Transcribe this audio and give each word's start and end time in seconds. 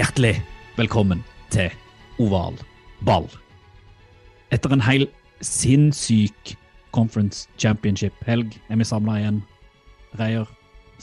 Hjertelig 0.00 0.38
velkommen 0.78 1.18
til 1.52 1.68
Oval 2.24 2.54
ball. 3.04 3.26
Etter 4.48 4.72
en 4.72 4.80
hel 4.80 5.04
sinnssyk 5.44 6.54
Conference 6.96 7.50
Championship-helg 7.60 8.56
er 8.72 8.80
vi 8.80 8.86
samla 8.88 9.18
igjen. 9.18 9.42
Reier, 10.16 10.48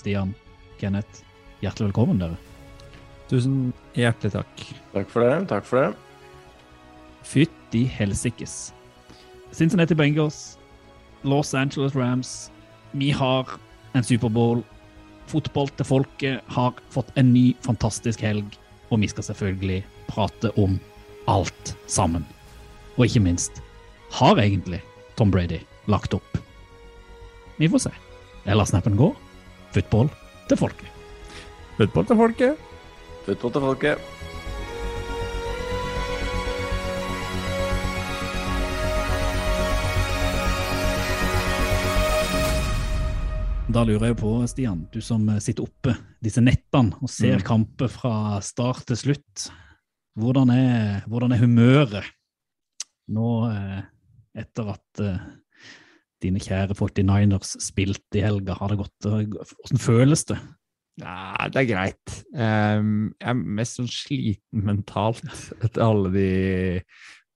Stian, 0.02 0.34
Kenneth, 0.82 1.22
hjertelig 1.62 1.92
velkommen, 1.92 2.24
dere. 2.24 2.42
Tusen 3.30 3.70
hjertelig 3.94 4.34
takk. 4.40 4.66
Takk 4.98 5.14
for 5.14 5.28
det. 5.28 5.38
Takk 5.54 5.70
for 5.70 5.84
det. 5.84 5.94
Fytti 7.22 7.86
helsikes. 8.00 8.60
Cincinnati 9.54 9.94
Bengals, 9.94 10.56
Los 11.22 11.54
Angeles 11.54 11.94
Rams. 11.94 12.48
Vi 12.98 13.14
har 13.14 13.60
en 13.94 14.02
Superbowl. 14.02 14.66
Fotball 15.30 15.70
til 15.78 15.86
folket 15.86 16.56
har 16.56 16.88
fått 16.90 17.14
en 17.14 17.36
ny, 17.36 17.52
fantastisk 17.62 18.26
helg. 18.26 18.58
Og 18.90 19.02
vi 19.02 19.10
skal 19.12 19.26
selvfølgelig 19.28 19.82
prate 20.08 20.52
om 20.58 20.80
alt 21.28 21.74
sammen. 21.92 22.26
Og 22.98 23.06
ikke 23.06 23.24
minst, 23.24 23.62
har 24.18 24.40
egentlig 24.40 24.82
Tom 25.18 25.32
Brady 25.32 25.60
lagt 25.92 26.14
opp? 26.16 26.38
Vi 27.58 27.70
får 27.70 27.88
se. 27.88 27.94
Jeg 28.46 28.56
lar 28.56 28.70
snappen 28.70 28.96
gå. 28.98 29.12
Football 29.76 30.10
til 30.48 30.58
folket. 30.58 30.88
Football 31.78 32.08
til 32.08 32.22
folket. 32.22 32.68
Football 33.26 33.54
til 33.54 33.66
folket. 33.68 34.17
Da 43.68 43.84
lurer 43.84 44.10
jeg 44.14 44.18
på, 44.22 44.30
Stian, 44.48 44.86
du 44.94 45.02
som 45.04 45.26
sitter 45.44 45.66
oppe 45.68 45.94
disse 46.24 46.42
nettene 46.44 46.96
og 47.04 47.10
ser 47.12 47.38
Mm. 47.42 47.44
kamper 47.46 47.90
fra 47.92 48.40
start 48.42 48.86
til 48.88 48.96
slutt. 48.96 49.50
Hvordan 50.18 50.50
er, 50.50 51.02
hvordan 51.08 51.32
er 51.34 51.42
humøret 51.44 52.04
nå 53.10 53.52
eh, 53.52 53.82
etter 54.40 54.72
at 54.74 55.02
eh, 55.04 55.20
dine 56.24 56.40
kjære 56.40 56.74
49ers 56.74 57.58
spilte 57.62 58.18
i 58.18 58.24
helga? 58.24 58.56
Har 58.58 58.70
det 58.70 58.80
gått 58.80 59.06
eh, 59.06 59.28
Hvordan 59.28 59.84
føles 59.84 60.24
det? 60.26 60.40
Ja, 60.98 61.46
det 61.54 61.62
er 61.62 61.70
greit. 61.70 62.16
Ehm, 62.34 63.14
jeg 63.22 63.30
er 63.30 63.34
mest 63.60 63.78
sånn 63.78 63.92
sliten 63.92 64.64
mentalt 64.66 65.22
etter 65.62 65.84
alle 65.86 66.10
de 66.16 66.32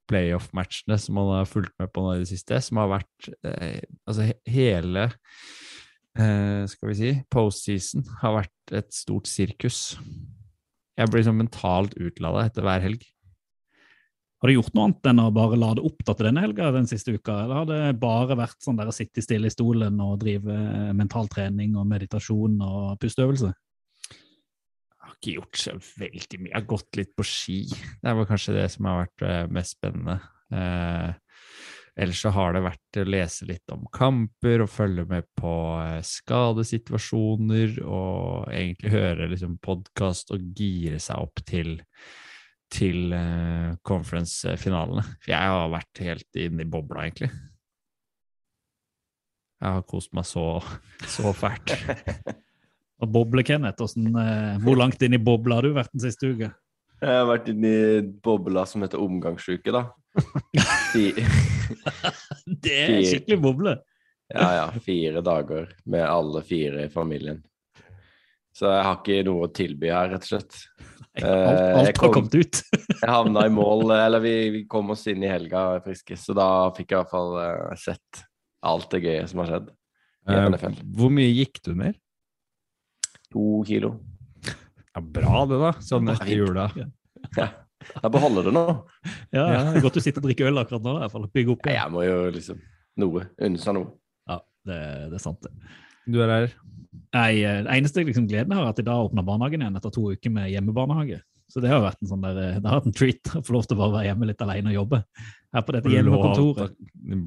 playoff-matchene 0.09 0.97
som 0.97 1.13
man 1.19 1.29
har 1.35 1.45
fulgt 1.45 1.75
med 1.77 1.91
på 1.93 2.01
nå 2.01 2.15
i 2.15 2.23
det 2.23 2.31
siste, 2.31 2.57
som 2.65 2.79
har 2.81 2.89
vært 2.97 3.29
eh, 3.45 3.83
Altså 4.07 4.31
hele 4.49 5.11
eh, 6.19 6.67
skal 6.69 6.91
vi 6.91 6.97
si 6.99 7.13
postseason 7.31 8.05
har 8.21 8.41
vært 8.41 8.75
et 8.81 8.91
stort 8.95 9.29
sirkus. 9.29 9.97
Jeg 10.99 11.11
blir 11.11 11.25
sånn 11.25 11.39
mentalt 11.39 11.95
utlada 11.99 12.45
etter 12.47 12.65
hver 12.65 12.83
helg. 12.83 13.05
Har 14.41 14.49
du 14.49 14.55
gjort 14.55 14.73
noe 14.73 14.87
annet 14.87 15.07
enn 15.11 15.21
å 15.21 15.31
bare 15.33 15.57
lade 15.59 15.83
opp 15.85 15.99
til 16.01 16.25
denne 16.25 16.41
helga 16.41 16.71
den 16.73 16.87
siste 16.89 17.13
uka, 17.13 17.43
eller 17.43 17.59
har 17.59 17.67
det 17.69 17.99
bare 18.01 18.37
vært 18.39 18.57
sånn 18.65 18.79
der 18.79 18.89
å 18.89 18.95
sitte 18.95 19.21
stille 19.21 19.51
i 19.51 19.53
stolen 19.53 19.99
og 20.01 20.15
drive 20.23 20.55
eh, 20.55 20.93
mental 20.97 21.29
trening 21.29 21.75
og 21.77 21.85
meditasjon 21.91 22.55
og 22.65 22.95
pusteøvelse? 23.03 23.51
Jeg 23.51 25.05
har 25.05 25.13
ikke 25.13 25.35
gjort 25.35 25.61
så 25.61 25.75
veldig 25.77 26.39
mye. 26.41 26.49
Jeg 26.49 26.57
har 26.57 26.69
gått 26.73 26.97
litt 26.97 27.13
på 27.13 27.25
ski. 27.27 27.59
Det 28.01 28.15
var 28.17 28.29
kanskje 28.29 28.57
det 28.57 28.65
som 28.73 28.89
har 28.89 29.03
vært 29.03 29.27
eh, 29.29 29.43
mest 29.53 29.77
spennende. 29.77 30.17
Eh, 30.57 31.13
ellers 31.99 32.21
så 32.23 32.31
har 32.35 32.55
det 32.55 32.63
vært 32.65 32.99
å 33.01 33.05
lese 33.07 33.47
litt 33.49 33.73
om 33.73 33.83
kamper 33.93 34.63
og 34.63 34.71
følge 34.71 35.05
med 35.09 35.27
på 35.37 35.53
eh, 35.81 35.99
skadesituasjoner 36.07 37.81
og 37.83 38.51
egentlig 38.53 38.93
høre 38.93 39.29
liksom 39.33 39.57
podkast 39.63 40.31
og 40.35 40.51
gire 40.57 41.01
seg 41.03 41.23
opp 41.27 41.43
til 41.47 41.79
til 42.71 43.11
uh, 43.11 43.73
conference-finalene. 43.83 45.03
For 45.19 45.33
jeg 45.33 45.53
har 45.53 45.73
vært 45.73 46.03
helt 46.05 46.39
inne 46.39 46.63
i 46.63 46.69
bobla, 46.71 47.03
egentlig. 47.03 47.31
Jeg 49.61 49.75
har 49.77 49.83
kost 49.89 50.13
meg 50.17 50.25
så, 50.25 50.45
så 51.05 51.33
fælt. 51.37 51.75
Og 53.01 53.09
boble, 53.09 53.43
Kenneth, 53.45 53.81
hvordan, 53.81 54.15
uh, 54.15 54.61
hvor 54.63 54.77
langt 54.79 55.01
inn 55.03 55.17
i 55.17 55.21
bobla 55.21 55.59
har 55.59 55.67
du 55.67 55.75
vært 55.75 55.91
den 55.93 56.03
siste 56.05 56.31
uka? 56.31 56.51
Jeg 57.01 57.17
har 57.17 57.27
vært 57.29 57.49
inne 57.49 57.69
i 57.69 58.01
bobla 58.23 58.63
som 58.69 58.85
heter 58.85 59.01
omgangsuke, 59.01 59.73
da. 59.73 59.87
Det 62.61 62.75
er 62.75 63.05
skikkelig 63.07 63.39
boble. 63.41 63.77
ja, 64.33 64.49
ja. 64.57 64.65
Fire 64.83 65.21
dager 65.23 65.69
med 65.85 66.03
alle 66.03 66.43
fire 66.47 66.85
i 66.85 66.91
familien. 66.91 67.39
Så 68.51 68.67
jeg 68.67 68.83
har 68.83 68.97
ikke 68.99 69.23
noe 69.27 69.47
å 69.47 69.53
tilby 69.55 69.91
her, 69.93 70.11
rett 70.11 70.25
og 70.27 70.33
slett. 70.33 70.57
Alt, 70.75 70.91
Eh, 71.23 71.77
alt 71.77 71.97
kom, 71.97 72.07
har 72.07 72.13
kommet 72.13 72.35
ut. 72.35 72.61
Jeg 73.01 73.09
havna 73.09 73.45
i 73.47 73.51
mål, 73.51 73.89
eller 73.91 74.23
vi, 74.23 74.35
vi 74.53 74.61
kom 74.69 74.93
oss 74.93 75.03
inn 75.11 75.23
i 75.25 75.31
helga 75.31 75.81
friske, 75.83 76.15
så 76.15 76.35
da 76.37 76.47
fikk 76.75 76.93
jeg 76.93 76.95
i 76.95 77.01
hvert 77.01 77.11
fall 77.11 77.33
uh, 77.35 77.73
sett 77.79 78.21
alt 78.63 78.87
det 78.93 79.01
gøye 79.03 79.25
som 79.27 79.41
har 79.41 79.49
skjedd. 79.49 79.71
i 80.29 80.37
NFL. 80.53 80.77
hvor 80.95 81.11
mye 81.11 81.31
gikk 81.33 81.59
du 81.65 81.73
ned? 81.75 81.97
To 83.33 83.63
kilo. 83.67 83.95
Ja, 84.45 85.01
bra 85.01 85.43
det, 85.49 85.59
da. 85.63 85.73
Sånn 85.83 86.11
etter 86.13 86.31
jula. 86.35 86.69
Ja. 87.35 87.49
Jeg 87.95 88.13
beholder 88.13 88.49
det 88.49 88.53
nå. 88.55 88.65
Ja, 89.35 89.45
det 89.47 89.61
er 89.79 89.85
Godt 89.85 89.97
du 89.97 90.03
sitter 90.03 90.21
og 90.21 90.27
drikker 90.27 90.49
øl 90.49 90.61
akkurat 90.61 90.83
nå. 90.85 90.97
i 90.97 91.03
hvert 91.03 91.15
fall. 91.15 91.29
Bygge 91.31 91.55
opp 91.55 91.67
igjen. 91.67 91.79
Jeg 91.79 91.93
må 91.93 92.03
jo 92.05 92.19
liksom 92.35 92.61
noe. 93.01 93.25
Unne 93.41 93.61
seg 93.61 93.77
noe. 93.77 93.89
Ja, 94.29 94.37
det, 94.67 94.79
det 95.11 95.17
er 95.19 95.23
sant, 95.23 95.47
det. 95.47 95.73
Du 96.11 96.19
er 96.23 96.33
her. 96.33 96.53
Nei, 97.15 97.41
eh, 97.43 97.59
Det 97.65 97.75
eneste 97.75 98.05
liksom, 98.07 98.27
gleden 98.29 98.53
jeg 98.53 98.59
har, 98.59 98.69
er 98.69 98.75
at 98.75 98.81
i 98.81 98.87
dag 98.87 99.05
åpner 99.07 99.25
barnehagen 99.27 99.63
igjen 99.63 99.77
etter 99.79 99.93
to 99.93 100.07
uker 100.11 100.33
med 100.33 100.51
hjemmebarnehage. 100.51 101.21
Så 101.51 101.59
det 101.63 101.71
har 101.71 101.83
vært 101.83 101.99
en 101.99 102.11
sånn 102.11 102.23
der, 102.23 102.37
eh, 102.39 102.59
det 102.59 102.69
har 102.69 102.79
vært 102.79 102.89
en 102.91 102.95
treat 102.95 103.33
å 103.35 103.43
få 103.43 103.57
lov 103.57 103.67
til 103.67 103.75
å 103.75 103.81
bare 103.81 103.95
være 103.97 104.07
hjemme 104.07 104.29
litt 104.29 104.43
alene 104.45 104.71
og 104.71 104.77
jobbe. 104.77 105.01
Her 105.51 105.65
på 105.67 105.75
dette 105.75 105.91
hjemmekontoret. 105.91 106.77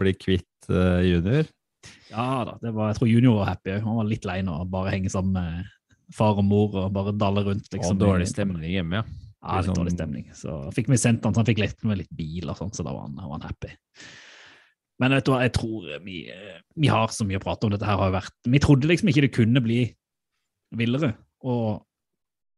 Bli 0.00 0.14
kvitt 0.16 0.70
uh, 0.72 1.02
junior. 1.04 1.50
Ja 2.08 2.28
da, 2.48 2.54
det 2.62 2.72
var, 2.72 2.92
jeg 2.92 3.00
tror 3.00 3.10
junior 3.10 3.40
var 3.42 3.50
happy. 3.52 3.74
Han 3.84 3.98
var 4.00 4.08
litt 4.08 4.24
lei 4.28 4.38
nå, 4.46 4.56
bare 4.72 4.94
henge 4.94 5.12
sammen 5.12 5.36
med 5.36 6.14
far 6.14 6.40
og 6.40 6.46
mor 6.48 6.78
og 6.80 6.88
bare 6.94 7.12
dalle 7.20 7.44
rundt. 7.44 7.68
liksom. 7.68 7.98
og 7.98 8.00
dårlig 8.00 8.30
stemning 8.30 8.64
hjemme, 8.72 9.02
ja. 9.02 9.23
Ja, 9.44 9.60
litt 9.60 9.76
dårlig 9.76 9.92
stemning. 9.92 10.28
Så 10.36 10.56
fikk 10.74 10.88
vi 10.88 11.00
sendt 11.00 11.26
han, 11.26 11.34
så 11.34 11.42
han 11.42 11.48
fikk 11.48 11.60
lett 11.60 11.82
med 11.84 12.00
litt 12.00 12.12
bil 12.16 12.48
og 12.48 12.56
sånn, 12.56 12.72
så 12.72 12.86
da 12.86 12.94
var 12.94 13.08
han, 13.08 13.18
var 13.20 13.36
han 13.36 13.48
happy. 13.50 13.74
Men 15.02 15.16
vet 15.16 15.26
du 15.26 15.32
hva, 15.34 15.42
jeg 15.42 15.52
tror 15.56 15.88
vi, 16.06 16.20
vi 16.80 16.90
har 16.92 17.12
så 17.12 17.26
mye 17.26 17.40
å 17.40 17.42
prate 17.42 17.66
om. 17.66 17.74
Dette 17.74 17.88
her 17.88 17.98
har 17.98 18.08
jo 18.08 18.14
vært 18.14 18.50
Vi 18.54 18.60
trodde 18.62 18.88
liksom 18.88 19.10
ikke 19.10 19.24
det 19.26 19.34
kunne 19.34 19.62
bli 19.64 19.80
villere, 20.78 21.12
og 21.44 21.84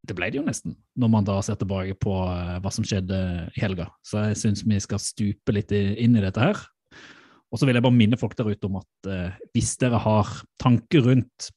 det 0.06 0.14
ble 0.14 0.28
det 0.30 0.38
jo 0.38 0.46
nesten, 0.46 0.76
når 0.94 1.10
man 1.10 1.26
da 1.26 1.40
ser 1.42 1.58
tilbake 1.58 1.96
på 1.98 2.14
eh, 2.30 2.56
hva 2.62 2.70
som 2.70 2.86
skjedde 2.86 3.18
i 3.56 3.62
helga. 3.64 3.88
Så 4.06 4.22
jeg 4.28 4.38
syns 4.38 4.62
vi 4.62 4.78
skal 4.82 5.02
stupe 5.02 5.54
litt 5.56 5.74
inn 5.74 6.14
i 6.14 6.22
dette 6.22 6.42
her. 6.42 6.60
Og 7.50 7.58
så 7.58 7.66
vil 7.66 7.78
jeg 7.78 7.84
bare 7.86 7.96
minne 7.96 8.18
folk 8.20 8.36
der 8.38 8.52
ute 8.52 8.68
om 8.68 8.78
at 8.78 9.10
eh, 9.10 9.34
hvis 9.56 9.74
dere 9.82 9.98
har 10.02 10.30
tanker 10.62 11.02
rundt 11.08 11.50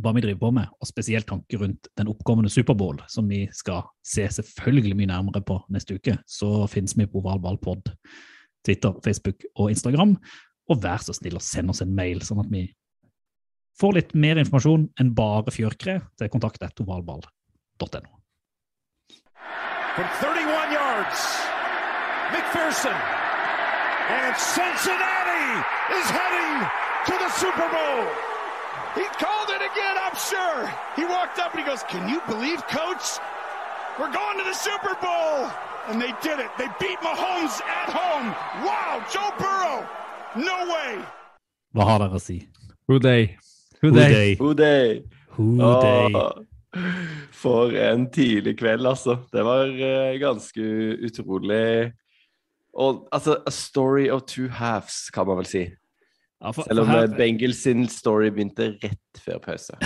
hva 0.00 0.12
vi 0.16 0.22
driver 0.24 0.40
på 0.40 0.50
med, 0.56 0.70
og 0.80 0.88
spesielt 0.88 1.28
tanker 1.28 1.62
rundt 1.62 1.88
den 1.98 2.10
oppkommende 2.10 2.50
Superbowl, 2.52 3.00
som 3.10 3.28
vi 3.30 3.44
skal 3.56 3.84
se 4.06 4.26
selvfølgelig 4.32 4.96
mye 4.98 5.10
nærmere 5.12 5.42
på 5.46 5.58
neste 5.72 5.96
uke, 5.98 6.16
så 6.26 6.66
finnes 6.70 6.96
vi 6.98 7.08
på 7.10 7.22
Ovalballpod, 7.22 7.92
Twitter, 8.66 8.96
Facebook 9.04 9.44
og 9.56 9.70
Instagram. 9.72 10.16
Og 10.70 10.82
vær 10.82 11.02
så 11.02 11.14
snill 11.16 11.38
å 11.38 11.42
sende 11.42 11.74
oss 11.74 11.82
en 11.84 11.94
mail, 11.94 12.22
sånn 12.22 12.42
at 12.44 12.50
vi 12.52 12.66
får 13.80 13.96
litt 13.96 14.14
mer 14.14 14.40
informasjon 14.40 14.88
enn 15.00 15.14
bare 15.16 15.52
fjørkre 15.54 16.00
til 16.20 16.32
kontakt.ovalball.no. 16.32 18.16
From 19.96 20.06
31 20.20 20.72
yards, 20.72 21.24
McPherson. 22.30 22.94
And 24.10 24.34
Cincinnati 24.36 25.46
is 25.98 26.06
heading 26.10 26.66
to 27.06 27.12
the 27.18 27.30
Super 27.30 27.68
Bowl. 27.68 28.29
He 28.94 29.04
called 29.22 29.50
it 29.50 29.62
again, 29.70 29.96
I'm 30.04 30.16
sure. 30.16 30.60
He 30.96 31.04
walked 31.04 31.38
up 31.38 31.52
and 31.54 31.60
he 31.60 31.66
goes, 31.66 31.82
Can 31.84 32.08
you 32.08 32.20
believe, 32.26 32.66
coach? 32.68 33.18
We're 33.98 34.12
going 34.12 34.38
to 34.38 34.44
the 34.44 34.54
Super 34.54 34.94
Bowl. 35.00 35.50
And 35.88 36.00
they 36.00 36.12
did 36.22 36.38
it. 36.38 36.50
They 36.58 36.68
beat 36.78 36.98
Mahomes 37.00 37.60
at 37.62 37.88
home. 37.90 38.28
Wow, 38.64 39.04
Joe 39.12 39.30
Burrow. 39.38 39.86
No 40.36 40.58
way. 40.72 41.02
Hva 41.74 41.86
har 41.86 41.98
dere 42.02 42.18
å 42.18 42.20
si? 42.22 42.36
Who 42.88 42.98
they? 42.98 43.36
Who 43.82 43.90
they? 43.90 44.08
day? 44.12 44.34
Who 44.36 44.54
day? 44.54 45.02
Who 45.36 45.56
day? 45.80 46.12
Åh, 46.14 46.32
For 47.30 47.72
en 47.74 48.10
tidlig 48.12 48.58
kveld, 48.58 48.86
altså. 48.86 49.16
Det 49.32 49.42
var 49.42 49.70
eh, 49.70 50.18
ganske 50.20 50.60
utrolig. 51.06 51.92
Og 52.74 53.08
altså, 53.12 53.38
a 53.46 53.50
story 53.50 54.08
of 54.10 54.22
two 54.26 54.48
halves, 54.48 55.10
kan 55.10 55.26
man 55.26 55.40
vel 55.40 55.46
si. 55.46 55.64
Ja, 56.40 56.52
for, 56.56 56.62
Selv 56.62 56.80
om 56.80 56.88
her, 56.88 57.04
eh, 57.04 57.16
Bengals 57.16 57.56
sin 57.56 57.88
story 57.88 58.30
begynte 58.30 58.72
rett 58.82 59.20
før 59.20 59.38
pause. 59.44 59.76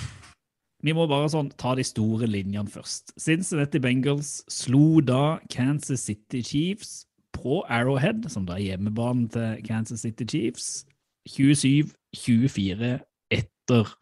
vi 0.86 0.94
må 0.96 1.06
bare 1.06 1.28
sånn 1.30 1.52
ta 1.60 1.76
de 1.78 1.84
store 1.86 2.26
linjene 2.26 2.70
først. 2.70 3.14
Cincinnati 3.20 3.78
Bengals 3.82 4.40
slo 4.50 5.00
da 5.04 5.38
Kansas 5.52 6.08
City 6.08 6.42
Chiefs 6.42 7.04
på 7.36 7.62
Arrowhead, 7.70 8.26
som 8.32 8.48
da 8.48 8.58
er 8.58 8.72
hjemmebanen 8.72 9.28
til 9.30 9.60
Kansas 9.66 10.02
City 10.02 10.26
Chiefs, 10.26 10.82
27-24 11.30 12.96
etter 13.30 13.94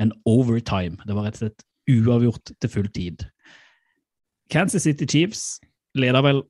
en 0.00 0.10
overtime. 0.26 0.98
Det 1.06 1.14
var 1.14 1.28
rett 1.28 1.38
og 1.38 1.44
slett 1.44 1.64
uavgjort 1.94 2.54
til 2.58 2.72
full 2.72 2.88
tid. 2.90 3.26
Kansas 4.50 4.82
City 4.82 5.06
Chiefs 5.06 5.60
leder 5.94 6.24
vel 6.24 6.42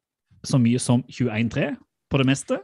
så 0.45 0.57
mye 0.61 0.81
som 0.81 1.05
21-3 1.13 1.75
på 2.11 2.21
det 2.21 2.27
meste. 2.29 2.61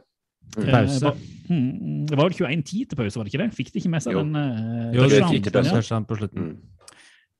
Mm. 0.51 0.63
Eh, 0.67 0.71
Pause. 0.71 1.11
hmm, 1.47 2.05
det 2.07 2.17
var 2.17 2.27
vel 2.29 2.33
21-10 2.35 2.89
til 2.89 2.95
pause, 2.99 3.15
var 3.17 3.23
det 3.23 3.33
ikke 3.33 3.43
det? 3.45 3.53
Fikk 3.55 3.71
de 3.71 3.79
ikke 3.79 3.89
med 3.93 4.03
seg 4.03 4.13
Jo. 4.13 4.19
den? 4.23 4.35
eh, 4.35 4.91
Jo, 4.95 5.01
det 5.07 5.09
det 5.11 5.29
gikk 5.31 5.43
til 5.47 5.51
pause. 5.55 5.69
Ja. 5.71 5.75
touchdown 5.79 6.05
på 6.09 6.17
slutten. 6.19 6.43
Mm. 6.43 6.57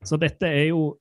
Så 0.04 0.18
dette 0.20 0.44
er 0.48 0.68
jo 0.70 0.98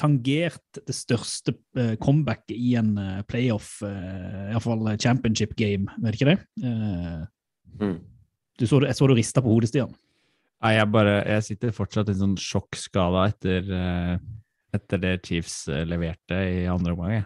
tangert 0.00 0.78
det 0.86 0.94
største 0.96 1.52
eh, 1.76 1.96
comebacket 2.00 2.56
i 2.56 2.74
en 2.80 2.94
playoff, 3.28 3.82
uh, 3.82 4.48
iallfall 4.50 4.96
championship 4.98 5.54
game, 5.56 5.86
vet 6.00 6.14
ikke 6.16 6.30
det? 6.32 6.38
Eh, 6.64 7.26
Mm. 7.80 7.98
du 8.58 8.64
så, 8.66 8.80
det- 8.80 8.88
jeg 8.88 8.96
så 8.96 9.06
du 9.08 9.14
rista 9.14 9.42
på 9.42 9.50
hodet, 9.52 9.68
Stian. 9.68 9.92
Nei, 10.62 10.72
jeg 10.78 10.90
bare 10.90 11.24
Jeg 11.26 11.42
sitter 11.42 11.70
fortsatt 11.72 12.08
i 12.08 12.12
en 12.12 12.18
sånn 12.18 12.36
sjokkskala 12.38 13.28
etter, 13.28 14.20
etter 14.72 14.96
det 14.98 15.22
Chiefs 15.26 15.66
leverte 15.68 16.30
i 16.62 16.64
andre 16.66 16.92
omgang. 16.92 17.10
jeg. 17.10 17.24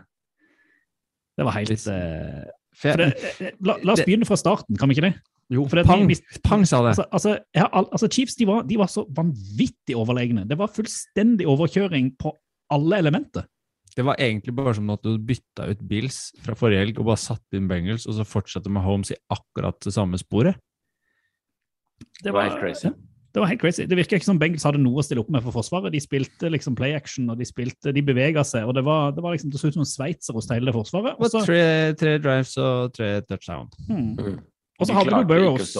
Det 1.36 1.44
var 1.44 1.52
helt 1.52 1.68
Litt- 1.70 2.48
For 2.78 3.00
det, 3.00 3.08
eh, 3.42 3.50
la, 3.60 3.76
la 3.82 3.92
oss 3.92 3.98
det- 4.02 4.06
begynne 4.06 4.26
fra 4.28 4.36
starten, 4.38 4.76
kan 4.78 4.88
vi 4.88 4.94
ikke 4.94 5.08
det? 5.10 5.14
jo, 5.50 5.64
for 5.66 5.76
det- 5.80 5.86
pang, 5.88 6.06
vi- 6.06 6.40
pang 6.44 6.64
sa 6.68 6.82
det. 6.84 6.92
Altså, 6.98 7.06
altså, 7.12 7.38
har 7.56 7.70
altså 7.72 8.08
Chiefs 8.12 8.36
de 8.36 8.46
var, 8.46 8.62
de 8.68 8.76
var 8.78 8.86
så 8.86 9.04
vanvittig 9.10 9.96
overlegne. 9.96 10.46
Det 10.46 10.58
var 10.58 10.68
fullstendig 10.68 11.46
overkjøring 11.48 12.12
på 12.20 12.32
alle 12.70 12.98
elementer. 12.98 13.46
Det 13.96 14.04
var 14.04 14.14
egentlig 14.20 14.54
bare 14.54 14.74
som 14.74 14.90
at 14.90 15.02
du 15.02 15.16
bytta 15.18 15.70
ut 15.72 15.80
Bills 15.88 16.32
fra 16.44 16.54
forrige 16.54 16.78
helg 16.84 16.98
og 17.00 17.06
bare 17.06 17.16
satte 17.18 17.56
inn 17.58 17.66
Bengals, 17.66 18.06
og 18.06 18.14
så 18.14 18.24
fortsatte 18.28 18.70
med 18.70 18.82
Holmes 18.82 19.10
i 19.10 19.16
akkurat 19.32 19.80
det 19.80 19.92
samme 19.92 20.18
sporet. 20.20 20.54
Det 22.22 22.32
var 22.32 22.48
helt 22.48 22.60
crazy. 22.60 22.84
ja, 22.86 22.92
det 23.34 23.42
var 23.42 23.50
helt 23.50 23.60
crazy. 23.60 23.84
Det 23.84 23.96
virka 23.98 24.16
ikke 24.16 24.26
som 24.26 24.38
Bengals 24.40 24.64
hadde 24.64 24.80
noe 24.80 25.02
å 25.02 25.04
stille 25.04 25.20
opp 25.20 25.28
med 25.32 25.44
for 25.44 25.54
Forsvaret. 25.54 25.92
De 25.92 26.00
spilte 26.00 26.48
liksom 26.48 26.76
play 26.78 26.94
action, 26.96 27.28
og 27.28 27.40
de 27.40 27.46
spilte, 27.48 27.92
de 27.94 28.04
bevega 28.04 28.44
seg. 28.46 28.64
og 28.64 28.76
Det 28.78 28.84
var, 28.86 29.12
det 29.16 29.24
var 29.24 29.36
liksom, 29.36 29.52
det 29.52 29.60
så 29.60 29.68
ut 29.68 29.76
som 29.76 29.84
en 29.84 29.90
sveitser 29.90 30.38
hos 30.38 30.48
hele 30.52 30.74
forsvaret. 30.74 31.18
Og 31.18 31.32
så, 31.32 31.42
tre, 31.44 31.64
tre 32.00 32.16
drives 32.24 32.54
og 32.62 32.94
tre 32.96 33.18
touchdown. 33.28 33.68
hmm. 33.90 34.14
Mm. 34.16 34.38
og 34.78 34.88
så 34.88 34.96
hadde 34.96 35.20
du 35.20 35.28
Burrows 35.28 35.76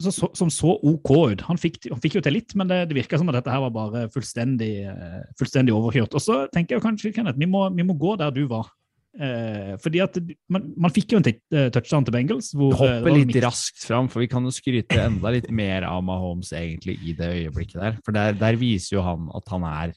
som 0.00 0.50
så 0.52 0.74
OK 0.86 1.10
ut. 1.32 1.42
Han 1.44 1.58
fikk, 1.60 1.82
han 1.92 2.00
fikk 2.00 2.16
jo 2.18 2.22
til 2.24 2.38
litt, 2.38 2.54
men 2.56 2.70
det, 2.70 2.82
det 2.88 2.96
virka 2.96 3.18
som 3.20 3.28
at 3.28 3.36
dette 3.36 3.52
her 3.52 3.60
var 3.66 3.72
bare 3.74 4.04
fullstendig, 4.14 4.72
eh, 4.88 5.18
fullstendig 5.38 5.74
overkjørt. 5.76 6.16
Og 6.16 6.24
så 6.24 6.38
tenker 6.54 6.76
jeg 6.76 6.84
kanskje, 6.84 7.12
Kenneth, 7.16 7.40
vi 7.40 7.48
må, 7.50 7.66
vi 7.76 7.84
må 7.86 7.96
gå 8.00 8.14
der 8.20 8.32
du 8.34 8.46
var. 8.50 8.70
Eh, 9.10 9.72
fordi 9.82 9.98
at 10.04 10.14
man, 10.52 10.68
man 10.78 10.92
fikk 10.94 11.16
jo 11.16 11.18
en 11.18 11.26
eh, 11.26 11.66
touchdown 11.74 12.06
til 12.06 12.14
Bengals. 12.14 12.52
Hvor, 12.54 12.76
eh, 12.76 13.00
Hopper 13.00 13.16
litt 13.16 13.34
raskt 13.42 13.82
fram, 13.82 14.08
for 14.12 14.22
vi 14.22 14.28
kan 14.30 14.46
jo 14.46 14.54
skryte 14.54 15.00
enda 15.02 15.32
litt 15.34 15.50
mer 15.50 15.86
av 15.88 16.04
Mahomes 16.06 16.52
egentlig 16.56 16.98
i 17.02 17.16
det 17.18 17.32
øyeblikket 17.40 17.80
der. 17.82 17.98
For 18.06 18.14
der, 18.16 18.38
der 18.38 18.58
viser 18.60 18.98
jo 18.98 19.04
han 19.06 19.26
at 19.34 19.50
han 19.50 19.66
er 19.66 19.96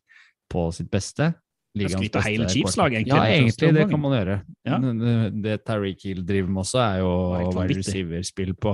på 0.52 0.68
sitt 0.76 0.90
beste. 0.94 1.34
Ligaens 1.78 2.10
beste 2.10 2.26
hele 2.28 2.50
Chiefs-lag, 2.50 2.94
egentlig, 2.94 3.14
Ja, 3.16 3.22
egentlig. 3.26 3.72
Det 3.74 3.86
kan 3.90 4.02
man 4.02 4.14
gjøre. 4.14 4.42
Ja. 4.66 4.78
Det, 4.82 5.16
det 5.46 5.56
Tyreek 5.66 6.04
Hill 6.06 6.26
driver 6.26 6.52
med 6.54 6.66
også, 6.66 6.82
er 6.84 7.00
jo 7.02 7.14
å 7.14 7.54
være 7.56 7.80
receiver-spill 7.80 8.54
på, 8.62 8.74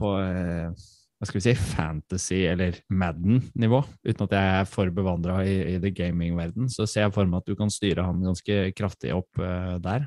på 0.00 0.14
eh, 0.18 0.88
hva 1.20 1.28
skal 1.28 1.36
vi 1.36 1.42
si, 1.44 1.52
fantasy- 1.74 2.46
eller 2.48 2.78
Madden-nivå. 2.88 3.82
Uten 4.08 4.24
at 4.24 4.32
jeg 4.32 4.52
er 4.56 4.68
for 4.72 4.88
bevandra 4.96 5.42
i, 5.44 5.58
i 5.74 5.80
the 5.82 5.90
gaming-verden, 5.92 6.70
så 6.72 6.86
ser 6.88 7.04
jeg 7.04 7.12
for 7.12 7.28
meg 7.28 7.42
at 7.42 7.50
du 7.50 7.58
kan 7.58 7.72
styre 7.72 8.06
han 8.06 8.22
ganske 8.24 8.60
kraftig 8.72 9.12
opp 9.12 9.42
uh, 9.42 9.76
der. 9.84 10.06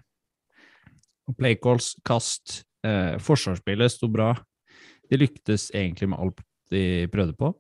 Playcalls, 1.37 1.91
kast, 2.01 2.63
uh, 2.81 3.21
forsvarsspillet 3.21 3.93
sto 3.93 4.09
bra. 4.09 4.31
De 5.11 5.19
lyktes 5.21 5.67
egentlig 5.69 6.09
med 6.09 6.17
alt 6.17 6.41
de 6.73 7.05
prøvde 7.13 7.37
på. 7.37 7.51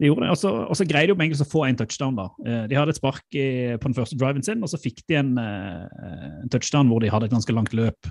De 0.00 0.08
gjorde 0.08 0.26
det, 0.26 0.32
og 0.34 0.74
så, 0.74 0.86
greide 0.88 1.12
de 1.12 1.18
Bengals 1.20 1.44
å 1.44 1.46
få 1.46 1.62
en 1.68 1.78
touchdown. 1.78 2.16
da. 2.16 2.26
Eh, 2.42 2.62
De 2.72 2.76
hadde 2.78 2.94
et 2.94 2.98
spark 2.98 3.36
i, 3.36 3.76
på 3.76 3.90
den 3.90 3.94
første 3.94 4.16
driven 4.16 4.42
sin, 4.42 4.62
og 4.64 4.70
så 4.72 4.80
fikk 4.80 5.02
de 5.12 5.18
en, 5.20 5.34
en 5.36 6.48
touchdown 6.50 6.88
hvor 6.88 7.04
de 7.04 7.10
hadde 7.12 7.28
et 7.28 7.34
ganske 7.34 7.52
langt 7.52 7.76
løp. 7.76 8.08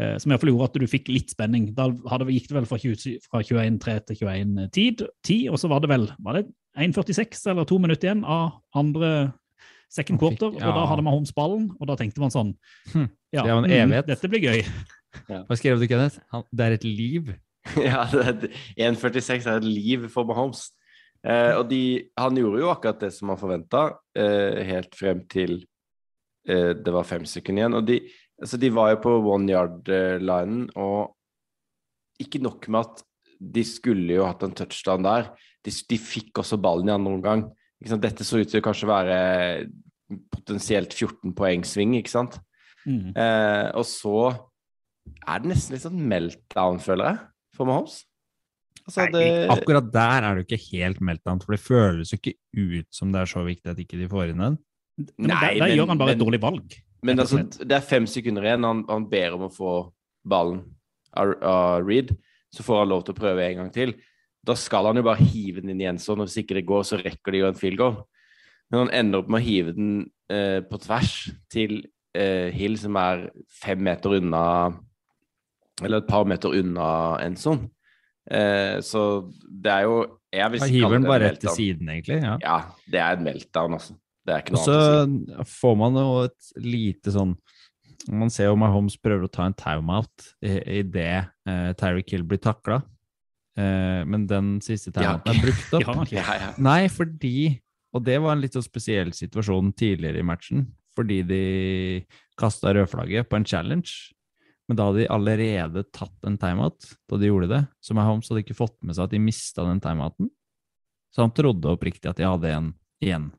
Eh, 0.00 0.14
Som 0.18 0.30
i 0.30 0.34
hvert 0.34 0.44
fall 0.44 0.52
gjorde 0.54 0.68
at 0.70 0.78
du 0.80 0.86
fikk 0.90 1.10
litt 1.12 1.34
spenning. 1.34 1.68
Da 1.76 1.90
hadde, 2.10 2.30
gikk 2.32 2.48
det 2.48 2.56
vel 2.56 2.68
fra, 2.70 2.78
20 2.80 3.20
fra 3.26 3.42
21-3 3.44 3.98
til 4.08 4.22
21-10, 4.24 5.04
10, 5.26 5.36
og 5.52 5.60
så 5.60 5.70
var 5.72 5.84
det 5.84 5.92
vel 5.92 6.08
var 6.24 6.40
det 6.40 6.46
1,46 6.80 7.44
eller 7.50 7.66
to 7.68 7.78
minutter 7.82 8.08
igjen 8.08 8.24
av 8.24 8.60
andre 8.78 9.12
second 9.90 10.20
quarter. 10.22 10.50
fikk- 10.52 10.60
quarter, 10.60 10.68
og 10.70 10.80
da 10.80 10.86
hadde 10.92 11.04
Mahomes 11.06 11.32
ballen, 11.34 11.70
og 11.80 11.88
da 11.90 11.96
tenkte 11.98 12.22
man 12.22 12.30
sånn 12.34 12.52
Hm, 12.94 13.08
ja, 13.34 13.42
det 13.44 13.54
var 13.54 13.64
en 13.68 13.90
mm. 13.90 13.96
Dette 14.06 14.30
blir 14.30 14.44
gøy. 14.46 14.60
Hva 15.28 15.56
skrev 15.58 15.80
du, 15.82 15.86
Kenneth? 15.90 16.20
Han, 16.30 16.44
det 16.54 16.66
er 16.66 16.76
et 16.78 16.84
liv. 16.86 17.32
Ja, 17.90 18.04
er- 18.06 18.46
1,46 18.78 19.46
er 19.50 19.58
et 19.58 19.66
liv 19.66 20.06
for 20.08 20.24
Mahomes. 20.24 20.70
Eh, 21.20 21.52
og 21.58 21.66
de, 21.68 22.08
han 22.16 22.38
gjorde 22.38 22.62
jo 22.62 22.70
akkurat 22.72 23.02
det 23.02 23.10
som 23.12 23.28
han 23.28 23.36
forventa, 23.40 23.82
eh, 24.16 24.62
helt 24.70 24.94
frem 24.96 25.18
til 25.28 25.58
eh, 26.48 26.70
det 26.72 26.94
var 26.94 27.04
fem 27.04 27.26
sekunder 27.28 27.66
igjen. 27.66 27.76
Og 27.76 27.84
de, 27.90 27.98
altså 28.40 28.58
de 28.60 28.70
var 28.74 28.94
jo 28.94 29.00
på 29.04 29.14
one 29.34 29.52
yard-linen, 29.52 30.66
og 30.80 31.14
ikke 32.20 32.42
nok 32.42 32.68
med 32.72 32.88
at 32.88 33.04
de 33.40 33.64
skulle 33.64 34.18
jo 34.18 34.26
hatt 34.28 34.42
en 34.44 34.52
touchdown 34.56 35.06
der, 35.06 35.30
de, 35.64 35.72
de 35.72 35.96
fikk 36.00 36.42
også 36.42 36.58
ballen 36.60 36.90
i 36.90 36.94
andre 36.94 37.14
omgang. 37.16 37.46
Ikke 37.80 37.94
sant? 37.94 38.04
Dette 38.04 38.26
så 38.28 38.40
ut 38.40 38.50
til 38.50 38.60
å 38.60 38.64
kanskje 38.64 38.88
være 38.90 39.16
potensielt 40.32 40.92
14 40.96 41.32
poengsving, 41.36 41.96
ikke 42.00 42.12
sant? 42.12 42.36
Mm. 42.84 43.12
Eh, 43.14 43.68
og 43.76 43.86
så 43.88 44.14
er 45.24 45.42
det 45.42 45.52
nesten 45.52 45.76
litt 45.76 45.84
sånn 45.84 46.00
meltdown, 46.10 46.80
føler 46.82 47.12
jeg, 47.12 47.20
for 47.56 47.68
Mahomes. 47.68 48.02
Altså, 48.86 49.06
Nei, 49.12 49.24
akkurat 49.52 49.88
der 49.92 50.26
er 50.26 50.36
det 50.36 50.42
jo 50.42 50.48
ikke 50.48 50.76
helt 50.80 51.00
meltdown, 51.04 51.40
for 51.44 51.54
det 51.54 51.62
føles 51.62 52.12
jo 52.12 52.18
ikke 52.18 52.36
ut 52.58 52.88
som 52.96 53.12
det 53.14 53.22
er 53.22 53.32
så 53.32 53.44
viktig 53.46 53.72
at 53.72 53.80
ikke 53.82 54.00
de 54.00 54.08
får 54.10 54.32
inn 54.32 54.44
den. 54.44 54.60
Men 55.16 55.32
der, 55.32 55.44
der 55.54 55.62
men- 55.62 55.76
gjør 55.78 55.92
han 55.92 56.00
bare 56.00 56.16
et 56.16 56.20
dårlig 56.20 56.40
valg. 56.42 56.78
Men 57.06 57.22
altså, 57.22 57.42
det 57.60 57.76
er 57.76 57.86
fem 57.86 58.06
sekunder 58.10 58.44
igjen. 58.46 58.66
Han, 58.66 58.84
han 58.88 59.08
ber 59.10 59.36
om 59.36 59.46
å 59.46 59.52
få 59.52 59.74
ballen 60.26 60.62
av, 61.16 61.34
av 61.42 61.86
Reed. 61.86 62.12
Så 62.52 62.64
får 62.66 62.82
han 62.82 62.90
lov 62.90 63.04
til 63.06 63.14
å 63.14 63.20
prøve 63.20 63.46
en 63.46 63.62
gang 63.62 63.70
til. 63.74 63.94
Da 64.46 64.56
skal 64.58 64.88
han 64.88 64.98
jo 64.98 65.04
bare 65.06 65.22
hive 65.22 65.62
den 65.62 65.74
inn 65.74 65.82
igjen 65.84 66.00
sånn, 66.00 66.22
og 66.22 66.28
hvis 66.28 66.40
ikke 66.42 66.56
det 66.58 66.66
går, 66.68 66.84
så 66.88 66.98
rekker 67.00 67.34
de 67.34 67.42
jo 67.42 67.48
en 67.50 67.58
field 67.58 67.80
goal. 67.80 67.98
Men 68.70 68.84
han 68.84 68.92
ender 69.00 69.22
opp 69.22 69.32
med 69.32 69.40
å 69.40 69.44
hive 69.44 69.74
den 69.76 69.90
eh, 70.30 70.60
på 70.66 70.78
tvers 70.82 71.14
til 71.52 71.80
eh, 72.16 72.48
Hill, 72.54 72.78
som 72.80 72.96
er 73.00 73.26
fem 73.60 73.82
meter 73.82 74.20
unna 74.20 74.44
Eller 75.82 76.02
et 76.02 76.08
par 76.08 76.26
meter 76.28 76.54
unna 76.60 76.86
Enson. 77.24 77.64
Eh, 78.30 78.78
så 78.84 79.02
det 79.42 79.72
er 79.72 79.88
jo 79.88 79.96
Jeg 80.30 80.60
Han 80.60 80.70
hiver 80.70 80.94
den 80.94 81.08
bare 81.08 81.24
en 81.24 81.32
rett 81.32 81.40
til 81.42 81.56
siden, 81.56 81.88
egentlig. 81.90 82.20
ja. 82.22 82.36
Ja, 82.44 82.58
det 82.86 83.00
er 83.02 83.16
en 83.16 83.26
meltdown, 83.26 83.74
altså. 83.74 83.96
Det 84.30 84.36
er 84.36 84.44
ikke 84.44 84.54
noe 84.54 84.62
så 84.62 84.76
annet 84.78 85.34
å 85.34 85.42
si. 85.42 85.50
får 85.58 85.74
man 85.80 85.98
jo 85.98 86.10
et 86.28 86.52
lite 86.62 87.14
sånn 87.14 87.34
Man 88.14 88.30
ser 88.32 88.46
jo 88.46 88.58
Mahomes 88.60 88.94
prøver 89.02 89.26
å 89.26 89.32
ta 89.32 89.48
en 89.48 89.56
timeout 89.58 90.30
idet 90.40 91.26
uh, 91.50 91.72
Tyreek 91.76 92.14
Hill 92.14 92.22
blir 92.24 92.40
takla. 92.40 92.78
Eh, 93.58 94.02
men 94.08 94.26
den 94.30 94.54
siste 94.64 94.92
timeouten 94.94 95.34
er 95.34 95.42
brukt 95.42 95.74
opp. 95.76 95.90
ja. 96.12 96.22
Ja, 96.22 96.36
ja. 96.38 96.52
Nei, 96.62 96.86
fordi 96.92 97.58
Og 97.90 98.04
det 98.06 98.20
var 98.22 98.36
en 98.36 98.42
litt 98.44 98.54
så 98.54 98.62
spesiell 98.62 99.10
situasjon 99.16 99.72
tidligere 99.74 100.22
i 100.22 100.26
matchen. 100.26 100.68
Fordi 100.94 101.20
de 101.26 101.42
kasta 102.38 102.72
rødflagget 102.76 103.28
på 103.28 103.36
en 103.40 103.46
challenge. 103.46 104.14
Men 104.70 104.78
da 104.78 104.86
hadde 104.86 105.02
de 105.02 105.10
allerede 105.10 105.82
tatt 105.90 106.28
en 106.28 106.38
timeout 106.38 106.86
da 107.10 107.18
de 107.18 107.26
gjorde 107.26 107.50
det. 107.50 107.64
Så 107.82 107.96
Mahomes 107.98 108.30
hadde 108.30 108.44
ikke 108.44 108.58
fått 108.58 108.78
med 108.86 108.94
seg 108.94 109.08
at 109.08 109.14
de 109.16 109.22
mista 109.22 109.66
den 109.66 109.82
timeouten. 109.82 110.30
Så 111.10 111.24
han 111.26 111.34
trodde 111.34 111.72
oppriktig 111.74 112.06
at 112.06 112.20
de 112.20 112.28
hadde 112.28 112.52
en 112.54 112.70
igjen. 113.02 113.32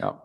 Ja. 0.00 0.16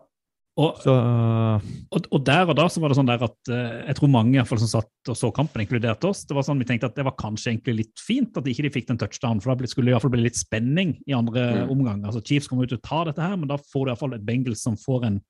Og, 0.56 0.78
og, 0.88 2.06
og 2.16 2.20
der 2.24 2.48
og 2.48 2.54
da 2.56 2.64
så 2.72 2.80
var 2.80 2.88
det 2.88 2.96
sånn 2.96 3.08
der 3.10 3.20
at 3.26 3.50
eh, 3.52 3.74
jeg 3.90 3.96
tror 3.98 4.08
mange 4.08 4.40
fall 4.48 4.60
som 4.62 4.70
satt 4.70 5.10
og 5.12 5.18
så 5.20 5.28
kampen, 5.36 5.60
inkludert 5.60 6.06
oss, 6.08 6.22
det 6.24 6.32
var 6.32 6.46
sånn 6.46 6.62
vi 6.62 6.68
tenkte 6.70 6.88
at 6.88 6.96
det 6.96 7.04
var 7.04 7.12
kanskje 7.20 7.50
egentlig 7.50 7.74
litt 7.82 8.00
fint 8.00 8.38
at 8.40 8.48
ikke 8.48 8.64
de 8.64 8.70
fikk 8.72 8.88
den 8.88 9.00
touchdown, 9.02 9.42
for 9.44 9.52
da 9.52 9.68
skulle 9.68 9.90
det 9.90 9.92
i 9.92 9.96
hvert 9.98 10.06
fall 10.06 10.14
bli 10.14 10.24
litt 10.24 10.40
spenning 10.40 10.94
i 11.04 11.12
andre 11.12 11.44
Mm. 11.66 11.74
omgang. 11.74 12.00
Altså 12.08 12.24
Chiefs 12.24 12.48
kommer 12.48 12.64
ut 12.64 12.72
og 12.72 12.80
tar 12.88 13.04
dette 13.10 13.20
her, 13.20 13.36
men 13.36 13.52
da 13.52 13.60
får 13.60 13.84
du 13.84 13.90
i 13.90 13.92
hvert 13.92 14.00
fall 14.06 14.16
et 14.16 14.24
Bengals 14.24 14.64
som 14.64 14.80
får 14.80 15.04
en 15.10 15.20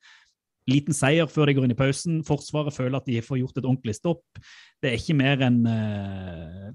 liten 0.70 0.94
seier 0.94 1.26
før 1.26 1.50
de 1.50 1.58
går 1.58 1.66
inn 1.66 1.74
i 1.74 1.78
pausen. 1.82 2.22
Forsvaret 2.26 2.74
føler 2.74 2.96
at 2.98 3.10
de 3.10 3.18
får 3.22 3.42
gjort 3.42 3.58
et 3.58 3.66
ordentlig 3.66 3.98
stopp. 3.98 4.22
Det 4.82 4.92
er 4.92 4.98
ikke 4.98 5.18
mer 5.18 5.42
enn 5.42 5.60
eh, 5.66 6.70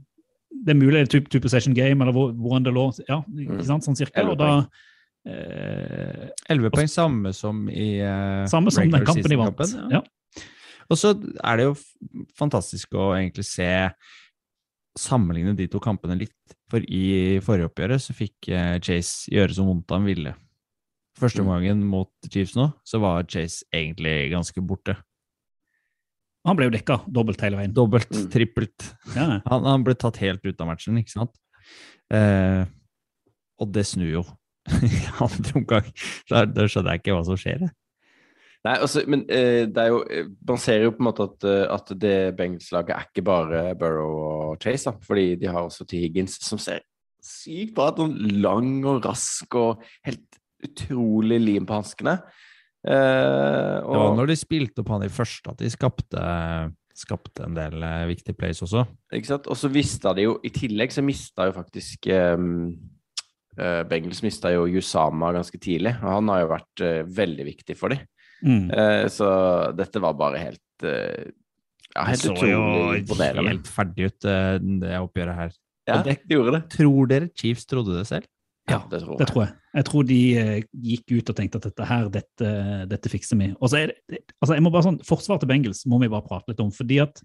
det 0.52 0.76
er 0.76 0.80
mulig 0.80 1.00
det 1.00 1.08
er 1.08 1.12
type, 1.16 1.32
type 1.32 1.48
session 1.48 1.74
game, 1.74 2.04
eller 2.04 2.12
hvor, 2.12 2.36
hvordan 2.36 2.68
det 2.68 2.76
lå. 2.76 2.90
Ja, 3.08 3.24
ikke 3.48 3.64
sant, 3.64 3.88
sånn 3.88 3.96
cirka. 3.96 4.28
Og 4.28 4.36
da 4.40 4.66
Elleve 5.26 6.72
poeng, 6.74 6.90
samme 6.90 7.32
som 7.38 7.68
i 7.70 8.00
eh, 8.02 8.46
Samme 8.50 8.72
som 8.74 8.90
den 8.90 9.06
kampen 9.06 9.30
de 9.30 9.38
vant. 9.40 9.58
season-kampen, 9.62 9.92
Ja. 9.94 10.02
Og 10.92 10.98
så 11.00 11.14
er 11.16 11.58
det 11.58 11.66
jo 11.70 11.76
fantastisk 12.36 12.98
å 13.00 13.12
egentlig 13.16 13.46
se 13.48 13.68
Sammenligne 15.00 15.54
de 15.56 15.68
to 15.72 15.80
kampene 15.80 16.18
litt. 16.20 16.34
For 16.70 16.84
i 16.84 17.40
forrige 17.40 17.70
oppgjøret 17.70 18.02
så 18.04 18.12
fikk 18.18 18.50
eh, 18.52 18.74
Chase 18.84 19.30
gjøre 19.32 19.56
så 19.56 19.64
vondt 19.64 19.94
han 19.96 20.04
ville. 20.04 20.34
Første 21.18 21.40
Mm. 21.40 21.48
omgangen 21.48 21.84
mot 21.88 22.10
Chiefs 22.28 22.56
nå, 22.58 22.74
så 22.84 23.00
var 23.00 23.24
Chase 23.24 23.64
egentlig 23.72 24.32
ganske 24.34 24.60
borte. 24.68 24.98
Han 26.46 26.58
ble 26.58 26.66
jo 26.68 26.72
dekka 26.76 26.98
dobbelt 27.08 27.40
hele 27.40 27.56
veien. 27.62 27.74
Dobbelt, 27.74 28.10
Mm. 28.12 28.30
trippelt. 28.34 28.94
Ja. 29.16 29.40
Han, 29.48 29.64
han 29.64 29.84
ble 29.84 29.94
tatt 29.96 30.18
helt 30.18 30.44
ut 30.44 30.60
av 30.60 30.68
matchen, 30.68 30.98
ikke 30.98 31.14
sant? 31.14 31.32
Eh, 32.12 32.66
og 33.62 33.72
det 33.72 33.86
snur 33.86 34.12
jo 34.12 34.24
i 34.88 34.92
andre 35.24 35.56
omgang. 35.62 35.88
Da, 36.32 36.46
da 36.46 36.68
skjønner 36.68 36.96
jeg 36.96 37.04
ikke 37.04 37.16
hva 37.18 37.24
som 37.28 37.40
skjer. 37.40 37.66
jeg. 37.68 37.76
Nei, 38.62 38.76
altså, 38.78 39.02
men 39.10 39.24
eh, 39.34 39.64
det 39.74 39.82
er 39.82 39.88
jo 39.90 40.04
eh, 40.06 40.28
Man 40.46 40.60
ser 40.62 40.84
jo 40.84 40.92
på 40.94 41.02
en 41.02 41.08
måte 41.08 41.26
at, 41.26 41.46
eh, 41.50 41.64
at 41.74 41.88
det 41.98 42.18
Bengals-laget 42.38 42.94
er 42.94 43.08
ikke 43.08 43.24
bare 43.26 43.62
Burrow 43.80 44.12
og 44.22 44.62
Chase, 44.62 44.92
da, 44.92 45.02
fordi 45.08 45.32
de 45.42 45.50
har 45.50 45.66
også 45.66 45.88
T. 45.90 45.98
Higgins, 46.04 46.38
som 46.46 46.62
ser 46.62 46.84
sykt 47.26 47.74
bra 47.78 47.90
ut. 47.94 48.14
Lang 48.42 48.84
og 48.90 49.02
rask 49.06 49.58
og 49.58 49.82
helt 50.06 50.40
utrolig 50.62 51.40
lim 51.42 51.66
på 51.66 51.80
hanskene. 51.80 52.20
Eh, 52.86 53.82
Det 53.82 53.98
var 54.04 54.16
når 54.18 54.32
de 54.32 54.38
spilte 54.40 54.82
opp 54.82 54.94
han 54.94 55.06
i 55.06 55.12
første 55.14 55.54
at 55.54 55.60
de 55.62 55.70
skapte, 55.70 56.22
skapte 56.98 57.46
en 57.46 57.58
del 57.58 57.82
eh, 57.86 58.08
viktige 58.10 58.38
plays 58.38 58.62
også. 58.66 58.86
ikke 59.14 59.30
sant? 59.34 59.50
og 59.50 59.58
så 59.58 59.70
mista 59.74 60.14
de 60.18 60.26
jo 60.26 60.40
I 60.46 60.50
tillegg 60.54 60.94
så 60.94 61.04
mista 61.06 61.46
jo 61.50 61.54
faktisk 61.58 62.10
eh, 62.10 62.38
eh, 63.62 63.84
Bengals 63.90 64.24
mista 64.26 64.52
jo 64.54 64.66
Yusama 64.68 65.32
ganske 65.36 65.60
tidlig, 65.62 65.94
og 66.02 66.10
han 66.18 66.32
har 66.34 66.42
jo 66.44 66.50
vært 66.56 66.84
eh, 66.88 67.02
veldig 67.22 67.46
viktig 67.52 67.78
for 67.80 67.94
dem. 67.94 68.04
Mm. 68.42 68.68
Eh, 68.74 69.06
så 69.14 69.30
dette 69.78 70.02
var 70.02 70.16
bare 70.18 70.40
helt 70.42 70.62
ja, 70.82 72.02
Det 72.02 72.08
helt 72.08 72.24
så 72.24 72.36
jo 72.48 72.62
helt 73.46 73.68
ferdig 73.70 74.08
ut, 74.10 74.20
det 74.82 74.96
oppgjøret 74.98 75.36
her. 75.38 75.52
Ja, 75.88 75.98
Og 76.00 76.06
det- 76.06 76.22
de 76.28 76.36
gjorde 76.38 76.54
det. 76.56 76.62
Tror 76.74 77.08
dere 77.10 77.30
Chiefs 77.36 77.66
trodde 77.70 77.98
det 77.98 78.08
selv? 78.08 78.26
Ja, 78.70 78.78
det 78.90 79.02
tror 79.02 79.18
Det 79.18 79.28
tror 79.28 79.44
jeg. 79.46 79.54
Jeg 79.76 79.86
tror 79.86 80.04
de 80.08 80.20
gikk 80.86 81.12
ut 81.18 81.30
og 81.30 81.36
tenkte 81.36 81.56
at 81.58 81.64
dette 81.64 81.86
her, 81.88 82.10
dette, 82.10 82.50
dette 82.88 83.10
fikser 83.10 83.38
vi. 83.40 83.50
Og 83.60 83.70
så 83.70 83.78
er 83.82 83.88
det, 83.88 83.96
det- 84.10 84.24
altså 84.42 84.54
jeg 84.56 84.64
må 84.64 84.72
bare 84.72 84.84
sånn, 84.84 85.00
Forsvaret 85.06 85.40
til 85.42 85.50
Bengels 85.50 85.86
må 85.86 86.00
vi 86.00 86.08
bare 86.08 86.22
prate 86.28 86.48
litt 86.48 86.60
om. 86.60 86.72
fordi 86.72 87.02
at 87.02 87.22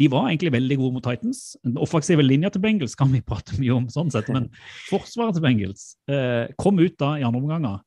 de 0.00 0.08
var 0.08 0.30
egentlig 0.30 0.52
veldig 0.54 0.76
gode 0.80 0.96
mot 0.96 1.04
Titans. 1.04 1.42
Den 1.66 1.76
offensive 1.84 2.24
linja 2.24 2.48
til 2.54 2.62
Bengals 2.64 2.96
kan 2.98 3.12
vi 3.12 3.20
prate 3.30 3.58
mye 3.60 3.76
om, 3.76 3.86
sånn 3.92 4.10
sett, 4.14 4.30
men 4.32 4.48
forsvaret 4.88 5.36
til 5.36 5.44
Bengals 5.44 5.90
eh, 6.10 6.48
kom 6.60 6.80
ut 6.80 6.96
da 7.00 7.14
i 7.20 7.24
andre 7.26 7.42
omganger. 7.42 7.78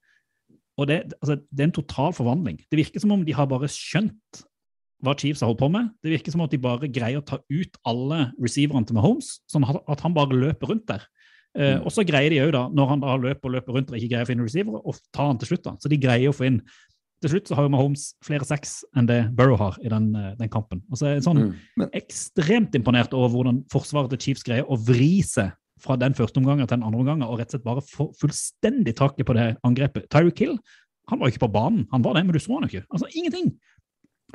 Og 0.78 0.88
det, 0.90 1.02
altså, 1.22 1.38
det 1.50 1.62
er 1.66 1.70
en 1.70 1.76
total 1.82 2.14
forvandling. 2.18 2.62
Det 2.70 2.80
virker 2.80 3.02
som 3.04 3.12
om 3.14 3.26
de 3.26 3.34
har 3.38 3.50
bare 3.50 3.70
skjønt 3.70 4.44
hva 5.04 5.14
Chiefs 5.20 5.42
har 5.44 5.50
holdt 5.52 5.60
på 5.60 5.68
med. 5.74 5.90
Det 6.06 6.14
virker 6.14 6.32
som 6.34 6.42
at 6.46 6.54
de 6.54 6.62
bare 6.64 6.88
greier 6.88 7.20
å 7.20 7.26
ta 7.28 7.38
ut 7.52 7.76
alle 7.90 8.22
receiverne 8.42 8.88
til 8.88 8.96
Mahomes, 8.98 9.34
sånn 9.52 9.66
at 9.68 10.02
han 10.06 10.16
bare 10.16 10.38
løper 10.38 10.72
rundt 10.72 10.88
der. 10.90 11.04
Eh, 11.54 11.76
Mm. 11.78 11.84
og 11.86 11.92
så 11.94 12.02
greier 12.02 12.32
de 12.34 12.40
òg, 12.42 12.56
når 12.74 12.88
han 12.90 13.02
da 13.04 13.18
løper 13.22 13.46
og 13.46 13.54
løper 13.54 13.76
rundt 13.76 13.92
og 13.92 13.98
ikke 14.00 14.10
greier 14.16 14.26
å 14.26 14.30
finne 14.32 14.46
receiver, 14.48 14.74
å 14.74 14.94
ta 15.14 15.28
han 15.28 15.38
til 15.38 15.52
slutt. 15.52 15.64
da. 15.68 15.76
Så 15.78 15.90
de 15.92 16.00
greier 16.02 16.32
å 16.32 16.34
få 16.34 16.48
inn 16.48 16.62
Til 17.24 17.32
slutt 17.32 17.48
så 17.48 17.56
har 17.56 17.66
jo 17.66 17.72
Mahomes 17.72 18.06
flere 18.26 18.44
seks 18.48 18.82
enn 19.00 19.08
det 19.08 19.22
Burrow 19.38 19.56
har 19.62 19.78
i 19.80 19.88
den, 19.92 20.10
eh, 20.20 20.34
den 20.40 20.50
kampen. 20.52 20.82
Og 20.92 21.00
så 21.00 21.08
er 21.08 21.14
jeg 21.16 21.24
sånn 21.24 21.40
Mm. 21.80 21.90
ekstremt 21.96 22.76
imponert 22.76 23.14
over 23.16 23.32
hvordan 23.32 23.64
forsvaret 23.72 24.12
til 24.12 24.20
Chiefs 24.20 24.44
greier 24.44 24.68
å 24.68 24.76
vri 24.78 25.22
seg 25.24 25.54
fra 25.80 25.96
den 26.00 26.14
første 26.14 26.38
omgangen 26.40 26.68
til 26.68 26.78
den 26.78 26.84
andre 26.86 27.00
omgangen 27.00 27.24
og 27.28 27.40
rett 27.40 27.54
og 27.54 27.58
slett 27.58 27.66
bare 27.68 27.82
få 27.84 28.10
fullstendig 28.20 28.94
taket 28.96 29.26
på 29.26 29.34
det 29.36 29.58
angrepet. 29.64 30.10
Tyreek 30.10 30.38
Hill 30.40 30.60
han 31.10 31.20
var 31.20 31.28
jo 31.28 31.34
ikke 31.34 31.48
på 31.48 31.52
banen, 31.52 31.88
han 31.92 32.02
var 32.02 32.14
det, 32.16 32.26
men 32.26 32.32
du 32.34 32.40
så 32.40 32.54
han 32.60 32.64
jo 32.68 32.80
ikke. 32.80 32.86
Altså 32.94 33.08
ingenting! 33.16 33.50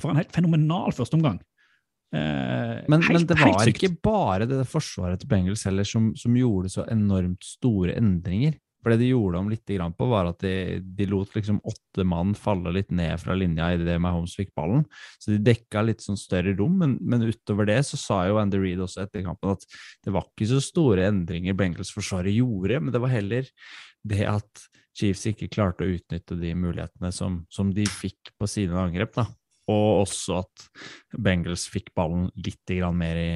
For 0.01 0.11
en 0.11 0.17
helt 0.21 0.33
fenomenal 0.33 0.93
første 0.93 1.17
omgang. 1.17 1.41
Eh, 2.13 2.85
Men, 2.89 3.03
helt, 3.03 3.13
men 3.13 3.27
det 3.27 3.37
var 3.39 3.67
ikke 3.69 4.01
bare 4.03 4.47
det 4.49 4.67
forsvaret 4.69 5.21
til 5.21 5.29
Bengals 5.29 5.65
heller 5.65 5.85
som, 5.85 6.15
som 6.17 6.35
gjorde 6.35 6.71
så 6.73 6.87
enormt 6.89 7.43
store 7.45 7.97
endringer. 7.97 8.55
For 8.89 8.95
det 8.95 9.03
de 9.03 9.11
gjorde 9.11 9.41
om 9.43 9.51
litt 9.53 9.69
på, 9.69 10.07
var 10.09 10.31
at 10.31 10.39
de, 10.41 10.81
de 10.81 11.07
lot 11.11 11.35
liksom 11.37 11.59
åtte 11.61 12.05
mann 12.09 12.31
falle 12.33 12.73
litt 12.73 12.89
ned 12.89 13.21
fra 13.21 13.35
linja 13.37 13.67
idet 13.77 13.99
Mahomes 14.01 14.33
fikk 14.39 14.55
ballen. 14.57 14.87
Så 15.21 15.35
de 15.35 15.43
dekka 15.45 15.83
litt 15.85 16.01
sånn 16.01 16.17
større 16.17 16.55
rom, 16.57 16.79
men, 16.81 16.95
men 17.05 17.27
utover 17.29 17.69
det 17.69 17.83
så 17.85 18.01
sa 18.01 18.23
jo 18.31 18.39
Andy 18.41 18.57
Reid 18.63 18.81
også 18.81 19.05
etter 19.05 19.27
kampen 19.27 19.53
at 19.53 19.67
det 20.07 20.15
var 20.15 20.25
ikke 20.25 20.49
så 20.55 20.63
store 20.65 21.05
endringer 21.11 21.59
Bengals-forsvaret 21.59 22.33
gjorde, 22.33 22.81
men 22.81 22.97
det 22.97 23.05
var 23.05 23.13
heller 23.13 23.53
det 24.09 24.25
at 24.25 24.69
Chiefs 24.97 25.29
ikke 25.29 25.51
klarte 25.53 25.85
å 25.85 25.93
utnytte 25.99 26.39
de 26.41 26.55
mulighetene 26.57 27.13
som, 27.13 27.43
som 27.53 27.69
de 27.77 27.85
fikk 27.85 28.33
på 28.41 28.49
sine 28.49 28.81
angrep. 28.81 29.13
da. 29.21 29.29
Og 29.69 30.07
også 30.07 30.41
at 30.41 30.69
Bengals 31.13 31.69
fikk 31.69 31.93
ballen 31.93 32.31
litt 32.41 32.73
mer 32.97 33.21
i 33.21 33.35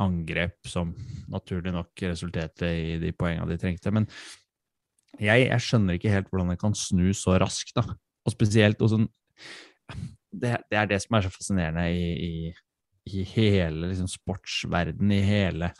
angrep, 0.00 0.56
som 0.66 0.92
naturlig 1.30 1.72
nok 1.74 2.04
resulterte 2.10 2.66
i 2.66 2.96
de 3.02 3.12
poengene 3.16 3.48
de 3.50 3.58
trengte. 3.60 3.92
Men 3.94 4.08
jeg, 5.20 5.46
jeg 5.46 5.62
skjønner 5.62 5.98
ikke 5.98 6.12
helt 6.12 6.30
hvordan 6.32 6.52
det 6.52 6.60
kan 6.62 6.74
snu 6.78 7.12
så 7.16 7.38
raskt, 7.42 7.76
da. 7.78 7.86
Og 8.24 8.34
spesielt 8.34 8.80
og 8.82 8.90
sånn 8.90 9.08
det, 10.34 10.56
det 10.70 10.78
er 10.80 10.88
det 10.90 10.98
som 11.04 11.16
er 11.16 11.26
så 11.26 11.30
fascinerende 11.30 11.84
i, 11.92 12.06
i, 12.24 13.12
i 13.12 13.26
hele 13.34 13.90
liksom, 13.90 14.08
sportsverden, 14.10 15.12
i 15.12 15.20
hele 15.22 15.70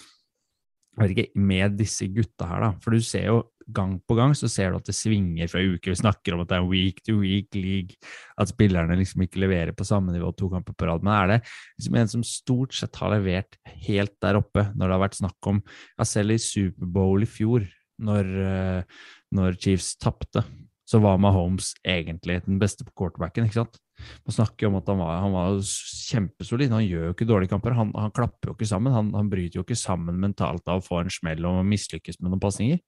jeg 0.94 1.00
vet 1.00 1.14
ikke, 1.16 1.40
med 1.42 1.75
disse 1.75 2.06
gutta 2.14 2.47
her, 2.47 2.61
da. 2.62 2.68
For 2.85 2.94
du 2.94 3.02
ser 3.02 3.26
jo 3.26 3.38
gang 3.73 3.97
på 4.04 4.16
gang 4.18 4.35
så 4.37 4.49
ser 4.50 4.73
du 4.73 4.78
at 4.78 4.88
det 4.88 4.97
svinger 4.97 5.49
fra 5.50 5.62
uke. 5.62 5.92
Vi 5.92 6.00
snakker 6.00 6.35
om 6.35 6.42
at 6.44 6.50
det 6.50 6.59
er 6.59 6.68
week 6.68 7.00
to 7.06 7.16
week 7.23 7.54
league, 7.56 7.97
at 8.40 8.50
spillerne 8.52 8.99
liksom 9.00 9.25
ikke 9.25 9.42
leverer 9.44 9.76
på 9.76 9.87
samme 9.88 10.14
nivå 10.14 10.33
to 10.37 10.50
kamper 10.52 10.76
på 10.76 10.88
rad. 10.90 11.04
Men 11.06 11.14
er 11.16 11.33
det 11.33 11.38
liksom 11.78 12.00
en 12.00 12.12
som 12.16 12.26
stort 12.26 12.76
sett 12.76 13.00
har 13.00 13.14
levert 13.14 13.59
helt 13.87 14.16
der 14.25 14.40
oppe 14.40 14.68
når 14.75 14.85
det 14.85 14.97
har 14.97 15.04
vært 15.06 15.21
snakk 15.23 15.50
om 15.50 15.62
ja, 15.64 16.04
Selv 16.09 16.35
i 16.35 16.42
Superbowl 16.42 17.25
i 17.25 17.30
fjor, 17.30 17.64
når, 18.04 18.35
eh, 18.50 19.09
når 19.35 19.59
Chiefs 19.61 19.94
tapte, 20.02 20.44
så 20.85 21.00
var 21.00 21.21
Mahomes 21.23 21.73
egentlig 21.87 22.42
den 22.44 22.59
beste 22.61 22.85
på 22.85 22.92
quarterbacken, 22.99 23.47
ikke 23.49 23.62
sant? 23.62 23.80
Man 24.26 24.37
snakker 24.37 24.66
jo 24.66 24.71
om 24.73 24.78
at 24.80 24.88
han 24.90 25.00
var, 25.00 25.18
han 25.23 25.35
var 25.35 25.59
kjempesolid. 25.64 26.73
Han 26.75 26.85
gjør 26.85 27.09
jo 27.09 27.14
ikke 27.14 27.28
dårlige 27.28 27.52
kamper. 27.54 27.76
Han, 27.78 27.92
han 27.97 28.12
klapper 28.14 28.50
jo 28.50 28.56
ikke 28.56 28.68
sammen. 28.68 28.94
Han, 28.94 29.12
han 29.16 29.30
bryter 29.33 29.61
jo 29.61 29.64
ikke 29.64 29.78
sammen 29.78 30.18
mentalt 30.21 30.66
av 30.68 30.80
å 30.80 30.85
få 30.85 31.02
en 31.02 31.12
smell 31.12 31.47
og 31.49 31.62
mislykkes 31.68 32.21
med 32.21 32.33
noen 32.33 32.42
pasninger. 32.42 32.83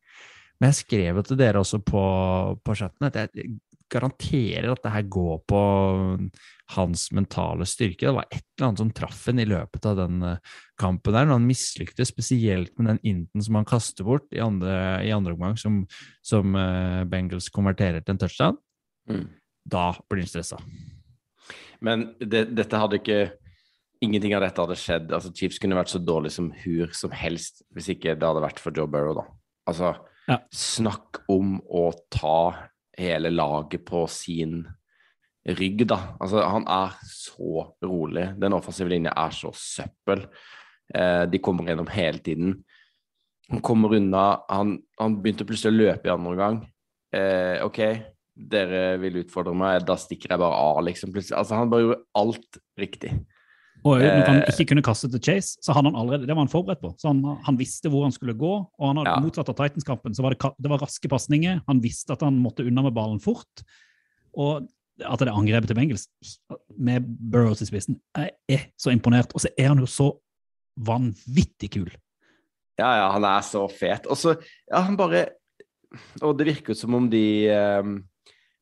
Men 0.60 0.72
jeg 0.72 0.80
skrev 0.82 1.20
jo 1.20 1.24
til 1.26 1.38
dere 1.40 1.60
også 1.60 1.82
på, 1.84 2.02
på 2.64 2.76
chatten 2.78 3.08
at 3.08 3.18
jeg 3.20 3.56
garanterer 3.92 4.72
at 4.72 4.82
det 4.82 4.92
her 4.92 5.06
går 5.12 5.38
på 5.46 5.60
hans 6.74 7.06
mentale 7.14 7.66
styrke. 7.68 8.08
Det 8.08 8.14
var 8.16 8.26
et 8.30 8.42
eller 8.56 8.68
annet 8.68 8.82
som 8.82 8.90
traff 8.96 9.20
ham 9.28 9.40
i 9.42 9.46
løpet 9.46 9.86
av 9.86 10.00
den 10.00 10.24
eh, 10.26 10.54
kampen 10.80 11.14
der, 11.14 11.28
når 11.28 11.38
han 11.38 11.46
mislyktes 11.46 12.10
spesielt 12.10 12.74
med 12.78 12.90
den 12.90 13.00
inten 13.06 13.44
som 13.44 13.60
han 13.60 13.68
kaster 13.68 14.06
bort 14.06 14.26
i 14.34 14.42
andre, 14.42 14.74
i 15.06 15.12
andre 15.14 15.36
omgang, 15.36 15.54
som, 15.60 15.84
som 16.26 16.58
eh, 16.58 17.04
Bengals 17.10 17.48
konverterer 17.54 18.02
til 18.02 18.16
en 18.16 18.22
touchdown. 18.24 18.60
Mm. 19.10 19.26
Da 19.66 19.88
blir 20.10 20.26
han 20.26 20.34
stressa. 20.34 20.58
Men 21.84 22.08
det, 22.18 22.48
dette 22.56 22.82
hadde 22.82 23.02
ikke 23.02 23.24
Ingenting 24.04 24.34
av 24.36 24.42
dette 24.44 24.60
hadde 24.60 24.74
skjedd. 24.76 25.12
Altså, 25.16 25.30
Chiefs 25.32 25.56
kunne 25.56 25.78
vært 25.78 25.88
så 25.88 25.96
dårlig 25.96 26.28
som 26.34 26.50
hur 26.66 26.90
som 26.92 27.14
helst 27.16 27.62
hvis 27.72 27.86
ikke 27.94 28.12
det 28.12 28.26
hadde 28.28 28.42
vært 28.44 28.58
for 28.60 28.76
Joe 28.76 28.90
Burrow, 28.92 29.14
da. 29.16 29.22
Altså, 29.72 29.94
Ja. 30.26 30.40
snakk 30.50 31.20
om 31.30 31.60
å 31.70 31.92
ta 32.10 32.70
hele 32.98 33.30
laget 33.30 33.84
på 33.86 34.06
sin 34.10 34.64
rygg, 35.46 35.84
da. 35.86 35.98
Altså, 36.18 36.40
han 36.42 36.66
er 36.66 36.96
så 37.06 37.68
rolig. 37.84 38.32
Den 38.40 38.56
offensive 38.56 38.90
linja 38.90 39.12
er 39.14 39.34
så 39.36 39.52
søppel. 39.54 40.24
Eh, 40.94 41.24
de 41.30 41.38
kommer 41.42 41.70
gjennom 41.70 41.90
hele 41.92 42.18
tiden. 42.18 42.56
Han 43.52 43.62
kommer 43.62 43.94
unna. 43.94 44.24
Han, 44.50 44.76
han 44.98 45.20
begynte 45.22 45.46
plutselig 45.46 45.74
å 45.74 45.78
løpe 45.84 46.10
i 46.10 46.14
andre 46.16 46.32
omgang. 46.34 46.58
Eh, 47.14 47.62
OK, 47.62 47.80
dere 48.34 48.96
vil 49.00 49.22
utfordre 49.22 49.54
meg, 49.56 49.84
da 49.86 49.94
stikker 50.00 50.34
jeg 50.34 50.42
bare 50.42 50.58
av, 50.58 50.82
liksom. 50.88 51.14
Plutselig. 51.14 51.38
Altså, 51.38 51.60
han 51.60 51.70
bare 51.70 51.86
gjorde 51.86 52.02
alt 52.18 52.60
riktig. 52.82 53.14
Og 53.84 53.98
når 54.00 54.26
han 54.26 54.36
Eh, 54.42 54.48
ikke 54.50 54.68
kunne 54.72 54.82
kaste 54.82 55.08
til 55.10 55.20
Chase, 55.22 55.58
så 55.62 55.72
hadde 55.72 55.90
han 55.92 55.96
allerede, 55.98 56.26
det 56.26 56.34
var 56.34 56.42
han 56.42 56.48
forberedt 56.50 56.80
på. 56.80 56.94
Så 56.98 57.08
han, 57.12 57.20
han 57.44 57.58
visste 57.58 57.88
hvor 57.88 58.02
han 58.02 58.12
skulle 58.12 58.34
gå, 58.34 58.54
og 58.78 58.86
han 58.88 58.96
hadde 58.96 59.10
Ja. 59.10 59.20
motsatt 59.20 59.48
av 59.48 59.54
Titans-kampen. 59.54 60.14
Så 60.14 60.22
var 60.22 60.30
det, 60.34 60.40
det 60.58 60.70
var 60.70 60.78
raske 60.82 61.08
pasninger. 61.08 61.60
Han 61.68 61.80
visste 61.80 62.12
at 62.12 62.22
han 62.22 62.38
måtte 62.42 62.66
unna 62.66 62.82
med 62.82 62.94
ballen 62.94 63.20
fort. 63.20 63.62
Og 64.36 64.66
at 65.04 65.18
det 65.20 65.28
angrepet 65.28 65.68
til 65.68 65.76
Bengels 65.76 66.08
med 66.78 67.04
Burrows 67.04 67.60
i 67.62 67.66
spissen, 67.66 68.00
jeg 68.16 68.30
er 68.48 68.66
så 68.78 68.90
imponert. 68.90 69.34
Og 69.34 69.40
så 69.40 69.48
er 69.58 69.68
han 69.68 69.78
jo 69.78 69.86
så 69.86 70.10
vanvittig 70.78 71.70
kul. 71.76 71.90
Ja, 72.78 72.90
ja, 73.00 73.06
han 73.12 73.24
er 73.24 73.40
så 73.40 73.68
fet. 73.70 74.06
Og 74.06 74.16
så, 74.16 74.36
ja, 74.70 74.80
han 74.80 74.96
bare 74.96 75.28
Og 76.20 76.36
det 76.36 76.46
virker 76.46 76.74
som 76.74 76.94
om 76.94 77.08
de 77.08 77.48
um 77.80 78.04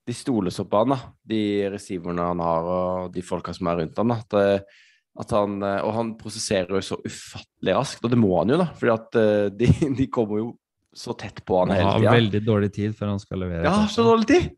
De 0.06 0.12
stoler 0.12 0.50
så 0.52 0.64
på 0.68 0.76
han, 0.84 0.90
da. 0.90 0.98
De 1.26 1.68
receiverne 1.72 2.20
han 2.20 2.38
har, 2.38 2.62
og 2.62 3.12
de 3.14 3.22
folka 3.22 3.54
som 3.54 3.66
er 3.66 3.76
rundt 3.80 3.96
han, 3.96 4.08
da. 4.08 4.14
At, 4.20 4.34
eh, 4.34 4.60
At 4.60 4.66
han, 5.14 5.62
eh, 5.62 5.80
og 5.86 5.94
han 5.94 6.12
prosesserer 6.18 6.74
jo 6.74 6.82
så 6.82 6.98
ufattelig 7.04 7.76
raskt, 7.76 8.04
og 8.04 8.12
det 8.12 8.18
må 8.18 8.32
han 8.40 8.50
jo, 8.54 8.60
da. 8.60 8.68
at 8.94 9.18
eh, 9.20 9.48
de, 9.54 9.70
de 10.00 10.08
kommer 10.12 10.42
jo 10.42 10.48
så 10.94 11.14
tett 11.18 11.42
på 11.46 11.58
han 11.58 11.72
Han 11.74 11.80
hele 11.80 12.08
har 12.08 12.16
veldig 12.20 12.40
dårlig 12.46 12.70
tid 12.74 12.94
før 12.96 13.14
han 13.14 13.22
skal 13.22 13.42
levere. 13.42 13.66
Ja, 13.66 13.86
så 13.90 14.06
dårlig 14.06 14.28
tid! 14.30 14.50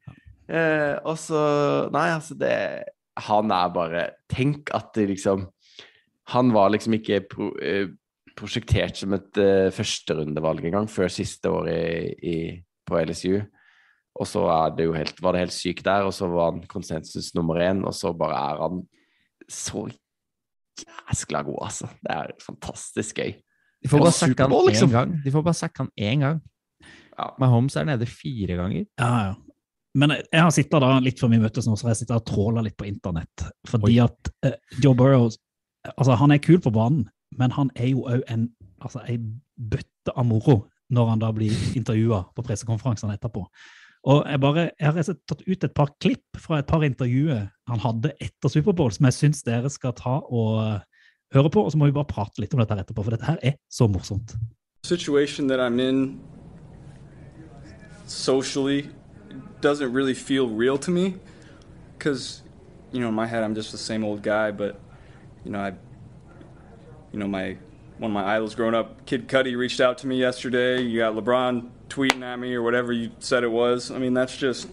Eh, 0.46 0.94
og 1.02 1.16
så 1.18 1.40
Nei, 1.90 2.06
altså, 2.14 2.36
det 2.38 2.52
Han 3.26 3.50
er 3.50 3.72
bare 3.75 4.02
Tenk 4.30 4.70
at 4.76 4.92
det 4.94 5.08
liksom 5.10 5.48
Han 6.30 6.52
var 6.54 6.70
liksom 6.70 6.94
ikke 6.94 7.25
pro, 7.26 7.48
eh, 7.58 7.88
prosjektert 8.36 9.00
som 9.00 9.16
et 9.16 9.40
eh, 9.40 9.72
førsterundevalg 9.75 10.68
engang 10.68 10.86
før 10.92 11.10
siste 11.10 11.50
år 11.50 11.70
i, 11.72 11.84
i, 12.20 12.36
på 12.84 12.98
LSU. 13.00 13.40
Og 14.20 14.28
så 14.28 14.42
er 14.52 14.75
det 14.76 14.84
jo 14.84 14.92
helt, 14.92 15.22
var 15.25 15.32
det 15.32 15.46
helt 15.46 15.54
sykt 15.56 15.86
der, 15.86 16.04
og 16.04 16.12
så 16.12 16.28
var 16.28 16.50
han 16.50 16.66
konsensus 16.68 17.30
nummer 17.32 17.56
én, 17.64 17.80
og 17.88 17.96
så 17.96 18.12
bare 18.12 18.36
er 18.36 18.60
han 18.60 18.82
så 19.48 19.86
jæskla 20.85 21.42
god, 21.47 21.59
altså. 21.68 21.88
Det 22.02 22.12
er 22.12 22.35
fantastisk 22.42 23.23
gøy. 23.23 23.35
De 23.83 23.90
får 23.92 24.02
bare 24.02 24.16
sacke 24.16 24.42
han 24.42 24.52
én 24.52 24.68
liksom. 24.71 24.92
gang. 24.92 25.16
De 25.25 25.33
får 25.33 25.42
bare 25.47 25.71
han 25.78 25.90
én 25.97 26.23
gang. 26.25 26.45
Ja. 27.16 27.30
Mahomes 27.40 27.76
er 27.76 27.88
nede 27.88 28.06
fire 28.06 28.56
ganger. 28.59 28.85
Ja, 29.00 29.11
ja. 29.28 29.35
Men 29.97 30.12
jeg 30.12 30.42
har 30.42 30.52
sittet 30.52 30.83
da 30.85 30.99
litt 31.00 31.21
før 31.21 31.30
vi 31.33 31.40
møtes 31.40 31.64
nå, 31.64 31.76
så 31.76 31.87
har 31.87 31.95
jeg 31.95 32.02
sittet 32.02 32.18
og 32.18 32.26
tråla 32.28 32.64
litt 32.64 32.76
på 32.76 32.85
internett. 32.85 33.47
Fordi 33.68 33.97
at 34.04 34.33
uh, 34.45 34.56
Joe 34.85 34.97
Burrows 34.97 35.38
altså 35.95 36.16
Han 36.18 36.35
er 36.35 36.42
kul 36.42 36.59
på 36.61 36.73
banen, 36.75 37.06
men 37.38 37.52
han 37.54 37.71
er 37.78 37.92
jo 37.92 38.04
òg 38.11 38.25
en 38.33 38.49
altså, 38.83 39.00
en 39.06 39.28
bøtte 39.56 40.12
av 40.12 40.26
moro 40.26 40.64
når 40.92 41.12
han 41.12 41.23
da 41.23 41.30
blir 41.35 41.54
intervjua 41.78 42.25
på 42.35 42.45
pressekonferansene 42.47 43.16
etterpå. 43.16 43.47
Og 44.06 44.22
jeg, 44.22 44.38
bare, 44.40 44.68
jeg 44.78 44.92
har 44.94 45.14
tatt 45.26 45.40
ut 45.42 45.64
et 45.66 45.75
par 45.75 45.90
klipp 45.98 46.38
fra 46.38 46.60
et 46.60 46.68
par 46.70 46.84
intervjuer 46.86 47.48
han 47.66 47.80
hadde 47.82 48.12
etter 48.22 48.52
Superbowl, 48.52 48.92
som 48.94 49.08
jeg 49.08 49.16
syns 49.16 49.42
dere 49.46 49.70
skal 49.72 49.96
ta 49.98 50.20
og 50.22 50.60
eh, 50.62 50.84
høre 51.34 51.50
på. 51.50 51.64
Og 51.66 51.75
så 51.75 51.80
må 51.80 51.88
vi 51.90 51.96
bare 51.96 52.06
prate 52.06 52.38
litt 52.38 52.54
om 52.54 52.62
dette 52.62 52.78
etterpå, 52.84 53.02
for 53.02 53.16
dette 53.16 53.26
her 53.26 53.40
er 53.42 53.58
så 53.66 53.90
morsomt. 53.90 54.36
situation 54.86 55.48
that 55.48 55.58
I'm 55.58 55.80
in 55.80 56.20
socially 58.06 58.88
doesn't 59.60 59.92
really 59.92 60.14
feel 60.14 60.48
real 60.48 60.78
to 60.78 60.90
me 60.92 61.16
because 61.98 62.42
you 62.92 63.00
know 63.00 63.08
in 63.08 63.14
my 63.14 63.26
head 63.26 63.42
I'm 63.42 63.54
just 63.54 63.72
the 63.72 63.78
same 63.78 64.04
old 64.04 64.22
guy 64.22 64.52
but 64.52 64.78
you 65.44 65.50
know 65.50 65.58
I 65.58 65.70
you 67.12 67.18
know 67.18 67.26
my 67.26 67.56
one 67.98 68.12
of 68.12 68.14
my 68.14 68.36
idols 68.36 68.54
growing 68.54 68.76
up 68.76 69.04
Kid 69.06 69.26
Cudi 69.26 69.56
reached 69.56 69.80
out 69.80 69.98
to 69.98 70.06
me 70.06 70.16
yesterday 70.18 70.80
you 70.80 71.00
got 71.00 71.14
LeBron 71.14 71.68
tweeting 71.97 72.23
at 72.23 72.38
me 72.38 72.55
or 72.55 72.62
whatever 72.62 72.93
you 72.93 73.11
said 73.19 73.43
it 73.43 73.50
was 73.50 73.91
I 73.91 73.99
mean 73.99 74.15
that's 74.15 74.37
just 74.37 74.69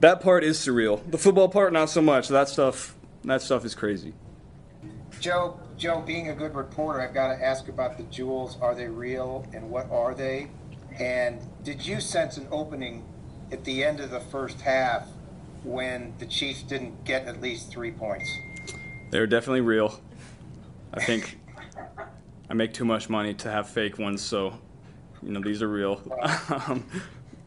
that 0.00 0.20
part 0.20 0.44
is 0.44 0.58
surreal 0.58 1.10
the 1.10 1.18
football 1.18 1.48
part 1.48 1.72
not 1.72 1.90
so 1.90 2.00
much 2.00 2.28
that 2.28 2.48
stuff 2.48 2.94
that 3.24 3.42
stuff 3.42 3.64
is 3.64 3.74
crazy 3.74 4.14
Joe, 5.20 5.58
Joe, 5.78 6.02
being 6.02 6.28
a 6.28 6.34
good 6.34 6.54
reporter, 6.54 7.00
I've 7.00 7.14
got 7.14 7.34
to 7.34 7.44
ask 7.44 7.68
about 7.68 7.96
the 7.96 8.02
jewels. 8.04 8.58
Are 8.60 8.74
they 8.74 8.86
real, 8.86 9.46
and 9.52 9.70
what 9.70 9.90
are 9.90 10.14
they? 10.14 10.48
And 10.98 11.40
did 11.62 11.86
you 11.86 12.00
sense 12.00 12.36
an 12.36 12.46
opening 12.50 13.04
at 13.50 13.64
the 13.64 13.84
end 13.84 14.00
of 14.00 14.10
the 14.10 14.20
first 14.20 14.60
half 14.60 15.06
when 15.62 16.14
the 16.18 16.26
Chiefs 16.26 16.62
didn't 16.62 17.04
get 17.04 17.26
at 17.26 17.40
least 17.40 17.70
three 17.70 17.90
points? 17.90 18.30
They're 19.10 19.26
definitely 19.26 19.62
real. 19.62 20.00
I 20.92 21.04
think 21.04 21.38
I 22.48 22.54
make 22.54 22.72
too 22.72 22.84
much 22.84 23.08
money 23.08 23.34
to 23.34 23.50
have 23.50 23.68
fake 23.68 23.98
ones, 23.98 24.22
so 24.22 24.58
you 25.22 25.32
know 25.32 25.40
these 25.40 25.62
are 25.62 25.68
real. 25.68 26.00
um, 26.68 26.84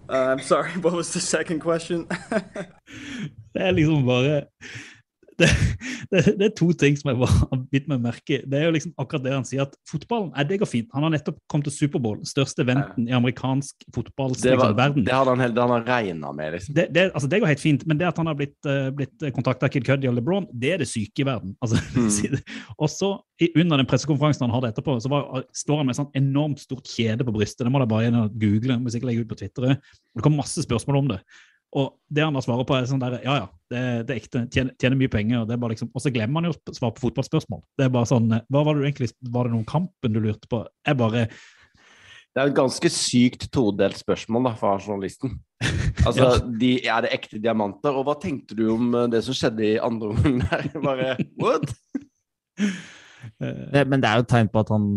uh, 0.09 0.31
I'm 0.31 0.39
sorry. 0.39 0.71
What 0.81 0.93
was 0.93 1.13
the 1.13 1.19
second 1.19 1.59
question? 1.61 2.07
Det 3.53 3.61
er 3.61 3.71
liksom 3.71 4.05
bare 4.05 4.43
det, 5.39 5.48
det, 6.12 6.22
det 6.39 6.46
er 6.50 6.53
to 6.58 6.67
ting 6.77 6.98
som 7.00 7.12
jeg 7.12 7.19
har 7.29 7.62
bitt 7.72 7.88
meg 7.91 8.01
merke 8.03 8.38
i. 8.38 8.39
Det 8.50 8.60
er 8.60 8.67
jo 8.67 8.74
liksom 8.75 8.93
akkurat 9.01 9.24
det 9.25 9.34
han 9.36 9.48
sier, 9.48 9.63
at 9.65 9.75
fotballen 9.89 10.29
er 10.38 10.48
det 10.50 10.60
går 10.62 10.69
fint. 10.69 10.89
Han 10.96 11.05
har 11.08 11.13
nettopp 11.15 11.38
kommet 11.51 11.69
til 11.69 11.75
Superbowl, 11.77 12.19
største 12.27 12.63
eventen 12.65 13.08
i 13.10 13.15
amerikansk 13.15 13.87
fotballs 13.96 14.42
Det, 14.44 14.53
var, 14.57 14.70
liksom, 14.74 14.77
verden. 14.81 15.07
det 15.07 15.16
hadde 15.16 15.33
han, 15.35 15.44
helt- 15.46 15.61
han 15.63 15.85
regna 15.87 16.33
med, 16.35 16.53
liksom. 16.57 16.75
Det, 16.77 16.87
det, 16.96 17.07
altså 17.13 17.31
det 17.31 17.42
går 17.44 17.51
helt 17.53 17.63
fint, 17.63 17.85
men 17.90 18.00
det 18.01 18.09
at 18.11 18.20
han 18.22 18.29
har 18.31 18.37
blitt, 18.40 18.57
uh, 18.68 18.90
blitt 18.96 19.27
kontakta 19.35 19.68
av 19.70 19.74
Kid 19.74 19.87
Cuddy 19.87 20.09
og 20.11 20.18
LeBron, 20.20 20.48
det 20.53 20.74
er 20.75 20.83
det 20.83 20.90
syke 20.92 21.24
i 21.24 21.29
verden. 21.31 21.55
Altså, 21.63 21.79
Mm. 22.00 22.37
og 22.79 22.90
så, 22.92 23.07
under 23.55 23.79
den 23.79 23.87
pressekonferansen 23.90 24.44
han 24.46 24.53
hadde 24.53 24.70
etterpå, 24.74 24.96
så 25.03 25.09
var, 25.11 25.44
står 25.55 25.79
han 25.81 25.87
med 25.87 25.94
et 25.96 26.00
sånn 26.00 26.11
enormt 26.20 26.61
stort 26.61 26.87
kjede 26.90 27.25
på 27.27 27.33
brystet. 27.35 27.63
Det 27.66 27.72
må 27.74 27.79
dere 27.81 27.90
bare 27.92 28.24
google. 28.40 28.75
Må 28.81 28.92
sikkert 28.94 29.09
legge 29.11 29.24
ut 29.25 29.31
på 29.31 29.37
Twitter. 29.40 29.75
Det 29.79 30.24
kom 30.25 30.35
masse 30.37 30.63
spørsmål 30.66 31.00
om 31.01 31.09
det. 31.13 31.20
Og 31.77 31.92
det 32.10 32.24
han 32.25 32.34
da 32.34 32.42
svarer 32.42 32.66
på, 32.66 32.74
er 32.74 32.88
sånn 32.90 33.01
der 33.01 33.20
Ja, 33.22 33.36
ja, 33.44 33.48
det, 33.70 33.82
det 34.10 34.16
er 34.16 34.22
ekte. 34.24 34.42
Tjener, 34.50 34.74
tjener 34.82 34.98
mye 34.98 35.12
penger. 35.14 35.44
Og 35.44 35.50
det 35.50 35.53
er 35.53 35.62
bare 35.62 35.75
liksom, 35.75 35.92
og 35.94 36.01
så 36.01 36.12
glemmer 36.14 36.42
han 36.42 36.50
jo 36.50 36.55
å 36.58 36.74
svare 36.74 36.96
på 36.98 37.03
fotballspørsmål. 37.03 37.62
Det 37.77 37.86
er 37.86 37.94
bare 37.94 38.10
sånn 38.10 38.32
eh, 38.40 38.46
Hva 38.50 38.64
var 38.66 38.75
det 38.77 38.82
du 38.82 38.88
egentlig 38.90 39.12
Var 39.36 39.46
det 39.50 39.53
noen 39.53 39.68
kampen 39.70 40.16
du 40.16 40.22
lurte 40.24 40.50
på? 40.50 40.64
Jeg 40.88 40.98
bare 40.98 41.27
Det 41.29 42.42
er 42.42 42.50
et 42.50 42.58
ganske 42.58 42.90
sykt 42.94 43.48
todelt 43.53 44.00
spørsmål 44.01 44.50
da, 44.50 44.55
fra 44.58 44.75
journalisten. 44.82 45.38
Altså, 46.08 46.24
Ja. 46.24 46.38
de, 46.62 46.72
Er 46.88 47.05
det 47.05 47.14
ekte 47.20 47.42
diamanter? 47.44 47.94
Og 48.00 48.05
hva 48.08 48.16
tenkte 48.22 48.55
du 48.58 48.66
om 48.74 48.90
eh, 48.96 49.10
det 49.14 49.22
som 49.27 49.38
skjedde 49.38 49.66
i 49.68 49.75
andre 49.84 50.14
omgang 50.16 50.40
der? 50.48 50.70
Bare, 50.82 51.10
what? 51.42 51.70
eh, 53.44 53.84
men 53.86 54.01
det 54.01 54.10
er 54.10 54.18
jo 54.22 54.25
et 54.25 54.32
tegn 54.32 54.50
på 54.50 54.64
at 54.64 54.74
han 54.74 54.90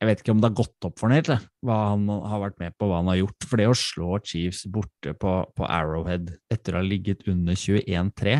Jeg 0.00 0.08
vet 0.08 0.22
ikke 0.22 0.32
om 0.32 0.40
det 0.40 0.48
har 0.48 0.56
gått 0.62 0.86
opp 0.88 0.96
for 0.98 1.08
ham 1.10 1.18
helt, 1.18 1.48
hva 1.66 1.76
han 1.90 2.06
har 2.08 2.40
vært 2.46 2.58
med 2.62 2.76
på, 2.80 2.86
hva 2.88 3.00
han 3.02 3.10
har 3.12 3.18
gjort. 3.20 3.44
For 3.50 3.60
det 3.60 3.66
å 3.68 3.76
slå 3.76 4.18
Chiefs 4.24 4.62
borte 4.72 5.12
på, 5.20 5.34
på 5.56 5.66
Arrowhead 5.68 6.30
etter 6.50 6.74
å 6.76 6.80
ha 6.80 6.86
ligget 6.86 7.26
under 7.28 7.58
21-3 7.58 8.38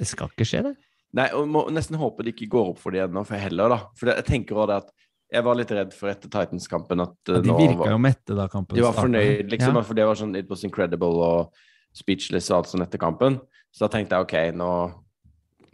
Det 0.00 0.08
skal 0.08 0.32
ikke 0.32 0.46
skje, 0.48 0.62
det. 0.66 0.74
Nei, 1.18 1.28
og 1.36 1.46
må 1.52 1.66
nesten 1.70 1.98
håpe 2.00 2.24
det 2.24 2.32
ikke 2.34 2.48
går 2.54 2.70
opp 2.72 2.80
for 2.80 2.94
de 2.94 3.02
ennå, 3.04 3.22
for 3.28 3.36
heller, 3.38 3.74
da. 3.74 3.80
For 4.00 4.10
jeg 4.10 4.24
tenker 4.26 4.56
også 4.56 4.70
det 4.72 4.78
at 4.80 4.92
jeg 5.32 5.44
var 5.46 5.56
litt 5.56 5.70
redd 5.72 5.92
for 5.96 6.10
etter 6.12 6.28
Titans-kampen 6.32 7.02
at 7.04 7.14
ja, 7.30 7.38
De 7.40 7.48
nå 7.52 7.56
virka 7.60 7.78
var- 7.84 7.92
jo 7.94 8.00
mette 8.04 8.34
da 8.36 8.48
kampen 8.52 8.76
De 8.76 8.82
var 8.84 8.96
fornøyd, 8.96 9.48
liksom. 9.52 9.76
Ja. 9.78 9.82
For 9.88 9.94
det 9.96 10.06
var 10.08 10.18
sånn 10.18 10.34
It 10.36 10.48
was 10.50 10.64
incredible 10.64 11.22
og 11.24 11.54
speechless 11.96 12.50
og 12.50 12.58
alt 12.58 12.72
sånn 12.72 12.84
etter 12.84 13.00
kampen. 13.00 13.38
Så 13.72 13.86
da 13.86 13.92
tenkte 13.94 14.16
jeg 14.16 14.26
OK, 14.26 14.56
nå, 14.56 14.70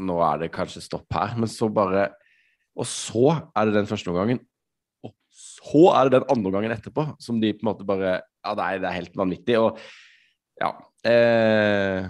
nå 0.07 0.19
er 0.27 0.39
det 0.45 0.53
kanskje 0.55 0.83
stopp 0.85 1.07
her. 1.15 1.35
Men 1.39 1.51
så 1.51 1.71
bare 1.73 2.09
Og 2.79 2.87
så 2.87 3.25
er 3.59 3.67
det 3.69 3.75
den 3.81 3.89
første 3.91 4.13
omgangen. 4.13 4.39
Og 5.05 5.13
så 5.35 5.85
er 5.99 6.09
det 6.09 6.21
den 6.21 6.29
andre 6.31 6.51
omgangen 6.53 6.75
etterpå 6.77 7.05
som 7.23 7.41
de 7.43 7.53
på 7.57 7.65
en 7.65 7.71
måte 7.73 7.87
bare 7.89 8.21
Ja, 8.47 8.55
nei, 8.55 8.73
det 8.81 8.89
er 8.89 8.97
helt 9.01 9.17
vanvittig. 9.19 9.59
Og 9.61 9.79
ja 10.63 10.71
eh, 11.07 12.07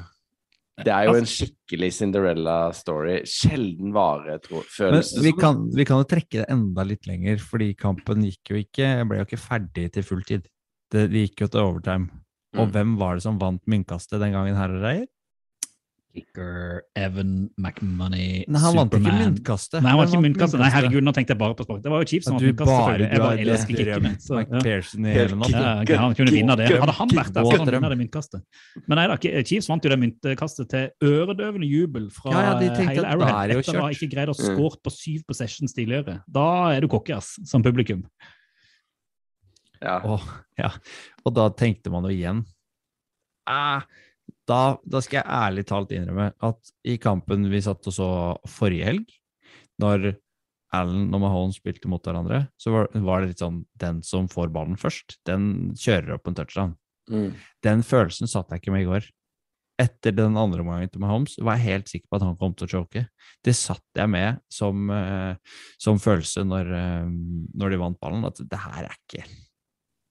Det 0.79 0.93
er 0.95 1.09
jo 1.09 1.17
en 1.19 1.27
skikkelig 1.29 1.89
Cinderella-story. 1.97 3.17
Sjelden 3.27 3.91
vare, 3.97 4.39
tror 4.45 4.63
Men 4.63 4.71
føles 4.77 5.11
det 5.17 5.25
vi 5.25 5.33
som. 5.35 5.41
kan, 5.43 5.65
vi 5.75 5.87
kan 5.89 5.99
jo 6.03 6.07
trekke 6.13 6.43
det 6.43 6.47
enda 6.55 6.85
litt 6.87 7.09
lenger, 7.11 7.41
fordi 7.43 7.73
kampen 7.75 8.23
gikk 8.29 8.53
jo 8.53 8.61
ikke, 8.63 8.93
ble 9.11 9.19
jo 9.23 9.27
ikke 9.27 9.41
ferdig 9.43 9.89
til 9.97 10.07
full 10.07 10.23
tid. 10.29 10.47
Det, 10.93 11.09
det 11.13 11.25
gikk 11.27 11.43
jo 11.47 11.51
til 11.53 11.65
overtime. 11.65 12.09
Og 12.57 12.69
Mm. 12.69 12.73
hvem 12.73 12.93
var 13.01 13.19
det 13.19 13.23
som 13.27 13.37
vant 13.41 13.61
myntkastet 13.69 14.21
den 14.23 14.33
gangen, 14.33 14.57
herrer 14.57 14.79
og 14.81 14.87
eier? 14.93 15.09
Kicker, 16.17 16.83
Evan 16.99 17.49
McMoney, 17.61 18.45
Nei, 18.49 18.61
han 18.63 18.75
vant 18.77 18.93
ikke 18.93 19.03
Superman. 19.03 19.33
myntkastet. 19.35 19.79
Nei, 19.85 19.93
han 19.93 20.01
vant 20.01 20.09
ikke 20.09 20.19
vant 20.19 20.27
myntkastet. 20.27 20.61
Nei, 20.63 20.71
herregud, 20.75 21.05
nå 21.07 21.15
tenkte 21.17 21.35
jeg 21.35 21.41
bare 21.43 21.57
på 21.59 21.67
spark. 21.67 21.83
Det 21.85 21.93
var 21.93 22.03
jo 22.03 22.09
Chiefs 22.11 22.29
som 22.29 22.39
vant 22.39 22.63
bare. 22.63 23.07
Jeg 23.07 23.23
bare 23.23 23.45
elsker 23.45 23.79
kickerne. 23.79 24.13
Så, 24.25 24.39
ja. 24.39 24.47
McPherson 24.49 25.09
i 25.09 25.15
hele 25.15 25.39
natt. 25.39 25.57
Ja, 25.89 26.01
han 26.03 26.17
kunne 26.19 26.35
vinne 26.35 26.59
det. 26.61 26.69
Hadde 26.75 26.97
han 26.99 27.15
vært 27.15 27.33
der, 27.37 27.49
så 27.49 27.55
hadde 27.55 27.65
han 27.67 27.75
vunnet 27.79 27.95
det 27.95 28.01
myntkastet. 28.03 28.63
Men 28.85 29.03
nei 29.03 29.07
da, 29.13 29.19
Chiefs 29.53 29.71
vant 29.71 29.89
jo 29.89 29.95
det 29.95 30.01
myntkastet 30.05 30.73
til 30.75 31.13
øredøvende 31.13 31.69
jubel 31.69 32.09
fra 32.15 32.35
Ja, 32.35 32.45
ja, 32.49 32.57
de 32.63 32.73
tenkte 32.73 32.99
hele 32.99 33.13
Arrowhead. 33.15 33.57
Etter 33.59 33.81
å 33.81 33.87
ha 33.87 33.93
ikke 33.95 34.11
greid 34.13 34.33
å 34.33 34.37
skåre 34.37 34.59
score 34.59 34.83
på 34.83 34.93
syv 34.93 35.25
possessions 35.29 35.75
tidligere. 35.77 36.21
Da 36.27 36.49
er 36.75 36.85
du 36.85 36.91
cocky, 36.91 37.15
ass, 37.17 37.37
som 37.49 37.65
publikum. 37.65 38.05
Ja. 39.79 40.01
Og, 40.03 40.25
ja. 40.59 40.73
og 41.23 41.35
da 41.37 41.47
tenkte 41.55 41.93
man 41.95 42.07
jo 42.09 42.11
igjen 42.11 42.43
ah, 43.47 43.85
da, 44.49 44.79
da 44.85 45.03
skal 45.05 45.21
jeg 45.21 45.39
ærlig 45.39 45.67
talt 45.69 45.93
innrømme 45.95 46.31
at 46.49 46.73
i 46.89 46.97
kampen 47.01 47.47
vi 47.53 47.61
satt 47.65 47.87
og 47.91 47.95
så 47.95 48.09
forrige 48.49 48.89
helg, 48.89 49.13
når 49.83 50.15
Allen 50.75 51.09
og 51.17 51.23
Mahone 51.23 51.57
spilte 51.57 51.89
mot 51.89 52.05
hverandre, 52.05 52.43
så 52.61 52.73
var, 52.75 52.91
var 52.93 53.23
det 53.23 53.33
litt 53.33 53.45
sånn 53.45 53.63
den 53.81 54.03
som 54.05 54.29
får 54.29 54.51
ballen 54.53 54.77
først, 54.81 55.19
den 55.29 55.71
kjører 55.79 56.19
opp 56.19 56.29
en 56.29 56.37
touchdown. 56.37 56.75
Mm. 57.09 57.31
Den 57.65 57.85
følelsen 57.87 58.29
satt 58.29 58.53
jeg 58.53 58.63
ikke 58.63 58.75
med 58.75 58.85
i 58.85 58.91
går. 58.91 59.09
Etter 59.79 60.13
den 60.13 60.37
andre 60.37 60.65
omgangen 60.65 60.91
til 60.91 61.01
Mahomes 61.01 61.37
var 61.39 61.57
jeg 61.57 61.71
helt 61.71 61.93
sikker 61.93 62.11
på 62.11 62.19
at 62.19 62.27
han 62.27 62.37
kom 62.41 62.57
til 62.59 62.67
å 62.67 62.73
choke. 62.73 63.05
Det 63.47 63.55
satt 63.57 63.85
jeg 63.97 64.11
med 64.11 64.41
som, 64.53 64.91
eh, 64.91 65.61
som 65.81 66.01
følelse 66.03 66.43
når, 66.45 66.73
eh, 66.75 67.13
når 67.55 67.71
de 67.71 67.81
vant 67.81 68.01
ballen, 68.03 68.27
at 68.27 68.43
det 68.43 68.65
her 68.65 68.89
er 68.89 68.97
ikke 68.99 69.25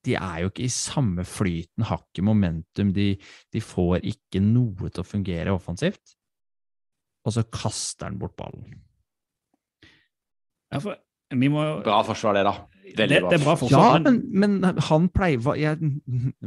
De 0.08 0.14
er 0.16 0.42
jo 0.44 0.48
ikke 0.52 0.64
i 0.66 0.72
samme 0.72 1.24
flyten, 1.28 1.84
har 1.90 2.00
ikke 2.06 2.24
momentum, 2.24 2.94
de, 2.96 3.10
de 3.52 3.60
får 3.64 4.06
ikke 4.08 4.40
noe 4.44 4.88
til 4.88 5.02
å 5.04 5.06
fungere 5.06 5.52
offensivt. 5.52 6.14
Og 7.28 7.34
så 7.36 7.44
kaster 7.52 8.08
han 8.08 8.16
bort 8.20 8.36
ballen. 8.40 8.78
Ja, 10.72 10.80
for 10.80 10.96
vi 11.34 11.48
må 11.52 11.60
jo 11.64 11.72
Bra 11.84 11.98
forsvar, 12.08 12.36
det, 12.38 12.44
da. 12.48 12.54
det, 12.96 13.06
bra. 13.20 13.30
det 13.32 13.36
er 13.38 13.42
bra 13.44 13.54
forsvar, 13.60 13.82
Ja, 13.98 13.98
men, 14.04 14.20
men 14.32 14.78
han 14.88 15.08
pleier 15.12 15.42
hva, 15.44 15.54
jeg, 15.60 15.76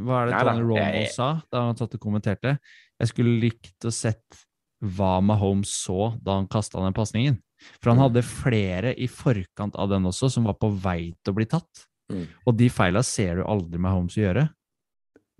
hva 0.02 0.22
er 0.24 0.32
det 0.32 0.40
Tony 0.40 0.64
Romo 0.66 0.80
jeg- 0.80 1.12
sa 1.14 1.28
da 1.54 1.66
han 1.68 1.78
satt 1.78 1.94
og 1.98 2.02
kommenterte? 2.02 2.56
Jeg 3.02 3.10
skulle 3.12 3.36
likt 3.42 3.86
å 3.86 3.92
sett 3.94 4.42
hva 4.82 5.20
Mahomes 5.22 5.70
så 5.84 6.10
da 6.18 6.40
han 6.40 6.48
kasta 6.50 6.82
den 6.82 6.94
pasningen. 6.96 7.38
For 7.78 7.92
han 7.92 8.00
hadde 8.02 8.24
flere 8.26 8.90
i 8.98 9.06
forkant 9.06 9.76
av 9.78 9.92
den 9.92 10.08
også, 10.10 10.26
som 10.34 10.48
var 10.50 10.56
på 10.58 10.72
vei 10.82 11.12
til 11.22 11.30
å 11.30 11.36
bli 11.38 11.46
tatt. 11.46 11.84
Mm. 12.12 12.26
Og 12.46 12.58
de 12.58 12.68
feila 12.72 13.02
ser 13.06 13.40
du 13.40 13.46
aldri 13.48 13.80
Mahomes 13.82 14.16
gjøre. 14.18 14.46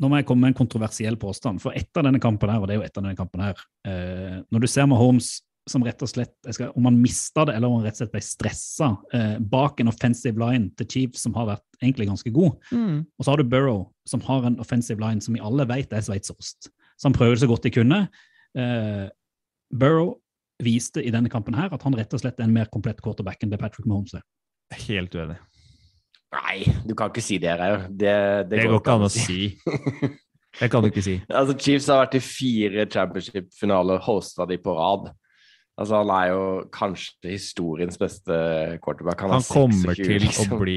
Nå 0.03 0.11
må 0.11 0.19
jeg 0.19 0.27
komme 0.27 0.47
med 0.47 0.55
en 0.55 0.61
kontroversiell 0.65 1.19
påstand, 1.21 1.63
for 1.63 1.77
etter 1.79 2.05
denne 2.07 2.21
kampen 2.23 2.51
her, 2.51 2.63
og 2.63 2.69
det 2.69 2.75
er 2.75 2.81
jo 2.81 2.87
etter 2.89 3.05
denne 3.05 3.19
kampen 3.19 3.45
her, 3.45 3.59
eh, 3.87 4.39
når 4.51 4.65
du 4.65 4.71
ser 4.71 4.89
Mahomes 4.91 5.37
som 5.71 5.85
rett 5.87 6.01
og 6.03 6.11
slett, 6.11 6.33
jeg 6.43 6.57
skal, 6.57 6.73
om 6.75 6.89
han 6.89 6.97
mista 6.99 7.45
det, 7.47 7.55
eller 7.55 7.71
om 7.71 7.77
han 7.79 7.85
rett 7.87 7.95
og 7.95 8.01
slett 8.01 8.15
ble 8.17 8.23
stressa 8.27 8.89
eh, 9.15 9.37
bak 9.53 9.79
en 9.79 9.93
offensive 9.93 10.41
line 10.43 10.73
til 10.81 10.89
Chiefs 10.91 11.23
som 11.23 11.37
har 11.39 11.53
vært 11.53 11.85
egentlig 11.85 12.09
ganske 12.09 12.33
god, 12.35 12.57
og 12.75 13.23
så 13.23 13.31
har 13.31 13.39
du 13.39 13.53
Burrow, 13.53 13.85
som 14.09 14.25
har 14.27 14.49
en 14.49 14.59
offensive 14.63 14.99
line 15.03 15.23
som 15.23 15.37
vi 15.37 15.45
alle 15.45 15.67
vet 15.71 15.95
er 15.95 16.03
sveitserost. 16.03 16.73
Så 16.99 17.09
han 17.09 17.15
prøvde 17.15 17.41
så 17.43 17.51
godt 17.51 17.67
de 17.67 17.73
kunne. 17.75 18.01
Eh, 18.59 19.07
Burrow 19.71 20.17
viste 20.63 21.03
i 21.03 21.11
denne 21.15 21.31
kampen 21.33 21.57
her 21.59 21.73
at 21.75 21.83
han 21.87 21.95
rett 21.99 22.13
og 22.15 22.23
slett 22.23 22.41
er 22.41 22.49
en 22.49 22.55
mer 22.55 22.71
komplett 22.73 23.01
quarterback 23.03 23.43
enn 23.43 23.55
det 23.55 23.61
Patrick 23.63 23.87
Mahomes 23.87 24.15
er. 24.19 24.27
Helt 24.87 25.15
uenig. 25.15 25.39
Nei, 26.33 26.65
du 26.89 26.95
kan 26.97 27.13
ikke 27.13 27.25
si 27.25 27.37
det, 27.43 27.53
Reier. 27.61 27.87
Det, 27.89 28.13
Det, 28.51 28.63
går 28.65 28.79
ikke 28.81 28.95
an 28.97 29.09
å 29.09 29.11
si. 29.13 29.53
Det 30.59 30.69
kan 30.73 30.85
du 30.85 30.89
ikke 30.89 31.05
si. 31.05 31.19
Altså, 31.39 31.57
Chiefs 31.59 31.91
har 31.93 32.05
vært 32.05 32.17
i 32.17 32.23
fire 32.25 32.87
championship-finaler, 32.93 34.01
hosta 34.07 34.47
de 34.49 34.59
på 34.61 34.77
rad. 34.79 35.11
Altså, 35.81 36.03
han 36.03 36.11
er 36.13 36.27
jo 36.29 36.41
kanskje 36.69 37.31
historiens 37.33 37.97
beste 37.97 38.35
quarterback. 38.85 39.23
Han 39.25 39.31
han 39.39 39.45
kommer 39.49 39.95
26, 39.97 40.05
til 40.05 40.19
å 40.19 40.27
liksom. 40.27 40.51
bli 40.61 40.75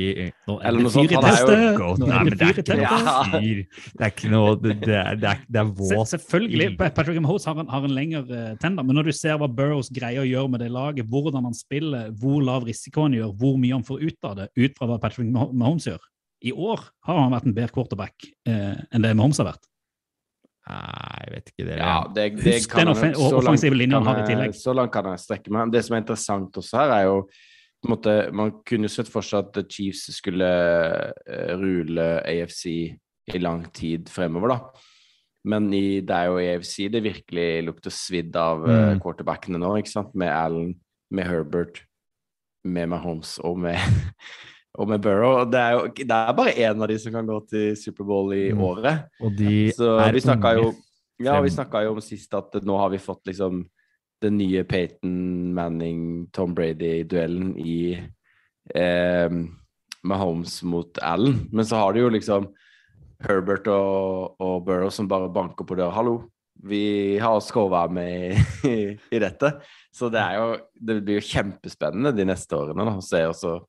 Nå 0.47 0.55
er 0.55 0.69
Eller 0.69 0.79
det 0.79 0.85
noe 0.85 0.93
sånt, 0.93 1.09
fire 1.11 1.19
han 1.19 1.25
er 1.27 1.35
jo 1.35 1.49
tester. 1.49 1.81
Nå 1.99 2.07
Nei, 2.11 2.19
men 2.23 2.37
det 2.39 2.47
er 2.47 2.61
ikke 2.61 2.77
noe 2.79 3.25
fyr. 3.33 3.59
Det 3.91 4.07
er 4.07 4.13
ikke 4.13 4.31
noe 4.31 4.53
Det, 4.61 4.71
er, 4.71 5.19
det, 5.19 5.33
er, 5.33 5.43
det 5.51 5.61
er 5.61 5.73
Se- 5.91 6.07
Selvfølgelig, 6.15 6.69
Patrick 6.79 7.19
Mahomes 7.25 7.49
har 7.51 7.59
en, 7.59 7.69
har 7.75 7.89
en 7.89 7.95
lengre 7.97 8.23
uh, 8.31 8.55
tenner, 8.63 8.87
men 8.87 8.95
når 8.95 9.11
du 9.11 9.13
ser 9.19 9.35
hva 9.41 9.51
Burrows 9.51 9.91
greier 9.91 10.23
å 10.23 10.29
gjøre 10.29 10.53
med 10.55 10.63
det 10.63 10.71
laget, 10.71 11.11
hvordan 11.11 11.51
han 11.51 11.59
spiller, 11.59 12.07
hvor 12.15 12.39
lav 12.47 12.63
risiko 12.71 13.09
han 13.09 13.19
gjør, 13.19 13.35
hvor 13.35 13.59
mye 13.59 13.75
han 13.75 13.85
får 13.87 13.99
ut 14.07 14.31
av 14.31 14.39
det, 14.39 14.49
ut 14.55 14.79
fra 14.79 14.89
hva 14.93 14.99
Patrick 15.03 15.27
Mahomes 15.35 15.91
gjør 15.91 15.99
I 16.47 16.55
år 16.55 16.87
har 17.09 17.19
han 17.19 17.35
vært 17.35 17.51
en 17.51 17.57
bedre 17.59 17.75
quarterback 17.75 18.31
eh, 18.47 18.75
enn 18.95 19.03
det 19.03 19.11
Mahomes 19.19 19.43
har 19.43 19.51
vært. 19.51 19.67
Nei, 20.65 21.17
jeg 21.25 21.33
vet 21.35 21.49
ikke 21.51 21.65
det. 21.67 21.75
Ja, 21.77 21.95
det, 22.15 22.23
det 22.39 22.53
Husk 22.55 22.71
den 22.79 22.89
offen- 22.89 23.15
offensive 23.37 23.77
linjen 23.77 23.99
han 23.99 24.07
har 24.09 24.23
i 24.23 24.25
tillegg. 24.31 24.55
Så 24.57 24.73
langt 24.73 24.91
kan 24.95 25.05
jeg 25.11 25.21
strekke 25.21 25.51
meg. 25.53 25.69
Det 25.75 25.83
som 25.85 25.93
er 25.97 26.01
interessant 26.01 26.57
også 26.57 26.79
her, 26.81 26.93
er 26.95 27.03
jo 27.09 27.19
på 27.29 27.85
en 27.89 27.93
måte, 27.93 28.15
Man 28.33 28.51
kunne 28.65 28.89
sett 28.89 29.11
for 29.13 29.21
seg 29.21 29.51
at 29.53 29.69
Chiefs 29.69 30.07
skulle 30.17 30.47
eh, 30.49 31.51
rule 31.61 32.07
AFC 32.25 32.65
i 33.35 33.41
lang 33.41 33.67
tid 33.77 34.09
fremover, 34.09 34.55
da. 34.55 34.59
Men 35.45 35.67
i, 35.77 35.99
det 36.01 36.15
er 36.17 36.31
jo 36.31 36.39
i 36.41 36.47
AFC 36.55 36.87
det 36.89 37.03
virkelig 37.05 37.47
lukter 37.67 37.93
svidd 37.93 38.33
av 38.35 38.65
eh, 38.65 38.95
Mm. 38.95 39.01
quarterbackene 39.03 39.61
nå, 39.61 39.75
ikke 39.77 39.93
sant? 39.93 40.15
Med 40.17 40.33
Allen, 40.33 40.73
med 41.13 41.27
Herbert, 41.29 41.83
med 42.65 42.89
Mahomes 42.89 43.35
og 43.45 43.59
med, 43.61 43.77
og 44.77 44.89
med 44.89 45.01
Burrow. 45.03 45.43
Det 45.49 45.59
er 45.59 45.71
jo 45.75 45.87
det 45.95 46.11
er 46.15 46.33
bare 46.37 46.55
én 46.55 46.81
av 46.81 46.89
de 46.91 46.97
som 46.99 47.13
kan 47.15 47.27
gå 47.27 47.39
til 47.49 47.75
Superbowl 47.79 48.33
i 48.35 48.51
Mm. 48.51 48.61
året. 48.61 49.05
Og 49.21 49.35
de 49.37 49.71
Så 49.71 49.97
er 49.99 50.11
vi 50.11 50.19
snakka 50.21 50.55
jo 50.57 50.73
ja, 51.19 51.39
vi 51.41 51.49
jo 51.49 51.91
om 51.93 52.01
sist 52.01 52.33
at 52.33 52.51
nå 52.63 52.77
har 52.77 52.89
vi 52.89 52.97
fått 52.97 53.25
liksom 53.25 53.65
den 54.21 54.37
nye 54.37 54.63
Peyton 54.63 55.53
Manning-Tom 55.53 56.55
Brady-duellen 56.55 57.57
i 57.57 57.95
eh, 58.75 59.29
Mahomes 60.03 60.63
mot 60.63 60.97
Allen. 61.01 61.47
Men 61.51 61.65
så 61.65 61.75
har 61.75 61.93
du 61.93 62.01
jo 62.01 62.09
liksom 62.09 62.47
Herbert 63.23 63.67
og, 63.67 64.35
og 64.41 64.65
Burrow 64.65 64.89
som 64.89 65.07
bare 65.07 65.31
banker 65.31 65.65
på 65.65 65.75
døra. 65.75 65.91
'Hallo, 65.91 66.29
vi 66.63 67.17
har 67.17 67.39
skal 67.39 67.69
være 67.71 67.91
med 67.91 68.35
i, 68.65 68.97
i 69.15 69.19
dette.' 69.19 69.55
Så 69.95 70.09
det 70.11 70.19
er 70.19 70.35
jo 70.35 70.57
Det 70.75 71.03
blir 71.05 71.21
jo 71.21 71.29
kjempespennende 71.29 72.11
de 72.15 72.25
neste 72.25 72.51
årene 72.57 72.83
da, 72.83 72.97
å 72.97 73.03
se 73.03 73.23
også 73.23 73.59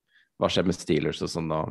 hva 0.41 0.51
skjer 0.53 0.69
med 0.69 0.77
Steelers 0.77 1.23
og 1.25 1.33
sånn. 1.33 1.53
da. 1.53 1.63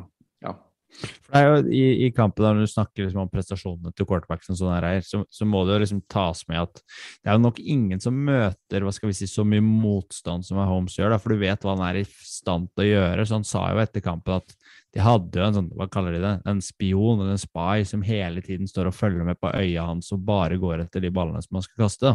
Ja. 0.44 0.56
For 0.96 1.34
det 1.34 1.40
er 1.40 1.46
jo 1.46 1.74
i, 1.74 1.82
i 2.06 2.10
kampen 2.14 2.44
der 2.44 2.54
når 2.56 2.68
du 2.68 2.70
snakker 2.70 3.04
liksom 3.04 3.24
om 3.24 3.30
prestasjonene 3.30 3.92
til 3.92 4.06
quarterbacken, 4.08 4.54
og 4.54 4.60
sånne 4.60 4.76
her, 4.78 4.86
er, 4.96 5.04
så, 5.04 5.20
så 5.32 5.48
må 5.48 5.64
det 5.66 5.74
jo 5.74 5.82
liksom 5.82 6.02
tas 6.12 6.44
med 6.48 6.62
at 6.62 6.80
det 6.80 7.30
er 7.30 7.36
jo 7.36 7.42
nok 7.42 7.60
ingen 7.60 8.02
som 8.02 8.16
møter 8.28 8.86
hva 8.86 8.94
skal 8.94 9.10
vi 9.10 9.16
si, 9.18 9.28
så 9.30 9.44
mye 9.46 9.64
motstand 9.64 10.46
som 10.46 10.60
Holmes 10.62 10.96
gjør, 10.96 11.12
da, 11.12 11.20
for 11.22 11.34
du 11.34 11.42
vet 11.42 11.66
hva 11.66 11.74
han 11.74 11.84
er 11.88 12.00
i 12.00 12.06
stand 12.06 12.70
til 12.72 12.86
å 12.86 12.88
gjøre. 12.88 13.26
så 13.26 13.38
Han 13.40 13.48
sa 13.48 13.66
jo 13.72 13.82
etter 13.82 14.04
kampen 14.04 14.38
at 14.38 14.56
de 14.96 15.04
hadde 15.04 15.40
jo 15.42 15.44
en 15.44 15.58
sånn, 15.58 15.72
hva 15.76 15.90
kaller 15.92 16.16
de 16.16 16.22
det, 16.22 16.34
en 16.48 16.62
spion 16.64 17.20
eller 17.20 17.34
en 17.34 17.42
spy 17.42 17.84
som 17.88 18.04
hele 18.06 18.44
tiden 18.44 18.70
står 18.70 18.88
og 18.88 18.96
følger 18.96 19.26
med 19.28 19.40
på 19.42 19.52
øya 19.52 19.90
hans 19.90 20.08
og 20.14 20.24
bare 20.24 20.56
går 20.62 20.86
etter 20.86 21.04
de 21.04 21.12
ballene 21.12 21.42
som 21.44 21.58
han 21.58 21.66
skal 21.66 21.84
kaste. 21.84 22.14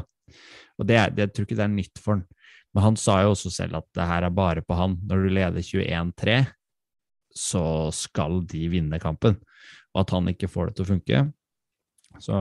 Og 0.81 0.87
det, 0.87 0.97
det 1.13 1.27
jeg 1.27 1.35
tror 1.35 1.45
ikke 1.45 1.59
det 1.59 1.67
er 1.67 1.75
nytt 1.75 2.01
for 2.01 2.17
han. 2.17 2.23
Men 2.75 2.85
han 2.85 2.97
sa 2.99 3.19
jo 3.25 3.33
også 3.33 3.51
selv 3.53 3.81
at 3.81 3.87
det 3.97 4.07
her 4.07 4.27
er 4.27 4.33
bare 4.35 4.63
på 4.63 4.77
han. 4.79 4.97
Når 5.07 5.23
du 5.23 5.33
leder 5.35 5.65
21-3, 5.65 6.37
så 7.35 7.65
skal 7.95 8.41
de 8.47 8.65
vinne 8.71 8.99
kampen. 9.01 9.37
Og 9.91 10.03
at 10.05 10.13
han 10.15 10.29
ikke 10.31 10.49
får 10.51 10.69
det 10.69 10.77
til 10.77 10.85
å 10.85 10.91
funke. 10.93 11.23
Så 12.19 12.37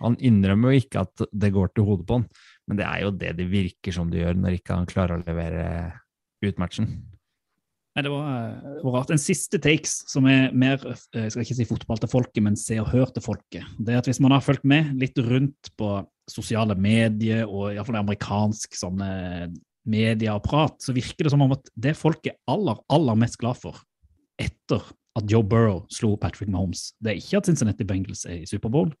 han 0.00 0.16
innrømmer 0.24 0.72
jo 0.72 0.82
ikke 0.82 1.04
at 1.04 1.24
det 1.28 1.52
går 1.54 1.72
til 1.74 1.86
hodet 1.88 2.06
på 2.08 2.20
han, 2.20 2.26
men 2.68 2.78
det 2.78 2.86
er 2.86 3.02
jo 3.04 3.10
det 3.12 3.34
det 3.36 3.50
virker 3.50 3.92
som 3.92 4.08
det 4.08 4.22
gjør 4.22 4.38
når 4.38 4.56
ikke 4.56 4.78
han 4.78 4.88
klarer 4.88 5.18
å 5.18 5.24
levere 5.26 5.64
ut 6.40 6.60
matchen. 6.60 6.94
Nei, 7.90 8.04
det 8.06 8.12
var, 8.12 8.26
eh, 8.30 8.74
det 8.78 8.84
var 8.86 8.94
rart. 8.94 9.10
En 9.10 9.20
siste 9.20 9.58
takes 9.60 9.96
som 10.08 10.28
er 10.30 10.52
mer 10.54 10.78
eh, 10.86 11.24
jeg 11.24 11.34
skal 11.34 11.42
ikke 11.42 11.56
si 11.58 11.66
fotball 11.68 11.98
til 12.00 12.12
folket, 12.12 12.42
men 12.46 12.56
se 12.58 12.78
og 12.80 12.88
hør 12.92 13.10
til 13.12 13.24
folket. 13.24 13.66
Det 13.82 13.92
er 13.92 13.98
at 13.98 14.08
Hvis 14.08 14.22
man 14.22 14.32
har 14.32 14.44
fulgt 14.46 14.64
med 14.64 14.94
litt 15.00 15.18
rundt 15.18 15.72
på 15.76 15.98
sosiale 16.30 16.76
medier 16.78 17.50
og 17.50 17.74
iallfall 17.74 17.98
amerikansk 17.98 18.78
sånne 18.78 19.10
medieapparat, 19.88 20.76
så 20.82 20.94
virker 20.96 21.26
det 21.26 21.32
som 21.32 21.42
om 21.44 21.54
at 21.56 21.70
det 21.74 21.96
folk 21.98 22.26
er 22.28 22.36
aller, 22.50 22.78
aller 22.92 23.18
mest 23.18 23.38
glad 23.40 23.58
for 23.60 23.80
etter 24.40 24.84
at 25.18 25.26
Joe 25.30 25.44
Burrow 25.44 25.82
slo 25.92 26.14
Patrick 26.20 26.50
Mahomes, 26.52 26.92
det 27.02 27.12
er 27.12 27.20
ikke 27.20 27.40
at 27.40 27.50
Cincinnati 27.50 27.84
Bengals 27.84 28.24
er 28.28 28.42
i 28.42 28.48
Superbowl. 28.48 28.92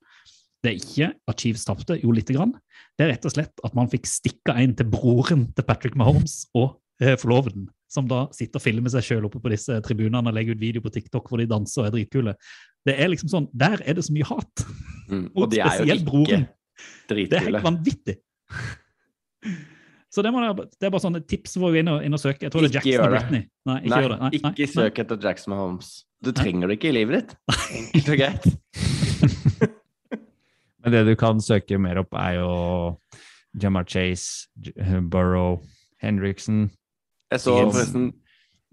Det 0.60 0.72
er 0.72 0.76
ikke 0.76 1.06
at 1.30 1.40
Chiefs 1.40 1.64
tapte, 1.64 1.96
jo 2.02 2.12
lite 2.12 2.34
grann. 2.36 2.52
Det 2.98 3.06
er 3.06 3.14
rett 3.14 3.24
og 3.24 3.32
slett 3.32 3.62
at 3.64 3.76
man 3.78 3.88
fikk 3.88 4.08
stikka 4.10 4.58
en 4.60 4.74
til 4.76 4.88
broren 4.92 5.46
til 5.56 5.64
Patrick 5.64 5.96
Mahomes 5.96 6.42
og 6.58 6.74
eh, 7.00 7.16
forloveden, 7.20 7.70
som 7.88 8.10
da 8.10 8.26
sitter 8.36 8.60
og 8.60 8.66
filmer 8.66 8.92
seg 8.92 9.06
sjøl 9.06 9.30
oppe 9.30 9.40
på 9.40 9.52
disse 9.54 9.78
tribunene 9.86 10.20
og 10.28 10.36
legger 10.36 10.58
ut 10.58 10.60
video 10.60 10.84
på 10.84 10.92
TikTok 10.92 11.30
hvor 11.30 11.40
de 11.40 11.48
danser 11.48 11.86
og 11.86 11.88
er 11.88 11.96
dritkule. 11.96 12.36
Det 12.84 12.98
er 13.00 13.12
liksom 13.12 13.32
sånn, 13.32 13.48
Der 13.56 13.80
er 13.80 13.96
det 13.96 14.04
så 14.04 14.12
mye 14.16 14.28
hat. 14.28 14.66
Mm. 15.08 15.26
Og 15.32 15.42
Og 15.46 15.50
de 15.54 15.62
er 15.64 15.80
jo 15.80 15.88
ikke 15.94 16.10
broren. 16.10 16.48
Det 17.08 17.14
er 17.14 17.14
dritkule. 17.14 17.44
helt 17.48 17.64
vanvittig. 17.64 18.16
Så 20.10 20.22
det, 20.26 20.32
må, 20.34 20.40
dere- 20.42 20.66
det 20.74 20.88
er 20.88 20.90
bare 20.90 21.04
sånne 21.04 21.20
tips 21.22 21.52
for 21.54 21.68
å 21.68 21.72
gå 21.72 21.80
inn 21.84 21.90
og, 21.92 22.00
inn 22.02 22.16
og 22.16 22.20
søke. 22.22 22.42
Jeg 22.48 22.52
tror 22.54 22.64
det 22.66 22.70
er 22.72 22.78
Jackson 22.80 23.04
og. 23.04 23.12
Britney. 23.14 23.44
Nei, 23.70 23.76
ikke 23.78 23.92
Nei, 23.92 24.00
gjør 24.02 24.12
det. 24.12 24.18
Nei, 24.20 24.30
ikke 24.40 24.50
nei, 24.50 24.70
søk 24.74 24.98
etter 25.04 25.20
Jackson 25.26 25.54
og 25.54 25.60
Holmes. 25.62 25.90
Du 26.20 26.32
trenger 26.36 26.68
det 26.70 26.76
ikke 26.80 26.90
i 26.90 26.96
livet 26.98 27.20
ditt. 27.20 27.36
Enkelt 27.78 28.10
og 28.10 28.18
greit. 28.24 28.48
Men 30.80 30.94
det 30.96 31.04
du 31.06 31.12
kan 31.20 31.42
søke 31.44 31.78
mer 31.78 32.00
opp, 32.02 32.16
er 32.16 32.38
jo 32.40 32.50
Jamar 33.60 33.86
Chase, 33.88 34.48
Burrow, 35.12 35.60
Henriksen. 36.02 36.70
Jeg 37.30 37.44
så 37.44 37.54
forresten 37.60 38.10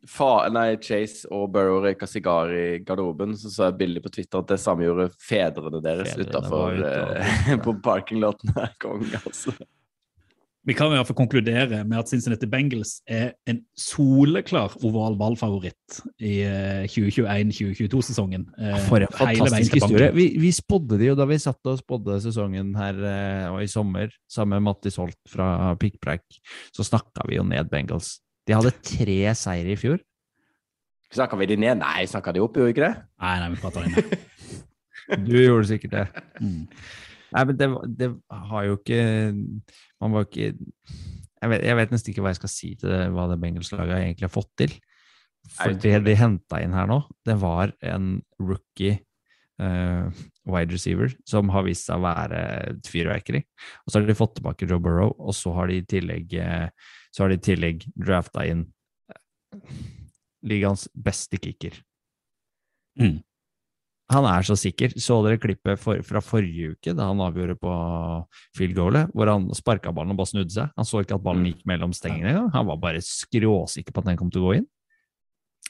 fa, 0.07 0.47
nei, 0.53 0.77
Chase 0.81 1.27
og 1.33 1.49
Burrow 1.53 1.81
røyka 1.83 2.07
sigar 2.09 2.49
i 2.55 2.79
garderoben. 2.87 3.35
Så 3.37 3.51
så 3.53 3.67
jeg 3.69 3.77
bilde 3.81 4.01
på 4.03 4.11
Twitter 4.13 4.41
at 4.41 4.49
det 4.53 4.59
samme 4.63 4.87
gjorde 4.87 5.09
fedrene 5.21 5.81
deres 5.83 6.15
utafor 6.17 6.79
eh, 6.81 7.53
på 7.65 7.75
parkingloten. 7.83 8.53
her, 8.57 8.71
Konge, 8.81 9.19
altså. 9.21 9.53
Vi 10.67 10.75
kan 10.75 10.91
i 10.91 10.97
hvert 10.97 11.07
fall 11.07 11.15
konkludere 11.15 11.77
med 11.87 11.95
at 11.95 12.09
Cincinnati 12.11 12.47
Bengals 12.51 12.97
er 13.07 13.29
en 13.47 13.61
soleklar 13.79 14.73
oval 14.83 15.15
ballfavoritt 15.19 16.01
i 16.19 16.41
eh, 16.43 16.83
2021-2022-sesongen. 16.91 18.43
Eh, 18.59 18.75
For 18.89 19.05
en 19.05 19.13
fantastisk 19.15 19.77
historie. 19.79 20.09
Vi, 20.17 20.25
vi 20.43 20.51
spådde 20.51 20.99
det 20.99 21.07
jo 21.07 21.15
da 21.15 21.27
vi 21.29 21.39
satt 21.39 21.71
og 21.71 21.79
spådde 21.79 22.19
sesongen 22.25 22.75
her 22.75 22.99
eh, 22.99 23.45
og 23.53 23.61
i 23.63 23.71
sommer, 23.71 24.11
sammen 24.27 24.57
med 24.57 24.67
Mattis 24.67 24.99
Holt 24.99 25.17
fra 25.31 25.71
Pikkpreik. 25.79 26.41
Så 26.75 26.83
snakka 26.83 27.23
vi 27.31 27.39
jo 27.39 27.47
ned 27.47 27.71
Bengals. 27.71 28.17
De 28.47 28.55
hadde 28.57 28.75
tre 28.83 29.21
seire 29.39 29.71
i 29.71 29.79
fjor. 29.79 30.03
Snakka 31.15 31.39
vi 31.39 31.47
de 31.47 31.61
ned? 31.63 31.79
Nei, 31.79 32.03
snakka 32.11 32.35
de 32.35 32.43
opp, 32.43 32.59
gjorde 32.59 32.73
vi 32.73 32.75
ikke 32.75 32.89
det? 32.89 32.95
Nei, 33.23 33.35
nei, 33.39 33.51
vi 33.55 33.63
prata 33.63 33.87
de 33.87 33.95
ned. 33.95 34.17
Du 35.23 35.37
gjorde 35.39 35.69
sikkert 35.69 35.93
det. 35.93 36.23
Mm. 36.43 36.65
Nei, 37.35 37.43
men 37.49 37.57
det, 37.59 37.67
det 37.99 38.07
har 38.31 38.67
jo 38.67 38.77
ikke 38.77 39.01
Man 39.99 40.13
var 40.13 40.27
ikke 40.29 40.53
jeg 41.37 41.51
vet, 41.51 41.65
jeg 41.67 41.77
vet 41.77 41.91
nesten 41.93 42.11
ikke 42.13 42.23
hva 42.25 42.31
jeg 42.31 42.39
skal 42.39 42.51
si 42.51 42.69
til 42.79 42.89
det, 42.89 43.01
hva 43.13 43.27
det 43.29 43.37
Bengals-laget 43.41 43.99
egentlig 43.99 44.25
har 44.25 44.33
fått 44.33 44.53
til. 44.57 44.71
For 45.53 45.75
det 45.83 45.99
de 46.07 46.15
henta 46.17 46.61
inn 46.63 46.73
her 46.75 46.87
nå, 46.89 46.97
det 47.27 47.35
var 47.39 47.73
en 47.85 48.17
rookie 48.41 48.97
uh, 49.61 50.09
wide 50.49 50.73
receiver 50.73 51.13
som 51.29 51.51
har 51.53 51.67
vist 51.67 51.87
seg 51.87 51.99
å 51.99 52.05
være 52.07 52.41
et 52.71 52.89
fyrverkeri. 52.91 53.43
Og 53.85 53.91
så 53.91 53.99
har 53.99 54.07
de 54.07 54.17
fått 54.17 54.37
tilbake 54.39 54.67
Joe 54.69 54.81
Burrow, 54.83 55.13
og 55.17 55.35
så 55.37 55.53
har 55.57 55.69
de 55.69 55.79
i 55.81 55.85
tillegg, 55.87 56.33
eh, 56.41 56.95
så 57.13 57.23
har 57.23 57.31
de 57.31 57.39
i 57.39 57.45
tillegg 57.49 57.85
drafta 57.95 58.47
inn 58.49 58.65
eh, 59.13 59.79
ligaens 60.47 60.87
beste 60.93 61.39
kicker. 61.41 61.77
Mm. 62.97 63.19
Han 64.09 64.23
er 64.23 64.45
så 64.47 64.55
sikker. 64.55 64.93
Så 65.03 65.17
dere 65.25 65.39
klippet 65.41 65.79
for, 65.81 65.99
fra 66.07 66.21
forrige 66.23 66.77
uke, 66.77 66.93
da 66.95 67.09
han 67.09 67.19
avgjorde 67.19 67.57
på 67.59 67.71
field 68.55 68.75
goalet, 68.77 69.11
hvor 69.11 69.27
han 69.33 69.49
sparka 69.57 69.91
ballen 69.91 70.13
og 70.15 70.21
bare 70.21 70.31
snudde 70.31 70.53
seg? 70.53 70.71
Han 70.79 70.87
så 70.87 71.01
ikke 71.03 71.17
at 71.17 71.25
ballen 71.25 71.43
gikk 71.49 71.65
mellom 71.67 71.91
stengene 71.95 72.31
engang. 72.31 72.49
Han 72.53 72.69
var 72.69 72.79
bare 72.85 73.01
skråsikker 73.03 73.91
på 73.91 74.03
at 74.03 74.07
den 74.11 74.19
kom 74.21 74.31
til 74.31 74.45
å 74.45 74.47
gå 74.47 74.55
inn. 74.61 74.67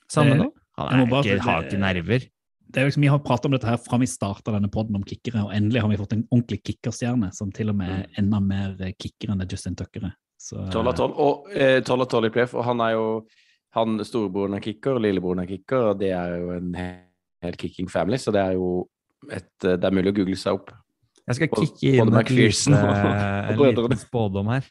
Samme 0.08 0.36
Eh, 0.36 0.42
nå. 0.44 0.52
Han 0.78 1.00
er 1.02 1.10
bare- 1.10 1.24
ikke, 1.26 1.42
har 1.42 1.64
ikke 1.64 1.80
nerver. 1.82 2.28
Det 2.70 2.78
er 2.78 2.84
jo 2.86 2.88
liksom, 2.92 3.02
Vi 3.02 3.08
har 3.08 3.20
pratet 3.20 3.46
om 3.46 3.52
dette 3.52 3.66
her 3.66 3.78
fra 3.78 3.98
vi 3.98 4.06
starta 4.06 4.52
denne 4.52 4.70
poden 4.70 4.96
om 4.96 5.04
kickere, 5.04 5.44
og 5.46 5.52
endelig 5.56 5.82
har 5.82 5.90
vi 5.90 5.98
fått 5.98 6.14
en 6.14 6.28
ordentlig 6.32 6.62
kickerstjerne 6.64 7.34
som 7.34 7.52
til 7.52 7.70
og 7.70 7.76
med 7.78 7.90
er 7.90 8.08
enda 8.22 8.40
mer 8.40 8.76
eh, 8.82 8.92
kicker 9.00 9.32
enn 9.32 9.40
det 9.40 9.50
Justin 9.50 9.76
Tucker 9.76 10.06
er. 10.06 10.14
Så, 10.38 10.68
eh, 10.68 10.70
12 10.72 10.88
av 10.88 10.96
12. 10.96 11.14
Og 11.18 11.50
eh, 11.56 11.80
12 11.82 12.02
av 12.02 12.08
12 12.08 12.26
i 12.26 12.30
playoff. 12.30 12.54
Og 12.54 12.64
han 12.66 12.82
er 12.82 12.92
jo 12.92 13.26
han 13.74 13.98
Storebroren 14.00 14.56
er 14.56 14.60
kicker, 14.60 14.96
og 14.96 15.02
lillebroren 15.02 15.42
er 15.44 15.48
kicker, 15.48 15.90
og 15.92 16.00
det 16.00 16.12
er 16.12 16.38
jo 16.40 16.52
en 16.52 16.72
he- 17.42 17.48
helt 17.48 17.58
kicking 17.58 17.88
family, 17.90 18.18
så 18.18 18.32
det 18.34 18.42
er 18.42 18.54
jo 18.54 18.88
et 19.32 19.48
eh, 19.66 19.76
Det 19.78 19.84
er 19.84 19.92
mulig 19.92 20.12
å 20.14 20.16
google 20.16 20.36
seg 20.36 20.54
opp. 20.54 20.72
Jeg 21.28 21.36
skal 21.36 21.48
kikke 21.50 21.80
kicke 21.82 21.90
inn 21.98 22.16
et 22.16 22.30
lite, 22.32 22.72
og- 22.72 23.06
en 23.06 23.50
og 23.50 23.58
brødrene. 23.58 23.90
liten 23.90 23.98
spådom 24.00 24.48
her. 24.54 24.64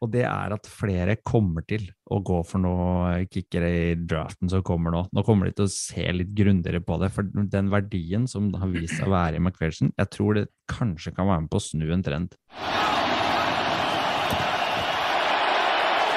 Og 0.00 0.10
det 0.12 0.22
er 0.24 0.52
at 0.54 0.62
flere 0.66 1.16
kommer 1.26 1.66
til 1.66 1.90
å 2.10 2.22
gå 2.22 2.46
for 2.46 2.58
noe 2.58 3.26
kickere 3.26 3.68
i 3.90 3.94
draften 3.96 4.48
som 4.48 4.62
kommer 4.62 4.90
nå. 4.94 5.08
Nå 5.12 5.24
kommer 5.26 5.46
de 5.46 5.52
til 5.52 5.64
å 5.66 5.68
se 5.68 6.06
litt 6.12 6.32
grundigere 6.34 6.80
på 6.80 6.98
det, 7.00 7.10
for 7.12 7.22
den 7.24 7.68
verdien 7.68 8.26
som 8.28 8.52
har 8.54 8.68
vist 8.68 8.94
seg 8.96 9.06
å 9.08 9.10
være 9.10 9.34
i 9.36 9.38
McPherson, 9.42 9.92
jeg 9.98 10.08
tror 10.10 10.34
det 10.34 10.48
kanskje 10.70 11.14
kan 11.14 11.26
være 11.26 11.40
med 11.42 11.50
på 11.50 11.58
å 11.58 11.66
snu 11.66 11.92
en 11.92 12.02
trend. 12.02 12.36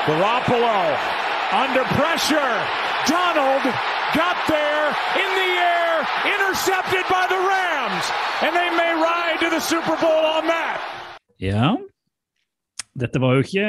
Garoppolo 0.06 0.78
under 1.52 1.84
pressure. 1.98 2.58
Donald 3.08 3.66
got 4.14 4.38
there 4.48 4.88
in 5.24 5.30
the 5.40 5.52
air, 5.76 5.96
intercepted 6.34 7.06
by 7.08 7.24
the 7.32 7.40
Rams, 7.40 8.06
and 8.44 8.52
they 8.56 8.70
may 8.76 8.92
ride 8.96 9.40
to 9.44 9.50
the 9.50 9.60
Super 9.60 9.96
Bowl 10.04 10.26
on 10.38 10.44
that. 10.48 10.80
Ja. 11.40 11.78
Dette 12.94 13.22
var 13.24 13.38
jo 13.38 13.46
ikke 13.46 13.66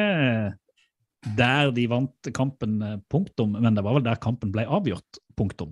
der 1.39 1.71
de 1.71 1.87
vant 1.91 2.33
kampen, 2.35 2.83
eh, 2.83 2.99
punktum, 3.11 3.55
men 3.55 3.77
det 3.77 3.85
var 3.85 3.95
vel 3.95 4.05
der 4.05 4.19
kampen 4.19 4.51
ble 4.53 4.67
avgjort, 4.67 5.21
punktum. 5.39 5.71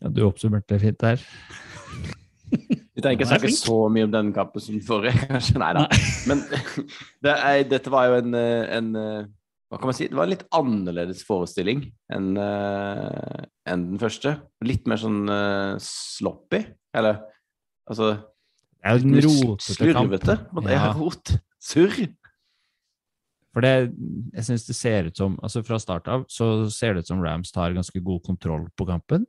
Ja, 0.00 0.08
du 0.08 0.24
oppsummerte 0.24 0.78
fint 0.80 1.00
der. 1.00 1.20
Vi 2.94 3.02
trenger 3.02 3.18
ikke 3.18 3.28
snakke 3.28 3.50
så 3.52 3.76
mye 3.92 4.08
om 4.08 4.14
den 4.14 4.32
kampen 4.34 4.64
som 4.64 4.80
forrige, 4.82 5.28
kanskje. 5.28 5.58
Nei 5.60 5.74
da. 5.76 5.84
Men 6.26 6.40
det 7.24 7.34
er, 7.36 7.60
dette 7.68 7.92
var 7.92 8.08
jo 8.08 8.22
en, 8.22 8.32
eh, 8.34 8.64
en 8.78 8.88
eh, 8.96 9.26
Hva 9.68 9.76
kan 9.76 9.90
man 9.90 9.96
si? 9.96 10.06
Det 10.08 10.16
var 10.16 10.28
en 10.28 10.32
litt 10.32 10.46
annerledes 10.56 11.20
forestilling 11.28 11.82
enn 12.14 12.30
uh, 12.40 13.44
en 13.68 13.84
den 13.90 14.00
første. 14.00 14.32
Litt 14.64 14.88
mer 14.88 15.00
sånn 15.00 15.28
uh, 15.28 15.76
sloppy, 15.82 16.62
eller 16.96 17.20
altså 17.88 18.14
Det 18.16 18.88
er 18.88 18.96
jo 18.96 19.10
en 19.10 19.18
rotete 19.26 19.90
kamp. 19.92 20.14
Slurvete. 20.16 20.38
Ja. 20.64 20.72
Ja. 20.72 20.86
Rot. 20.96 21.34
Surr. 21.60 21.98
For 23.52 23.64
det, 23.64 23.90
jeg 24.36 24.46
syns 24.46 24.64
det 24.68 24.76
ser 24.76 25.08
ut 25.08 25.18
som 25.18 25.36
altså 25.42 25.64
Fra 25.66 25.80
start 25.82 26.08
av 26.12 26.26
så 26.30 26.68
ser 26.72 26.94
det 26.94 27.04
ut 27.04 27.10
som 27.10 27.22
Rams 27.24 27.50
tar 27.52 27.76
ganske 27.76 28.00
god 28.04 28.22
kontroll 28.24 28.68
på 28.76 28.86
kampen. 28.88 29.24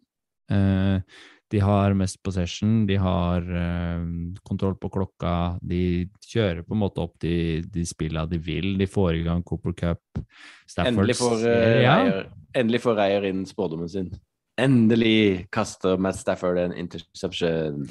Eh, 0.52 0.99
de 1.49 1.59
har 1.65 1.93
mest 1.97 2.19
possession, 2.23 2.85
de 2.85 2.95
har 3.01 3.41
eh, 3.41 4.03
kontroll 4.45 4.75
på 4.77 4.89
klokka, 4.93 5.31
de 5.65 6.09
kjører 6.29 6.62
på 6.67 6.75
en 6.77 6.81
måte 6.83 7.01
opp 7.01 7.15
de, 7.23 7.62
de 7.65 7.85
spilla 7.89 8.25
de 8.29 8.38
vil. 8.38 8.75
De 8.77 8.85
får 8.88 9.15
i 9.17 9.23
gang 9.25 9.41
Cooper 9.43 9.73
Cup. 9.73 10.21
Stafford 10.69 10.93
Endelig 10.93 11.15
får 11.17 11.38
ser- 11.41 11.77
uh, 11.77 11.81
ja. 11.83 11.95
Reier, 12.03 12.27
endelig 12.62 12.81
får 12.85 12.99
Reier 13.01 13.29
inn 13.31 13.45
spådommen 13.49 13.89
sin. 13.89 14.12
Endelig 14.62 15.47
kaster 15.55 15.97
Matt 15.97 16.19
Stafford 16.19 16.57
en 16.62 16.73
interception. 16.77 17.85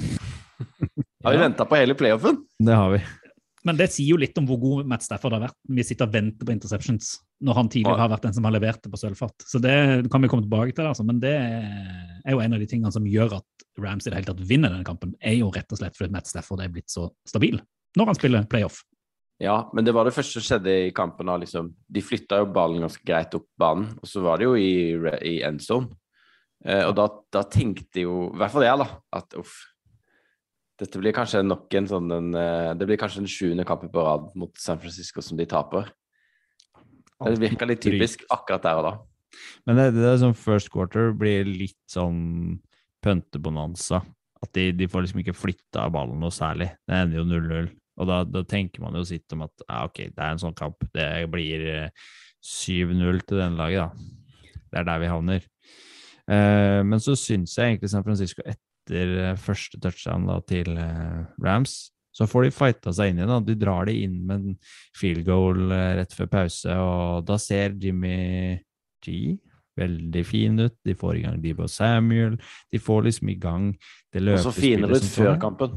Har 1.25 1.33
vi 1.33 1.39
Ja. 1.39 1.43
venta 1.49 1.65
på 1.67 1.77
hele 1.77 1.95
playoffen? 1.99 2.37
Det 2.63 2.75
har 2.79 2.91
vi. 2.93 2.99
Men 3.69 3.77
det 3.77 3.91
sier 3.93 4.15
jo 4.15 4.19
litt 4.21 4.37
om 4.41 4.47
hvor 4.49 4.61
god 4.63 4.89
Matt 4.89 5.05
Stafford 5.05 5.35
har 5.37 5.43
vært. 5.45 5.57
Vi 5.69 5.85
sitter 5.85 6.09
og 6.09 6.15
venter 6.15 6.49
på 6.49 6.55
interceptions 6.55 7.19
når 7.45 7.59
han 7.59 7.71
tidligere 7.71 8.01
har 8.01 8.11
vært 8.11 8.25
den 8.27 8.35
som 8.35 8.47
har 8.49 8.55
levert 8.55 8.81
det 8.83 8.91
på 8.91 8.99
sølvfat. 8.99 9.45
Så 9.47 9.61
det 9.63 9.75
kan 10.11 10.25
vi 10.25 10.31
komme 10.33 10.47
tilbake 10.47 10.75
til, 10.75 10.89
altså. 10.89 11.05
men 11.07 11.21
det 11.23 11.35
er 11.37 12.33
jo 12.35 12.41
en 12.43 12.57
av 12.57 12.63
de 12.63 12.69
tingene 12.71 12.91
som 12.95 13.07
gjør 13.07 13.37
at 13.39 13.67
Rams 13.79 14.09
i 14.09 14.11
det 14.11 14.19
hele 14.19 14.31
tatt 14.31 14.43
vinner 14.49 14.73
denne 14.73 14.89
kampen, 14.89 15.13
er 15.21 15.37
jo 15.39 15.53
rett 15.55 15.71
og 15.71 15.79
slett 15.79 15.99
fordi 15.99 16.17
Matt 16.17 16.31
Stafford 16.31 16.65
er 16.65 16.73
blitt 16.73 16.91
så 16.91 17.07
stabil 17.29 17.61
når 17.99 18.11
han 18.11 18.19
spiller 18.19 18.49
playoff. 18.51 18.83
Ja, 19.43 19.61
men 19.77 19.87
det 19.87 19.95
var 19.95 20.09
det 20.09 20.17
første 20.17 20.41
som 20.41 20.45
skjedde 20.49 20.75
i 20.89 20.91
kampen. 20.95 21.31
liksom. 21.41 21.71
De 21.87 22.03
flytta 22.03 22.41
jo 22.41 22.51
ballen 22.55 22.83
ganske 22.83 23.05
greit 23.07 23.35
opp 23.39 23.47
banen, 23.61 23.93
og 24.03 24.11
så 24.11 24.23
var 24.25 24.41
det 24.41 24.49
jo 24.49 24.57
i, 24.59 24.97
i 25.29 25.39
end 25.47 25.63
zone. 25.63 25.93
Eh, 26.67 26.83
og 26.89 26.97
da, 26.99 27.07
da 27.31 27.45
tenkte 27.47 28.03
jo, 28.03 28.33
i 28.33 28.41
hvert 28.41 28.55
fall 28.55 28.67
jeg, 28.67 28.81
da, 28.83 28.89
at 29.21 29.37
uff 29.39 29.61
Dette 30.79 31.01
blir 31.01 31.15
kanskje 31.15 31.43
nok 31.43 31.75
en 31.75 31.89
sånn 31.91 32.13
en, 32.15 32.29
eh, 32.39 32.75
Det 32.79 32.87
blir 32.87 33.01
kanskje 33.01 33.23
den 33.25 33.31
sjuende 33.31 33.67
kampen 33.67 33.91
på 33.91 34.05
rad 34.05 34.29
mot 34.39 34.53
San 34.57 34.79
Francisco 34.79 35.21
som 35.21 35.37
de 35.37 35.47
taper. 35.47 35.91
Det 37.19 37.39
virka 37.43 37.67
litt 37.67 37.83
typisk 37.83 38.23
akkurat 38.31 38.63
der 38.63 38.79
og 38.79 38.85
da. 38.87 38.93
Men 39.67 39.77
det, 39.77 39.89
det 39.97 40.07
er 40.07 40.21
sånn 40.23 40.39
first 40.39 40.71
quarter 40.71 41.11
blir 41.13 41.49
litt 41.49 41.83
sånn 41.91 42.61
pøntebonanza. 43.03 44.05
At 44.39 44.53
de, 44.55 44.71
de 44.71 44.87
får 44.87 45.03
liksom 45.05 45.25
ikke 45.25 45.35
flytta 45.35 45.89
ballen 45.91 46.21
noe 46.23 46.31
særlig. 46.31 46.71
Det 46.87 46.95
ender 46.95 47.19
jo 47.19 47.27
0-0. 47.27 47.69
Og 47.99 48.07
da, 48.07 48.21
da 48.23 48.45
tenker 48.47 48.85
man 48.85 48.95
jo 48.95 49.03
sitt 49.07 49.35
om 49.35 49.43
at 49.49 49.65
ja, 49.67 49.83
ok, 49.89 50.05
det 50.15 50.23
er 50.23 50.31
en 50.31 50.43
sånn 50.45 50.57
kamp. 50.59 50.87
Det 50.95 51.09
blir 51.33 51.67
eh, 51.73 52.07
7-0 52.39 53.25
til 53.27 53.43
denne 53.43 53.59
laget, 53.59 53.83
da. 53.83 54.55
Det 54.69 54.79
er 54.79 54.87
der 54.87 55.03
vi 55.03 55.11
havner. 55.11 55.51
Eh, 56.29 56.81
men 56.87 57.03
så 57.03 57.17
syns 57.19 57.57
jeg 57.59 57.73
egentlig 57.73 57.91
San 57.91 58.07
Francisco 58.07 58.45
etter 58.45 58.68
eh, 58.95 59.35
første 59.37 59.81
touchdown 59.83 60.27
da, 60.31 60.39
til 60.49 60.73
eh, 60.79 61.25
Rams, 61.45 61.91
så 62.15 62.27
får 62.27 62.49
de 62.49 62.51
fighta 62.55 62.93
seg 62.97 63.13
inn 63.13 63.21
igjen. 63.21 63.31
da. 63.31 63.41
De 63.47 63.55
drar 63.59 63.87
det 63.87 63.95
inn 64.03 64.17
med 64.27 64.47
en 64.49 64.57
field 64.99 65.25
goal 65.29 65.71
eh, 65.71 65.93
rett 66.01 66.15
før 66.17 66.31
pause, 66.33 66.73
og 66.81 67.27
da 67.29 67.37
ser 67.39 67.77
Jimmy 67.79 68.59
G 69.05 69.37
veldig 69.79 70.25
fin 70.27 70.57
ut. 70.59 70.75
De 70.85 70.95
får 70.99 71.21
i 71.21 71.23
gang 71.23 71.37
Debo 71.43 71.69
Samuel. 71.71 72.35
De 72.73 72.81
får 72.83 73.05
liksom 73.07 73.29
i 73.31 73.37
gang 73.39 73.69
det 74.13 74.25
Og 74.35 74.41
så 74.49 74.51
finere 74.57 74.97
ut 74.99 75.05
før 75.07 75.37
kampen. 75.39 75.77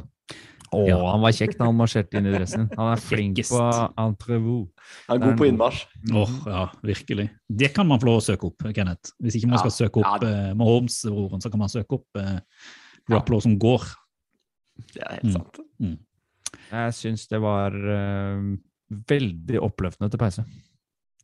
Å, 0.72 0.80
Ja. 0.88 0.96
han 1.12 1.20
var 1.22 1.34
kjekk 1.36 1.58
da 1.60 1.66
han 1.68 1.76
marsjerte 1.76 2.16
inn 2.18 2.26
i 2.30 2.34
dressen. 2.34 2.70
Han 2.80 2.94
er 2.94 3.02
flink 3.04 3.42
på 3.44 3.60
entrevous. 4.00 4.70
Han 5.10 5.18
er 5.20 5.26
god 5.28 5.38
på 5.38 5.48
innmarsj. 5.52 5.82
Åh, 6.16 6.30
ja, 6.48 6.62
virkelig. 6.82 7.26
Det 7.52 7.74
kan 7.76 7.86
man 7.90 8.00
få 8.00 8.08
lov 8.08 8.22
å 8.22 8.26
søke 8.32 8.48
opp, 8.48 8.64
Kenneth. 8.74 9.12
Hvis 9.22 9.36
ikke 9.38 9.52
man 9.52 9.60
Ja, 9.60 9.66
skal 9.68 9.76
søke 9.76 10.00
opp 10.02 10.24
ja. 10.26 10.30
eh, 10.48 10.54
Mahomes-broren, 10.58 11.44
så 11.44 11.52
kan 11.52 11.60
man 11.62 11.70
søke 11.70 12.00
opp 12.00 12.22
eh, 12.24 12.40
Garoppolo 13.10 13.40
som 13.42 13.58
går. 13.60 13.86
Det 14.94 15.02
er 15.06 15.14
helt 15.20 15.24
Mm. 15.26 15.34
sant. 15.38 15.62
Jeg 16.72 16.94
syns 16.96 17.28
det 17.28 17.40
var 17.42 17.72
uh, 17.76 18.42
veldig 19.10 19.60
oppløftende 19.64 20.10
til 20.12 20.20
pause. 20.22 20.44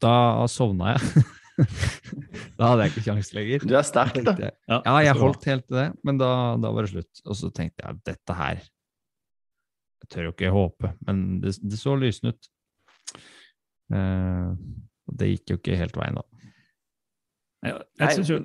Da 0.04 0.46
sovna 0.52 0.94
jeg. 0.96 1.24
da 2.60 2.68
hadde 2.72 2.86
jeg 2.86 2.92
ikke 2.94 3.04
kjangs 3.08 3.32
lenger. 3.34 3.64
Du 3.68 3.74
er 3.80 3.86
sterk, 3.88 4.20
da. 4.28 4.34
Jeg, 4.40 4.54
Ja, 4.70 4.82
jeg 5.04 5.14
ha. 5.14 5.20
holdt 5.20 5.46
helt 5.50 5.66
til 5.68 5.78
det, 5.80 5.88
men 6.06 6.20
da, 6.22 6.30
da 6.62 6.72
var 6.76 6.86
det 6.86 6.92
slutt. 6.94 7.22
Og 7.26 7.36
så 7.40 7.50
tenkte 7.56 7.84
jeg 7.86 8.02
dette 8.06 8.36
her 8.38 8.60
Jeg 8.62 10.10
tør 10.14 10.28
jo 10.30 10.34
ikke 10.36 10.52
håpe, 10.54 10.92
men 11.08 11.24
det, 11.42 11.56
det 11.64 11.80
så 11.82 11.96
lysende 11.98 12.36
ut. 12.36 12.50
Uh, 13.94 14.54
det 15.18 15.30
gikk 15.32 15.54
jo 15.54 15.58
ikke 15.62 15.78
helt 15.80 15.96
veien, 15.98 16.20
da. 16.20 16.26
Jeg, 17.66 17.80
jeg 18.00 18.18
synes 18.20 18.30
jo 18.30 18.40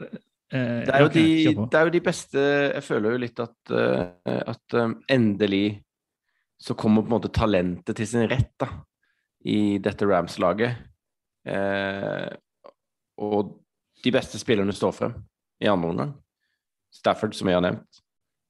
eh, 0.53 0.85
Det 0.87 0.95
er, 0.95 1.09
de, 1.09 1.25
det 1.71 1.79
er 1.81 1.85
jo 1.89 1.91
de 1.95 2.01
beste 2.01 2.39
Jeg 2.75 2.83
føler 2.87 3.11
jo 3.17 3.21
litt 3.25 3.41
at, 3.41 3.57
eh, 3.73 4.41
at 4.53 4.75
eh, 4.79 4.95
endelig 5.17 5.83
så 6.63 6.77
kommer 6.79 7.03
på 7.03 7.11
en 7.11 7.17
måte 7.17 7.33
talentet 7.35 7.97
til 7.99 8.07
sin 8.07 8.29
rett 8.31 8.53
da, 8.63 8.69
i 9.45 9.79
dette 9.83 10.07
Rams-laget. 10.07 10.77
Eh, 11.45 12.29
og 13.19 13.57
de 14.05 14.13
beste 14.15 14.39
spillerne 14.39 14.75
står 14.75 14.95
frem 14.95 15.17
i 15.63 15.67
andre 15.71 15.91
omgang. 15.91 16.13
Stafford, 16.95 17.35
som 17.35 17.49
vi 17.51 17.57
har 17.57 17.65
nevnt. 17.65 17.99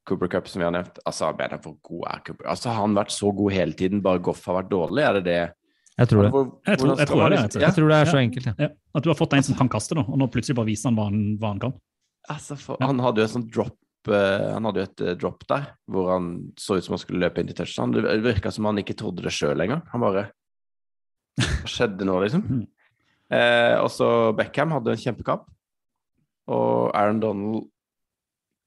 Cooper 0.09 0.29
Cup, 0.29 0.49
som 0.51 0.61
vi 0.61 0.67
har 0.67 0.75
nevnt. 0.75 0.99
Altså, 1.07 1.31
men 1.38 1.57
hvor 1.62 1.77
god 1.88 2.05
er 2.11 2.21
Cooper? 2.27 2.47
Altså, 2.53 2.69
Har 2.73 2.83
han 2.85 2.97
vært 2.99 3.12
så 3.15 3.31
god 3.38 3.53
hele 3.55 3.73
tiden, 3.79 4.03
bare 4.03 4.19
Goff 4.21 4.45
har 4.51 4.59
vært 4.61 4.71
dårlig? 4.73 5.05
Er 5.09 5.12
det 5.21 5.25
det? 5.29 5.41
Jeg 6.03 6.09
tror 6.09 6.23
det. 6.27 6.31
Hvor- 6.33 6.51
Jeg 6.67 6.79
tror- 6.79 6.99
jeg 6.99 7.09
tror 7.09 7.31
det 7.31 7.62
Jeg 7.62 7.75
tror 7.77 7.88
det 7.88 7.97
er 7.97 8.05
så 8.11 8.19
enkelt, 8.19 8.47
ja. 8.47 8.55
Ja, 8.59 8.69
at 8.95 9.03
du 9.05 9.09
har 9.11 9.15
fått 9.17 9.33
en 9.35 9.43
som 9.43 9.55
kan 9.55 9.69
kaste, 9.69 9.95
da, 9.95 10.01
og 10.03 10.19
nå 10.19 10.27
plutselig 10.29 10.57
bare 10.57 10.67
viser 10.67 10.88
han 10.91 10.97
hva 10.97 11.05
han, 11.09 11.38
hva 11.38 11.49
han 11.53 11.59
kan. 11.61 11.73
Altså, 12.31 12.57
for, 12.61 12.79
Han 12.83 13.01
hadde 13.03 13.23
jo 13.23 13.27
et 13.27 13.33
sånt 13.33 13.49
drop 13.51 14.11
eh, 14.13 14.45
Han 14.55 14.69
hadde 14.69 14.83
jo 14.83 14.89
et 14.89 15.03
eh, 15.03 15.17
drop 15.19 15.43
der 15.51 15.73
hvor 15.91 16.13
han 16.13 16.29
så 16.61 16.77
ut 16.79 16.87
som 16.87 16.95
han 16.95 17.03
skulle 17.03 17.23
løpe 17.25 17.43
inn 17.43 17.51
til 17.51 17.59
touchdown. 17.59 17.97
Det 17.97 18.21
virka 18.23 18.53
som 18.55 18.69
han 18.71 18.79
ikke 18.83 18.97
trodde 18.99 19.25
det 19.25 19.35
sjøl 19.35 19.65
engang. 19.65 19.83
Han 19.95 20.05
bare 20.05 20.29
Hva 21.41 21.71
skjedde 21.71 22.07
nå, 22.07 22.21
liksom? 22.23 22.47
Mm. 22.47 22.63
Eh, 23.33 23.75
også 23.81 24.07
Beckham 24.37 24.75
hadde 24.77 24.95
en 24.95 25.01
kjempekamp. 25.01 25.47
Og 26.53 26.91
Aaron 26.99 27.23
Donald 27.23 27.69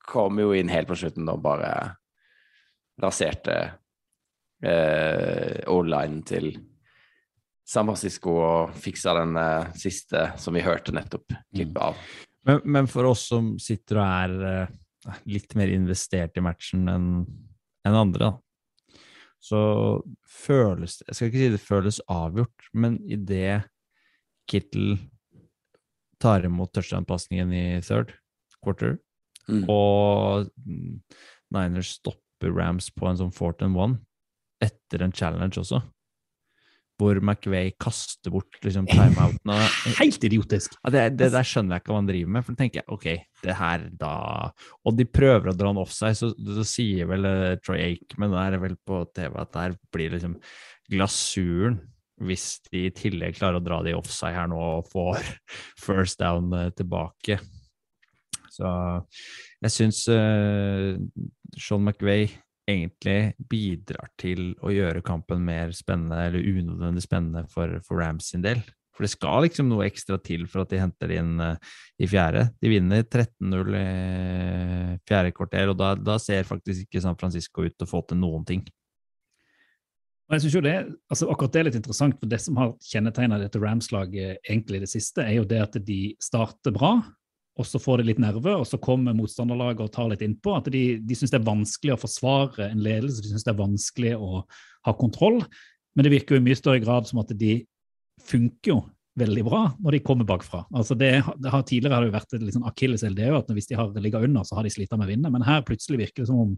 kom 0.05 0.39
jo 0.39 0.53
inn 0.55 0.71
helt 0.71 0.89
på 0.89 0.97
slutten 0.99 1.27
og 1.31 1.41
bare 1.43 1.71
raserte 3.01 3.55
eh, 4.63 5.61
all-linen 5.67 6.21
til 6.27 6.53
San 7.65 7.89
Francisco 7.89 8.35
og 8.37 8.75
fiksa 8.79 9.15
den 9.17 9.35
eh, 9.41 9.73
siste 9.81 10.29
som 10.41 10.55
vi 10.55 10.63
hørte 10.65 10.93
nettopp 10.95 11.33
klippet 11.33 11.81
av. 11.81 11.99
Men, 12.45 12.61
men 12.63 12.87
for 12.91 13.07
oss 13.09 13.27
som 13.31 13.55
sitter 13.61 13.99
og 13.99 14.05
er 14.05 14.33
eh, 14.49 15.19
litt 15.29 15.55
mer 15.57 15.71
investert 15.73 16.37
i 16.37 16.43
matchen 16.45 16.87
enn 16.91 17.07
en 17.85 17.95
andre. 17.97 18.31
Da. 18.31 18.99
Så 19.45 19.59
føles 20.25 20.97
det 20.97 21.07
Jeg 21.11 21.15
skal 21.17 21.27
ikke 21.29 21.41
si 21.43 21.49
det 21.53 21.61
føles 21.61 21.99
avgjort, 22.09 22.69
men 22.73 22.97
idet 23.05 23.63
Kittel 24.49 24.95
tar 26.21 26.45
imot 26.47 26.71
touchdown-pasningen 26.73 27.53
i 27.53 27.65
third 27.85 28.13
quarter, 28.63 28.99
Mm. 29.45 29.67
og 29.69 30.47
Niners 31.53 31.91
stopper 31.99 32.49
Rams 32.49 32.87
på 32.89 33.05
en 33.05 33.19
sånn 33.19 33.33
fourth 33.33 33.61
and 33.61 33.77
one 33.77 33.99
etter 34.57 35.03
en 35.05 35.13
challenge 35.13 35.59
også, 35.61 35.83
hvor 36.99 37.19
McVay 37.19 37.73
kaster 37.81 38.31
bort 38.31 38.59
liksom 38.63 38.87
timeoutene. 38.87 39.57
Helt 40.01 40.27
idiotisk! 40.27 40.77
Ja, 40.81 40.91
det, 40.93 41.03
det 41.19 41.31
der 41.33 41.47
skjønner 41.47 41.75
jeg 41.75 41.83
ikke 41.83 41.93
hva 41.93 41.99
han 41.99 42.11
driver 42.11 42.35
med, 42.35 42.45
for 42.45 42.55
da 42.55 42.61
tenker 42.61 42.81
jeg 42.81 42.95
ok, 42.95 43.07
det 43.45 43.57
her 43.59 43.83
da 43.99 44.13
Og 44.87 44.95
de 44.97 45.07
prøver 45.09 45.51
å 45.51 45.55
dra 45.57 45.73
han 45.73 45.81
offside, 45.81 46.15
så, 46.19 46.31
så 46.31 46.67
sier 46.67 47.09
vel 47.09 47.27
uh, 47.27 47.57
Troy 47.63 47.81
Aikman 47.83 48.35
der 48.35 48.59
vel 48.61 48.77
på 48.87 49.03
TV 49.15 49.35
at 49.41 49.51
der 49.57 49.75
blir 49.93 50.15
liksom 50.15 50.39
glasuren 50.91 51.81
hvis 52.23 52.61
de 52.69 52.85
i 52.87 52.93
tillegg 52.95 53.35
klarer 53.35 53.59
å 53.59 53.63
dra 53.63 53.81
de 53.83 53.91
offside 53.97 54.37
her 54.37 54.47
nå 54.47 54.59
og 54.77 54.87
får 54.93 55.19
first 55.85 56.21
down 56.23 56.47
uh, 56.55 56.69
tilbake. 56.75 57.41
Så 58.55 58.71
jeg 59.65 59.73
syns 59.73 60.05
uh, 60.07 60.95
Sean 61.59 61.83
McVay 61.83 62.29
egentlig 62.69 63.35
bidrar 63.49 64.09
til 64.19 64.53
å 64.65 64.71
gjøre 64.73 65.03
kampen 65.05 65.43
mer 65.45 65.73
spennende, 65.75 66.23
eller 66.27 66.45
unødvendig 66.45 67.05
spennende 67.05 67.45
for, 67.51 67.77
for 67.85 68.01
Rams 68.01 68.31
sin 68.33 68.45
del. 68.45 68.63
For 68.95 69.03
det 69.03 69.11
skal 69.11 69.43
liksom 69.43 69.67
noe 69.67 69.89
ekstra 69.89 70.17
til 70.23 70.45
for 70.47 70.63
at 70.63 70.71
de 70.71 70.79
henter 70.79 71.11
inn 71.17 71.35
uh, 71.43 71.57
i 71.99 72.07
fjerde. 72.07 72.47
De 72.63 72.71
vinner 72.71 73.03
13-0 73.03 73.75
i 73.75 73.85
fjerde 75.07 75.33
kvarter, 75.35 75.71
og 75.73 75.79
da, 75.81 75.91
da 75.99 76.15
ser 76.21 76.47
faktisk 76.47 76.87
ikke 76.87 77.03
San 77.03 77.19
Francisco 77.19 77.65
ut 77.65 77.75
til 77.75 77.87
å 77.87 77.91
få 77.91 78.05
til 78.07 78.21
noen 78.21 78.47
ting. 78.47 78.63
Og 80.25 80.37
jeg 80.37 80.45
synes 80.45 80.55
jo 80.57 80.63
det, 80.65 80.77
altså 81.11 81.27
Akkurat 81.29 81.53
det 81.53 81.59
er 81.59 81.67
litt 81.67 81.77
interessant, 81.77 82.15
for 82.17 82.31
det 82.31 82.39
som 82.41 82.57
har 82.57 82.71
kjennetegna 82.87 83.37
dette 83.37 83.61
Rams-laget 83.61 84.39
egentlig 84.47 84.79
i 84.79 84.85
det 84.85 84.89
siste, 84.89 85.21
er 85.21 85.41
jo 85.41 85.49
det 85.49 85.61
at 85.61 85.77
de 85.85 85.99
starter 86.23 86.73
bra, 86.73 86.95
og 87.55 87.67
så 87.67 87.79
får 87.79 88.01
de 88.01 88.09
litt 88.09 88.19
nerve, 88.19 88.51
og 88.59 88.65
så 88.67 88.79
kommer 88.83 89.15
motstanderlaget 89.15 89.85
og 89.85 89.93
tar 89.95 90.09
litt 90.11 90.23
innpå. 90.25 90.57
At 90.57 90.67
de, 90.73 90.83
de 90.99 91.15
syns 91.15 91.31
det 91.31 91.39
er 91.39 91.47
vanskelig 91.47 91.93
å 91.95 92.01
forsvare 92.01 92.67
en 92.67 92.81
ledelse, 92.83 93.23
de 93.23 93.31
syns 93.31 93.47
det 93.47 93.53
er 93.53 93.61
vanskelig 93.61 94.11
å 94.19 94.41
ha 94.87 94.93
kontroll. 94.99 95.39
Men 95.95 96.07
det 96.07 96.11
virker 96.17 96.35
jo 96.35 96.43
i 96.43 96.45
mye 96.49 96.59
større 96.59 96.83
grad 96.83 97.07
som 97.07 97.21
at 97.23 97.31
de 97.39 97.61
funker 98.25 98.73
jo 98.73 98.81
veldig 99.15 99.45
bra 99.47 99.61
når 99.79 99.95
de 99.95 100.01
kommer 100.03 100.27
bakfra. 100.27 100.65
Altså 100.75 100.97
det, 100.99 101.13
det 101.39 101.53
har, 101.53 101.63
tidligere 101.63 101.95
har 101.95 102.03
det 102.03 102.09
jo 102.09 102.17
vært 102.17 102.35
et 102.35 102.43
liksom 102.43 102.67
akilleshæl, 102.67 103.15
det 103.15 103.29
jo 103.29 103.39
at 103.39 103.55
hvis 103.55 103.71
de 103.71 103.79
har 103.79 103.95
ligget 104.03 104.27
under, 104.27 104.43
så 104.43 104.59
har 104.59 104.67
de 104.67 104.73
slitt 104.75 104.91
med 104.91 105.07
å 105.07 105.11
vinne. 105.13 105.31
Men 105.31 105.47
her 105.47 105.63
plutselig 105.67 106.01
virker 106.03 106.25
det 106.25 106.31
som 106.33 106.43
om 106.43 106.53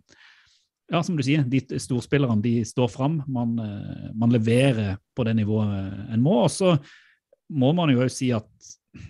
ja, 0.87 1.01
som 1.03 1.17
du 1.19 1.23
sier, 1.25 1.43
de 1.43 1.59
storspillerne 1.83 2.39
de 2.41 2.61
står 2.65 2.87
fram. 2.89 3.19
Man, 3.27 3.57
eh, 3.59 4.09
man 4.15 4.31
leverer 4.31 4.95
på 5.15 5.25
det 5.27 5.35
nivået 5.35 6.07
en 6.13 6.23
må. 6.23 6.39
Og 6.45 6.51
så 6.53 6.77
må 7.51 7.73
man 7.75 7.91
jo 7.91 7.99
også 8.05 8.15
si 8.15 8.29
at 8.35 8.47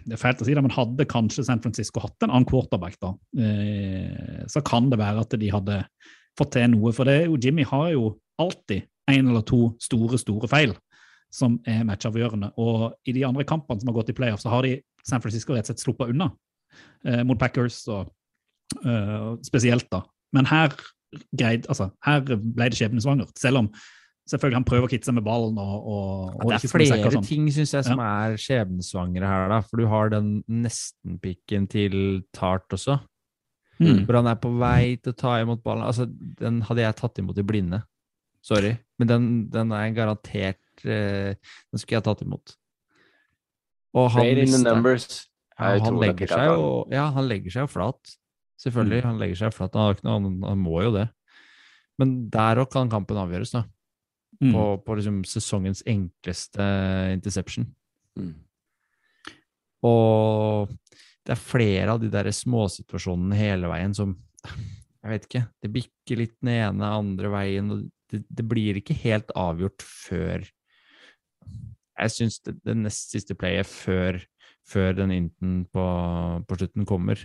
det 0.06 0.16
er 0.16 0.22
fælt 0.22 0.42
å 0.44 0.48
si 0.48 0.56
det, 0.56 0.64
men 0.64 0.74
hadde 0.74 1.08
kanskje 1.10 1.46
San 1.48 1.62
Francisco 1.64 2.02
hatt 2.04 2.26
en 2.26 2.32
annen 2.32 2.48
quarterback, 2.48 2.98
da, 3.04 3.14
eh, 3.42 4.44
så 4.52 4.64
kan 4.66 4.90
det 4.92 5.00
være 5.02 5.24
at 5.26 5.36
de 5.40 5.52
hadde 5.54 5.82
fått 6.38 6.54
til 6.56 6.70
noe. 6.74 6.94
For 6.96 7.08
det 7.08 7.16
er 7.22 7.26
jo, 7.28 7.40
Jimmy 7.42 7.66
har 7.68 7.92
jo 7.94 8.12
alltid 8.42 8.88
en 9.12 9.32
eller 9.32 9.46
to 9.48 9.72
store, 9.82 10.20
store 10.22 10.50
feil 10.52 10.76
som 11.34 11.58
er 11.68 11.86
matchavgjørende. 11.88 12.54
Og 12.62 12.94
i 13.08 13.16
de 13.16 13.26
andre 13.28 13.46
kampene 13.48 13.82
som 13.82 13.92
har 13.92 13.98
gått 14.00 14.12
i 14.14 14.18
playoff, 14.18 14.44
så 14.44 14.52
har 14.54 14.68
de 14.68 14.78
San 15.08 15.24
Francisco 15.24 15.56
rett 15.56 15.68
og 15.68 15.74
slett 15.74 15.84
sluppet 15.84 16.14
unna 16.14 16.30
eh, 17.06 17.24
mot 17.28 17.40
Packers, 17.40 17.82
og, 17.92 18.12
eh, 18.84 19.30
spesielt 19.48 19.90
da. 19.94 20.04
Men 20.36 20.50
her, 20.50 20.76
greid, 21.36 21.68
altså, 21.72 21.92
her 22.06 22.24
ble 22.28 22.70
det 22.70 22.80
skjebnesvangert, 22.80 23.36
selv 23.40 23.64
om 23.64 23.72
selvfølgelig 24.28 24.60
han 24.60 24.68
prøver 24.68 24.88
å 24.88 24.92
kitte 24.92 25.10
seg 25.10 25.18
med 25.18 25.26
ballen. 25.26 25.60
og, 25.62 25.76
og, 25.78 26.34
og 26.38 26.52
det 26.52 26.58
er 26.58 26.72
flere 26.72 27.12
sånn. 27.14 27.28
ting 27.28 27.48
synes 27.54 27.74
jeg 27.76 27.88
som 27.88 28.02
ja. 28.04 28.08
er 28.28 28.40
skjebnesvangre 28.42 29.30
her, 29.30 29.48
da. 29.54 29.62
For 29.66 29.82
du 29.82 29.88
har 29.92 30.12
den 30.14 30.32
nesten-pikken 30.66 31.68
til 31.72 31.98
Tart 32.36 32.76
også. 32.76 33.00
Mm. 33.78 34.06
Hvor 34.08 34.20
han 34.20 34.30
er 34.32 34.40
på 34.42 34.52
vei 34.58 34.98
til 34.98 35.14
å 35.14 35.18
ta 35.18 35.38
imot 35.44 35.62
ballen. 35.66 35.86
Altså, 35.86 36.08
Den 36.10 36.64
hadde 36.66 36.84
jeg 36.84 36.98
tatt 36.98 37.22
imot 37.22 37.38
i 37.38 37.46
blinde. 37.46 37.82
Sorry. 38.46 38.74
Men 38.98 39.12
den, 39.12 39.28
den 39.54 39.74
er 39.76 39.92
garantert 39.96 40.86
eh, 40.86 41.36
Den 41.36 41.82
skulle 41.82 42.00
jeg 42.00 42.08
tatt 42.08 42.24
imot. 42.26 42.56
Og 43.98 44.10
han, 44.14 44.28
mistet, 44.38 45.28
ja, 45.58 45.70
han, 45.82 46.00
legger 46.02 46.30
seg 46.30 46.50
jo, 46.52 46.66
ja, 46.94 47.08
han 47.16 47.26
legger 47.30 47.54
seg 47.54 47.66
jo 47.66 47.70
flat. 47.72 48.18
Selvfølgelig. 48.62 49.00
Mm. 49.02 49.08
Han 49.08 49.22
legger 49.22 49.40
seg 49.40 49.56
flat. 49.56 49.78
Han, 49.78 50.02
han, 50.06 50.36
han 50.46 50.62
må 50.62 50.82
jo 50.86 50.92
det. 50.98 51.08
Men 51.98 52.18
der 52.34 52.62
òg 52.62 52.70
kan 52.74 52.92
kampen 52.92 53.18
avgjøres, 53.18 53.56
da. 53.56 53.64
Mm. 54.38 54.52
På, 54.54 54.64
på 54.86 54.98
liksom 55.00 55.22
sesongens 55.26 55.82
enkleste 55.90 56.66
interception. 57.16 57.66
Mm. 58.18 58.36
Og 59.88 60.74
det 61.26 61.36
er 61.36 61.42
flere 61.42 61.94
av 61.94 62.02
de 62.02 62.10
der 62.12 62.30
småsituasjonene 62.34 63.38
hele 63.38 63.70
veien 63.72 63.96
som 63.98 64.16
Jeg 64.48 65.12
vet 65.12 65.26
ikke. 65.28 65.44
Det 65.64 65.72
bikker 65.72 66.20
litt 66.20 66.36
den 66.42 66.52
ene, 66.54 66.88
andre 66.88 67.32
veien. 67.32 67.72
og 67.72 67.86
det, 68.12 68.24
det 68.30 68.46
blir 68.48 68.80
ikke 68.80 68.96
helt 69.04 69.32
avgjort 69.36 69.84
før 69.84 70.46
Jeg 71.98 72.14
syns 72.14 72.40
det, 72.46 72.58
det, 72.64 72.76
nest 72.78 73.14
siste 73.14 73.36
playet 73.36 73.68
før, 73.68 74.20
før 74.68 74.94
den 75.00 75.14
inten 75.16 75.64
på, 75.74 75.86
på 76.48 76.60
slutten 76.60 76.86
kommer, 76.86 77.24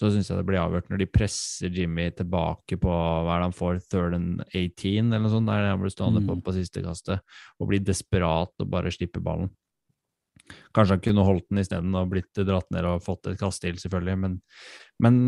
så 0.00 0.08
syns 0.08 0.30
jeg 0.30 0.40
det 0.40 0.46
blir 0.48 0.56
avgjort 0.62 0.88
når 0.88 1.02
de 1.02 1.10
presser 1.12 1.72
Jimmy 1.76 2.06
tilbake 2.16 2.78
på 2.80 2.90
hva 2.90 3.34
er 3.34 3.42
det 3.42 3.48
han 3.50 3.56
får, 3.56 3.80
third 3.92 4.16
and 4.16 4.44
18 4.48 5.10
eller 5.10 5.26
noe 5.26 5.32
sånt, 5.34 5.50
der 5.50 5.68
han 5.68 5.82
blir 5.82 5.92
stående 5.92 6.22
mm. 6.24 6.30
på, 6.30 6.36
på 6.46 6.54
siste 6.56 6.80
kastet 6.84 7.20
og 7.60 7.68
blir 7.68 7.82
desperat 7.84 8.64
og 8.64 8.70
bare 8.72 8.92
slipper 8.94 9.20
ballen. 9.24 9.52
Kanskje 10.74 10.96
han 10.96 11.04
kunne 11.04 11.26
holdt 11.26 11.46
den 11.50 11.60
isteden 11.62 11.94
og 11.98 12.08
blitt 12.14 12.40
dratt 12.48 12.72
ned 12.74 12.88
og 12.88 13.04
fått 13.04 13.28
et 13.30 13.38
kast 13.40 13.62
til, 13.62 13.76
selvfølgelig, 13.80 14.16
men, 14.24 14.40
men, 15.02 15.20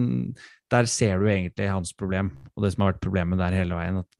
der 0.72 0.88
ser 0.88 1.20
du 1.20 1.28
egentlig 1.28 1.68
hans 1.68 1.92
problem, 1.92 2.32
og 2.56 2.64
det 2.64 2.72
som 2.72 2.86
har 2.86 2.94
vært 2.94 3.04
problemet 3.04 3.40
der 3.42 3.58
hele 3.58 3.76
veien, 3.76 4.00
at 4.00 4.18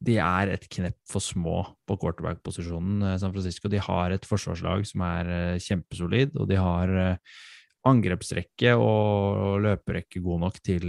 de 0.00 0.16
er 0.16 0.54
et 0.54 0.64
knepp 0.72 0.96
for 1.12 1.20
små 1.20 1.58
på 1.84 1.98
quarterback-posisjonen, 2.00 3.02
eh, 3.04 3.18
San 3.20 3.34
Francisco. 3.34 3.68
De 3.68 3.82
har 3.84 4.14
et 4.14 4.24
forsvarslag 4.24 4.86
som 4.88 5.04
er 5.04 5.32
eh, 5.34 5.60
kjempesolid, 5.60 6.32
og 6.40 6.48
de 6.48 6.56
har 6.56 6.94
eh, 7.02 7.40
angrepsrekke 7.88 8.74
og 8.76 9.60
løperekke 9.64 10.20
god 10.24 10.42
nok 10.44 10.58
til, 10.64 10.86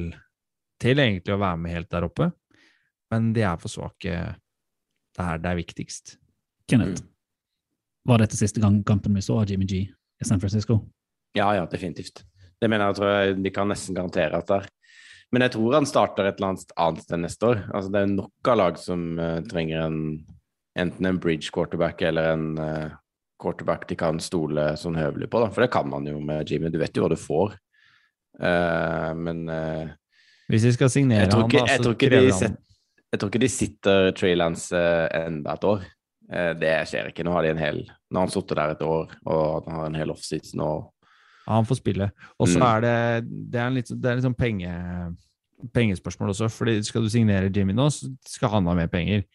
til 0.81 0.99
egentlig 0.99 1.35
å 1.35 1.41
være 1.41 1.59
med 1.61 1.75
helt 1.77 1.91
der 1.93 2.07
oppe, 2.07 2.31
men 3.11 3.31
de 3.35 3.45
er 3.47 3.59
for 3.61 3.71
svake 3.71 4.17
der 5.17 5.39
det 5.43 5.51
er 5.51 5.59
viktigst. 5.59 6.17
Kenneth, 6.71 7.03
var 8.07 8.21
dette 8.23 8.39
siste 8.39 8.61
gang 8.63 8.79
kampen 8.87 9.15
vi 9.15 9.23
så 9.23 9.41
av 9.41 9.49
Jimmy 9.49 9.67
G 9.67 9.81
i 9.85 10.27
San 10.27 10.39
Francisco? 10.39 10.79
Ja, 11.37 11.49
ja, 11.55 11.65
definitivt. 11.69 12.23
Det 12.61 12.69
mener 12.69 12.91
jeg, 12.91 12.99
tror 12.99 13.11
jeg 13.11 13.35
de 13.41 13.51
kan 13.53 13.69
nesten 13.71 13.97
garantere 13.97 14.39
at 14.39 14.47
det 14.49 14.61
er. 14.61 14.69
Men 15.31 15.45
jeg 15.45 15.53
tror 15.55 15.77
han 15.77 15.87
starter 15.87 16.27
et 16.27 16.39
eller 16.39 16.51
annet 16.51 16.73
annet 16.75 17.05
sted 17.05 17.21
neste 17.23 17.47
år. 17.47 17.61
Altså, 17.71 17.91
det 17.93 18.01
er 18.01 18.09
nok 18.11 18.49
av 18.51 18.57
lag 18.59 18.79
som 18.79 19.05
uh, 19.19 19.39
trenger 19.47 19.85
en, 19.85 20.01
enten 20.79 21.07
en 21.07 21.19
bridge 21.23 21.53
quarterback 21.55 22.03
eller 22.03 22.33
en 22.33 22.47
uh, 22.59 22.97
quarterback 23.41 23.87
de 23.89 23.97
kan 23.99 24.19
stole 24.23 24.71
sånn 24.79 24.99
høvelig 24.99 25.29
på, 25.31 25.41
da. 25.43 25.49
For 25.53 25.65
det 25.65 25.71
kan 25.73 25.89
man 25.89 26.07
jo 26.07 26.19
med 26.23 26.49
Jimmy. 26.49 26.71
Du 26.73 26.79
vet 26.81 26.95
jo 26.95 27.05
hva 27.05 27.11
du 27.11 27.19
får. 27.19 27.55
Uh, 28.41 29.11
men 29.17 29.43
uh, 29.49 29.89
Hvis 30.51 30.69
vi 30.69 30.75
skal 30.77 30.91
signere 30.93 31.27
han, 31.27 31.49
da, 31.51 31.65
jeg, 31.67 31.81
tror 31.83 31.97
ikke 31.97 32.09
de 32.13 32.31
set, 32.33 32.55
jeg 33.11 33.19
tror 33.21 33.29
ikke 33.29 33.43
de 33.43 33.49
sitter 33.51 34.07
Trey 34.17 34.37
Lance 34.39 34.71
uh, 34.77 35.09
enda 35.19 35.57
et 35.57 35.67
år. 35.67 35.83
det 36.61 36.71
skjer 36.87 37.09
ikke. 37.11 37.25
Nå 37.27 37.35
har 37.35 37.43
de 37.43 37.51
en 37.51 37.59
hel 37.59 37.81
Nå 37.83 38.21
har 38.21 38.27
han 38.27 38.31
sittet 38.31 38.55
der 38.55 38.73
et 38.77 38.83
år, 38.87 39.11
og 39.27 39.67
han 39.67 39.75
har 39.75 39.89
en 39.89 39.97
hel 39.99 40.13
offseason 40.13 40.63
og 40.63 40.89
ja, 41.41 41.57
han 41.57 41.65
får 41.67 41.81
spille. 41.81 42.07
Og 42.39 42.47
så 42.47 42.59
mm. 42.59 42.65
er 42.67 42.81
det 42.85 42.97
Det 43.51 43.59
er 43.59 43.73
litt, 43.75 43.89
det 43.91 44.09
er 44.09 44.17
litt 44.17 44.25
sånn 44.25 44.37
penge, 44.37 44.71
pengespørsmål 45.75 46.33
også, 46.33 46.49
fordi 46.53 46.77
skal 46.85 47.05
du 47.05 47.11
signere 47.11 47.51
Jimmy 47.53 47.75
nå, 47.75 47.89
så 47.93 48.09
skal 48.29 48.55
han 48.55 48.69
ha 48.69 48.75
mer 48.77 48.91
penger. 48.91 49.25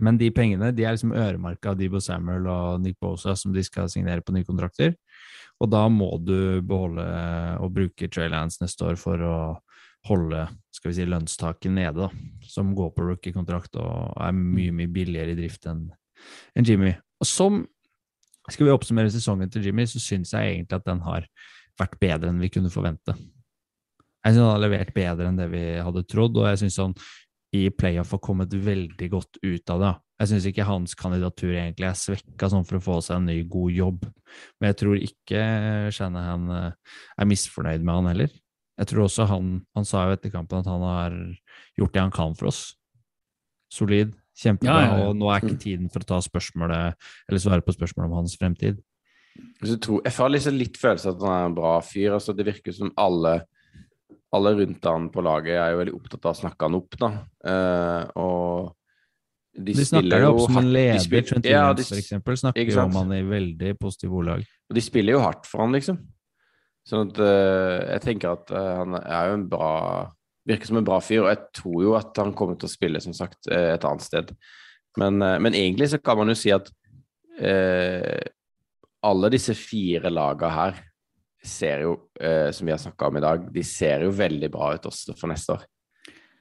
Men 0.00 0.18
de 0.20 0.30
pengene 0.34 0.70
de 0.74 0.84
er 0.86 0.96
liksom 0.96 1.14
øremerka 1.16 1.74
Debo 1.78 2.00
Samuel 2.02 2.48
og 2.50 2.80
Nick 2.84 2.98
Bosa 3.00 3.36
som 3.36 3.54
de 3.54 3.64
skal 3.66 3.90
signere 3.92 4.24
på 4.24 4.34
nye 4.34 4.48
kontrakter. 4.48 4.94
Og 5.60 5.68
da 5.72 5.84
må 5.92 6.14
du 6.24 6.60
beholde 6.64 7.04
og 7.60 7.74
bruke 7.76 8.08
Trey 8.08 8.30
Lance 8.32 8.62
neste 8.62 8.86
år 8.88 8.96
for 9.00 9.20
å 9.20 9.36
holde 10.08 10.46
skal 10.72 10.90
vi 10.90 10.96
si, 10.96 11.04
lønnstaket 11.04 11.74
nede, 11.76 12.06
da, 12.06 12.46
som 12.48 12.72
går 12.76 12.94
på 12.96 13.04
rookie-kontrakt 13.04 13.76
og 13.80 14.14
er 14.16 14.32
mye 14.32 14.72
mye 14.72 14.88
billigere 14.88 15.34
i 15.34 15.38
drift 15.38 15.68
enn 15.68 15.90
en 16.56 16.66
Jimmy. 16.66 16.94
Og 17.20 17.28
som 17.28 17.60
skal 18.50 18.66
vi 18.66 18.72
oppsummere 18.72 19.12
sesongen 19.12 19.50
til 19.52 19.68
Jimmy, 19.68 19.84
så 19.88 20.00
syns 20.00 20.32
jeg 20.32 20.54
egentlig 20.54 20.80
at 20.80 20.88
den 20.88 21.02
har 21.04 21.28
vært 21.80 21.98
bedre 22.00 22.32
enn 22.32 22.40
vi 22.40 22.50
kunne 22.52 22.72
forvente. 22.72 23.14
Jeg 24.24 24.34
syns 24.34 24.42
han 24.42 24.54
har 24.54 24.64
levert 24.64 24.94
bedre 24.96 25.28
enn 25.28 25.38
det 25.38 25.48
vi 25.52 25.64
hadde 25.80 26.06
trodd, 26.08 26.38
og 26.40 26.48
jeg 26.48 26.62
syns 26.64 26.80
han 26.80 26.96
i 27.56 27.64
playoff 27.74 28.12
har 28.14 28.22
kommet 28.22 28.54
veldig 28.54 29.08
godt 29.10 29.40
ut 29.42 29.72
av 29.74 29.82
det. 29.82 29.94
Jeg 30.20 30.30
syns 30.30 30.46
ikke 30.50 30.66
hans 30.68 30.94
kandidatur 30.98 31.54
egentlig 31.54 31.88
er 31.88 31.96
svekka 31.98 32.50
sånn 32.52 32.66
for 32.68 32.78
å 32.78 32.84
få 32.84 32.98
seg 33.02 33.18
en 33.18 33.30
ny, 33.30 33.38
god 33.50 33.72
jobb. 33.74 34.04
Men 34.60 34.70
jeg 34.70 34.78
tror 34.82 34.98
ikke 35.00 35.44
Shanahan 35.96 36.50
eh, 36.54 36.96
er 37.16 37.30
misfornøyd 37.30 37.86
med 37.86 37.96
han 37.96 38.10
heller. 38.12 38.34
Jeg 38.80 38.88
tror 38.88 39.04
også 39.04 39.26
han 39.28 39.48
Han 39.76 39.84
sa 39.84 40.06
jo 40.06 40.14
etter 40.16 40.32
kampen 40.32 40.62
at 40.62 40.68
han 40.70 40.84
har 40.86 41.16
gjort 41.76 41.94
det 41.96 42.04
han 42.04 42.14
kan 42.14 42.36
for 42.38 42.52
oss. 42.52 42.60
Solid. 43.72 44.14
Kjempebra. 44.40 44.76
Ja, 44.76 44.84
ja, 44.84 45.00
ja. 45.00 45.08
Og 45.08 45.18
nå 45.18 45.28
er 45.28 45.42
ikke 45.42 45.60
tiden 45.60 45.90
for 45.92 46.04
å 46.04 46.10
ta 46.12 46.20
spørsmålet 46.24 46.96
eller 47.28 47.42
svare 47.42 47.64
på 47.64 47.74
spørsmålet 47.76 48.08
om 48.08 48.20
hans 48.22 48.36
fremtid. 48.40 48.80
Jeg, 49.60 49.78
tror, 49.84 50.00
jeg 50.04 50.14
får 50.14 50.32
liksom 50.34 50.56
litt 50.58 50.78
følelse 50.80 51.10
av 51.10 51.16
at 51.16 51.26
han 51.26 51.34
er 51.34 51.48
en 51.48 51.56
bra 51.58 51.72
fyr. 51.84 52.14
altså 52.16 52.34
Det 52.36 52.46
virker 52.48 52.76
som 52.76 52.92
alle 53.00 53.40
alle 54.32 54.52
rundt 54.60 54.84
han 54.86 55.08
på 55.10 55.22
laget 55.26 55.56
er 55.58 55.72
jo 55.72 55.80
veldig 55.80 55.94
opptatt 55.96 56.26
av 56.28 56.34
å 56.36 56.38
snakke 56.38 56.68
han 56.68 56.76
opp, 56.78 56.96
da. 57.00 57.08
Uh, 57.42 58.04
og 58.22 58.76
de, 59.58 59.72
De 59.74 59.84
snakker 59.88 60.22
jo 60.22 60.28
opp 60.36 60.44
som 60.44 60.60
en 60.60 60.68
leder. 60.70 61.00
spiller- 61.02 61.26
Trent 61.26 61.48
ja, 61.50 61.64
Williams, 61.66 61.80
de- 61.80 61.88
for 61.90 62.02
eksempel, 62.04 62.38
snakker 62.38 62.70
jo 62.70 62.78
om 62.84 62.94
han 63.00 63.12
i 63.16 63.22
veldig 63.26 63.72
positive 63.80 64.14
ordlag. 64.20 64.44
Og 64.70 64.78
de 64.78 64.84
spiller 64.86 65.16
jo 65.16 65.22
hardt 65.24 65.48
for 65.50 65.64
han, 65.64 65.74
liksom. 65.74 65.98
Sånn 66.86 67.10
at 67.10 67.18
uh, 67.18 67.78
jeg 67.96 68.04
tenker 68.06 68.36
at 68.38 68.54
uh, 68.54 68.68
han 68.84 68.94
er 69.02 69.32
jo 69.32 69.38
en 69.40 69.48
bra 69.50 69.72
Virker 70.48 70.70
som 70.70 70.78
en 70.80 70.86
bra 70.86 70.96
fyr, 71.04 71.20
og 71.26 71.28
jeg 71.28 71.40
tror 71.58 71.82
jo 71.84 71.90
at 71.98 72.16
han 72.16 72.30
kommer 72.34 72.56
til 72.58 72.66
å 72.66 72.72
spille, 72.72 72.98
som 73.04 73.12
sagt, 73.14 73.44
et 73.52 73.84
annet 73.84 74.02
sted. 74.02 74.30
Men, 74.98 75.18
men 75.20 75.52
egentlig 75.54 75.90
så 75.92 75.98
kan 76.02 76.16
man 76.18 76.32
jo 76.32 76.34
si 76.34 76.48
at 76.50 76.70
alle 79.04 79.30
disse 79.30 79.54
fire 79.54 80.10
laga 80.10 80.48
her 80.50 80.80
ser 81.44 81.84
jo, 81.86 81.92
eh, 82.20 82.50
som 82.52 82.66
vi 82.68 82.72
har 82.74 82.80
snakka 82.80 83.08
om 83.08 83.16
i 83.16 83.24
dag, 83.24 83.44
de 83.52 83.62
ser 83.64 84.04
jo 84.04 84.14
veldig 84.14 84.50
bra 84.52 84.74
ut 84.76 84.88
også 84.90 85.16
for 85.16 85.32
neste 85.32 85.56
år. 85.56 85.64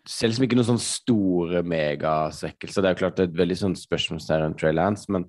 Du 0.04 0.12
ser 0.12 0.32
liksom 0.32 0.45
ikke 0.47 0.58
noen 0.58 0.70
sånn 0.72 0.82
store 0.82 1.62
megasvekkelser. 1.68 2.82
Det 2.82 2.89
er 2.89 2.95
jo 2.95 3.02
klart 3.04 3.18
det 3.20 3.26
er 3.28 3.32
et 3.32 3.39
veldig 3.39 3.58
sånn 3.60 3.76
spørsmålstegn 3.80 4.43
rundt 4.43 4.60
Trey 4.60 4.76
Lance, 4.76 5.12
men, 5.14 5.28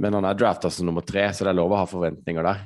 men 0.00 0.16
han 0.18 0.28
er 0.28 0.38
drafta 0.38 0.72
som 0.72 0.88
nummer 0.88 1.04
tre, 1.06 1.28
så 1.32 1.46
det 1.46 1.52
er 1.54 1.60
lov 1.60 1.74
å 1.74 1.80
ha 1.82 1.88
forventninger 1.90 2.48
der. 2.48 2.64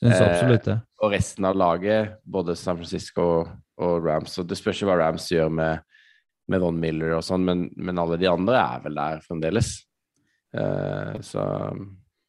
Synes 0.00 0.20
Eh, 0.20 0.26
absolutt 0.30 0.64
det. 0.64 0.78
Og 1.04 1.12
resten 1.12 1.44
av 1.48 1.56
laget, 1.56 2.18
både 2.24 2.56
San 2.56 2.78
Francisco 2.78 3.26
og, 3.40 3.54
og 3.80 4.06
Rams 4.06 4.38
og 4.40 4.48
Det 4.48 4.58
spørs 4.58 4.82
jo 4.82 4.88
hva 4.88 4.98
Rams 5.00 5.28
gjør 5.32 5.50
med, 5.52 5.82
med 6.48 6.62
Von 6.62 6.80
Miller 6.80 7.16
og 7.18 7.24
sånn, 7.24 7.44
men, 7.44 7.68
men 7.76 8.00
alle 8.00 8.18
de 8.20 8.28
andre 8.30 8.60
er 8.60 8.84
vel 8.86 9.00
der 9.00 9.24
fremdeles. 9.26 9.74
Eh, 10.56 11.18
så 11.24 11.44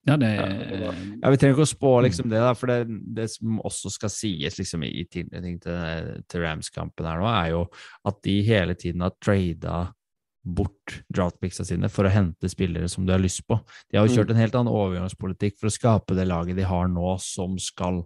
Ja, 0.08 0.18
det 0.18 0.32
Ja, 0.34 1.30
Vi 1.30 1.38
trenger 1.38 1.54
ikke 1.54 1.68
å 1.68 1.70
spå 1.70 1.94
liksom 2.02 2.30
det, 2.32 2.42
da, 2.42 2.54
for 2.58 2.72
det, 2.72 3.00
det 3.16 3.28
som 3.36 3.60
også 3.62 3.92
skal 3.94 4.10
sies 4.14 4.58
liksom, 4.58 4.86
i 4.88 5.06
tilknytning 5.06 5.60
til, 5.62 6.14
til 6.26 6.42
Rams-kampen 6.42 7.06
her 7.06 7.22
nå, 7.22 7.28
er 7.30 7.52
jo 7.54 7.66
at 8.10 8.22
de 8.26 8.38
hele 8.48 8.78
tiden 8.78 9.06
har 9.06 9.14
trada 9.22 9.92
bort 10.42 11.04
draftpicksa 11.14 11.66
sine 11.68 11.90
for 11.94 12.08
å 12.08 12.14
hente 12.14 12.50
spillere 12.50 12.90
som 12.90 13.06
du 13.06 13.14
har 13.14 13.22
lyst 13.22 13.44
på. 13.46 13.60
De 13.92 14.00
har 14.00 14.08
jo 14.08 14.16
kjørt 14.18 14.34
en 14.34 14.42
helt 14.42 14.56
annen 14.58 14.74
overgangspolitikk 14.74 15.60
for 15.60 15.70
å 15.70 15.76
skape 15.76 16.18
det 16.18 16.26
laget 16.30 16.58
de 16.58 16.66
har 16.66 16.90
nå, 16.90 17.14
som 17.22 17.60
skal 17.62 18.02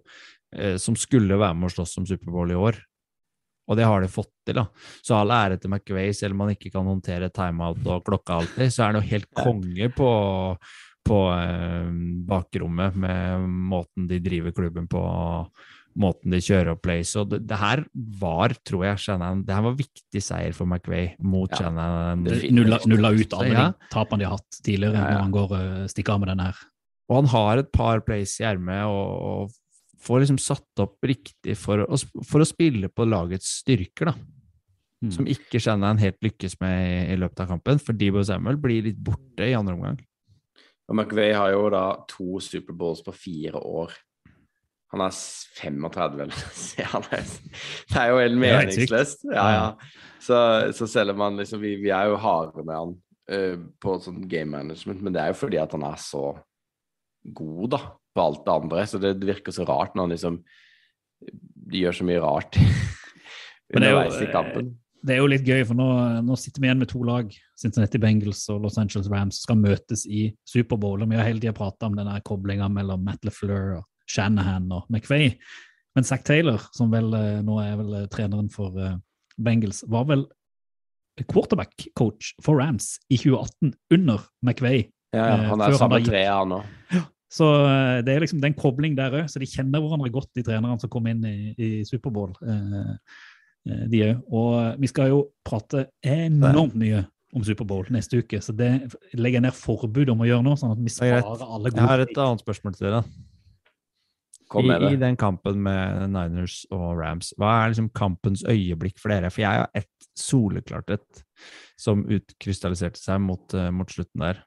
eh, 0.52 0.76
som 0.80 0.98
skulle 1.00 1.40
være 1.40 1.56
med 1.56 1.70
å 1.70 1.74
slåss 1.78 1.96
om 2.02 2.08
Superbowl 2.08 2.52
i 2.52 2.60
år. 2.60 2.82
Og 3.66 3.78
det 3.80 3.86
har 3.88 4.04
de 4.04 4.10
fått 4.10 4.30
til, 4.46 4.60
da. 4.60 4.68
Så 5.02 5.16
all 5.16 5.32
ære 5.34 5.56
til 5.58 5.72
McVay, 5.72 6.12
selv 6.14 6.36
om 6.36 6.44
han 6.44 6.52
ikke 6.52 6.70
kan 6.74 6.86
håndtere 6.86 7.32
timeout 7.34 7.80
og 7.88 8.04
klokka 8.06 8.36
alltid, 8.42 8.68
så 8.70 8.84
er 8.84 8.92
han 8.92 9.00
jo 9.00 9.08
helt 9.08 9.30
konge 9.34 9.88
på 9.96 10.10
på 11.06 11.16
eh, 11.32 11.88
bakrommet 12.28 12.96
med 12.98 13.46
måten 13.72 14.08
de 14.10 14.18
driver 14.24 14.54
klubben 14.56 14.88
på, 14.90 15.00
måten 15.96 16.34
de 16.34 16.40
kjører 16.44 16.72
opp 16.74 16.82
plays. 16.84 17.14
Og 17.20 17.30
det, 17.32 17.42
det 17.48 17.58
her 17.60 17.84
var, 18.20 18.52
tror 18.66 18.84
jeg, 18.88 19.02
Shannon, 19.06 19.44
det 19.46 19.54
her 19.56 19.64
var 19.68 19.76
viktig 19.78 20.22
seier 20.24 20.56
for 20.56 20.68
McVay 20.68 21.12
mot 21.24 21.52
Ja, 21.54 21.62
Shannon. 21.64 22.24
nulla, 22.26 22.80
nulla 22.90 23.12
ut 23.16 23.36
alle 23.38 23.54
Ja. 23.54 23.68
de 23.70 23.90
tapene 23.94 24.20
de 24.24 24.28
har 24.28 24.36
hatt 24.40 24.58
tidligere, 24.62 24.98
Ja, 24.98 25.04
ja. 25.06 25.12
når 25.14 25.22
han 25.28 25.36
går 25.38 25.54
og 25.60 25.92
stikker 25.94 26.16
av 26.16 26.20
med 26.24 26.32
den 26.34 26.44
her. 26.48 26.64
Og 27.06 27.20
han 27.22 27.30
har 27.36 27.62
et 27.62 27.70
par 27.72 28.02
plays 28.02 28.34
i 28.42 28.48
ermet 28.50 28.82
og, 28.90 29.12
og 29.46 29.54
får 30.06 30.24
liksom 30.24 30.38
satt 30.42 30.82
opp 30.82 30.98
riktig 31.06 31.54
for 31.58 31.86
å, 31.86 31.96
for 32.26 32.42
å 32.42 32.46
spille 32.46 32.90
på 32.92 33.06
lagets 33.08 33.60
styrker, 33.62 34.10
da. 34.10 34.16
Mm. 35.04 35.10
Som 35.12 35.26
ikke 35.28 35.60
Shannon 35.60 35.98
helt 36.00 36.16
lykkes 36.24 36.54
med 36.62 36.76
i, 36.82 36.98
i 37.14 37.16
løpet 37.20 37.42
av 37.44 37.50
kampen, 37.54 37.78
for 37.82 37.92
Debo 37.96 38.22
Samuel 38.24 38.56
blir 38.60 38.84
litt 38.88 38.98
borte 39.04 39.44
i 39.48 39.54
andre 39.56 39.74
omgang. 39.76 39.98
Og 40.86 40.94
McVay 40.94 41.32
har 41.34 41.52
jo 41.54 41.66
da 41.72 41.86
to 42.10 42.40
Superbowls 42.42 43.02
på 43.06 43.14
fire 43.14 43.58
år. 43.58 43.94
Han 44.94 45.02
er 45.02 45.16
35, 45.58 46.20
eller 46.22 46.42
er, 46.78 47.24
det 47.90 47.98
er 47.98 48.12
jo 48.12 48.20
helt 48.22 48.38
meningsløst. 48.38 49.26
Ja, 49.32 49.46
ja. 49.50 49.64
Så, 50.22 50.38
så 50.78 50.86
selv 50.90 51.14
om 51.14 51.20
han 51.26 51.36
liksom 51.38 51.60
Vi, 51.62 51.74
vi 51.82 51.90
er 51.94 52.08
jo 52.10 52.20
harde 52.22 52.62
med 52.64 52.74
han 52.74 52.94
uh, 53.32 53.56
på 53.82 53.96
sånn 54.02 54.22
game 54.30 54.50
management, 54.54 55.02
men 55.02 55.14
det 55.14 55.22
er 55.22 55.34
jo 55.34 55.40
fordi 55.42 55.58
at 55.62 55.74
han 55.74 55.84
er 55.86 55.98
så 56.00 56.28
god, 57.34 57.66
da, 57.74 57.82
på 58.14 58.22
alt 58.28 58.44
det 58.46 58.54
andre. 58.54 58.86
Så 58.86 59.02
det, 59.02 59.16
virker 59.26 59.54
så 59.54 59.66
rart 59.66 59.96
når 59.96 60.06
han 60.06 60.14
liksom 60.14 60.40
De 61.66 61.82
gjør 61.82 61.98
så 61.98 62.06
mye 62.06 62.22
rart 62.22 62.58
er 62.62 63.80
underveis 63.80 64.20
i 64.22 64.30
kampen. 64.30 64.76
Det 65.06 65.14
er 65.14 65.20
jo 65.20 65.28
litt 65.30 65.46
gøy, 65.46 65.60
for 65.68 65.78
nå, 65.78 65.86
nå 66.26 66.36
sitter 66.40 66.62
vi 66.62 66.66
igjen 66.66 66.80
med 66.82 66.90
to 66.90 67.02
lag, 67.06 67.28
Cincinnati 67.60 68.00
Bengals 68.02 68.40
og 68.50 68.64
Los 68.64 68.78
Angeles 68.80 69.06
Rams, 69.12 69.38
skal 69.44 69.60
møtes 69.60 70.02
i 70.10 70.28
Superbowl. 70.48 71.04
Og 71.04 71.12
vi 71.12 71.18
har 71.18 71.28
hele 71.28 71.42
tida 71.42 71.54
prata 71.54 71.86
om 71.86 71.94
denne 71.98 72.16
koblinga 72.26 72.66
mellom 72.72 73.04
Matt 73.06 73.26
LeFleur 73.26 73.76
og 73.78 73.84
Shanahan 74.10 74.66
og 74.74 74.88
McVay. 74.90 75.36
Men 75.96 76.04
Zack 76.04 76.26
Taylor, 76.26 76.64
som 76.76 76.90
vel 76.92 77.14
eh, 77.16 77.38
nå 77.44 77.60
er 77.62 77.76
vel 77.78 77.94
eh, 78.00 78.08
treneren 78.12 78.50
for 78.52 78.74
eh, 78.82 78.98
Bengals, 79.40 79.84
var 79.92 80.08
vel 80.10 80.26
quarterback-coach 81.22 82.34
for 82.44 82.58
Rams 82.60 82.96
i 83.08 83.16
2018 83.16 83.72
under 83.96 84.26
McVay. 84.44 84.88
Ja, 85.14 85.30
ja, 85.30 85.36
han 85.52 85.62
er 85.64 85.78
samme 85.78 86.02
har 86.02 86.50
nå. 86.50 86.60
Så 87.32 87.46
det 88.06 88.12
er 88.12 88.20
liksom 88.22 88.42
den 88.42 88.54
kobling 88.56 88.94
der 88.98 89.14
òg, 89.22 89.30
så 89.30 89.40
de 89.42 89.48
kjenner 89.48 89.82
hverandre 89.82 90.12
godt, 90.12 90.28
de 90.36 90.44
trenerne 90.46 90.78
som 90.80 90.90
kom 90.92 91.08
inn 91.10 91.24
i, 91.26 91.38
i 91.56 91.70
Superbowl. 91.88 92.36
Eh, 92.44 92.92
de 93.66 94.02
òg. 94.06 94.24
Og 94.30 94.80
vi 94.82 94.90
skal 94.90 95.12
jo 95.12 95.20
prate 95.46 95.88
enormt 96.06 96.76
mye 96.78 97.04
om 97.36 97.44
Superbowl 97.44 97.88
neste 97.92 98.22
uke, 98.22 98.40
så 98.40 98.54
det 98.56 98.70
legger 99.16 99.40
jeg 99.40 99.46
ned 99.48 99.56
forbud 99.56 100.12
om 100.12 100.22
å 100.24 100.28
gjøre 100.28 100.46
nå, 100.46 100.54
sånn 100.56 100.72
at 100.72 100.80
vi 100.80 100.88
er 100.88 100.94
sparer 100.94 101.42
alle 101.44 101.72
gode 101.72 101.82
Jeg 101.82 101.90
har 101.90 102.04
et 102.04 102.20
annet 102.24 102.44
spørsmål 102.44 102.76
til 102.76 102.88
dere. 102.88 103.02
Kom 104.52 104.70
I, 104.70 104.76
I 104.92 104.98
den 105.00 105.18
kampen 105.18 105.58
med 105.64 106.04
Niners 106.14 106.60
og 106.70 107.00
Rams, 107.00 107.32
hva 107.36 107.50
er 107.64 107.72
liksom 107.72 107.90
kampens 107.98 108.44
øyeblikk 108.46 109.00
for 109.02 109.10
dere? 109.10 109.30
For 109.34 109.42
jeg 109.42 109.64
har 109.64 109.72
ett 109.74 110.08
soleklart 110.16 110.92
et 110.94 111.24
som 111.76 112.04
utkrystalliserte 112.06 113.00
seg 113.00 113.18
mot, 113.24 113.56
eh, 113.58 113.72
mot 113.74 113.90
slutten 113.90 114.22
der. 114.22 114.44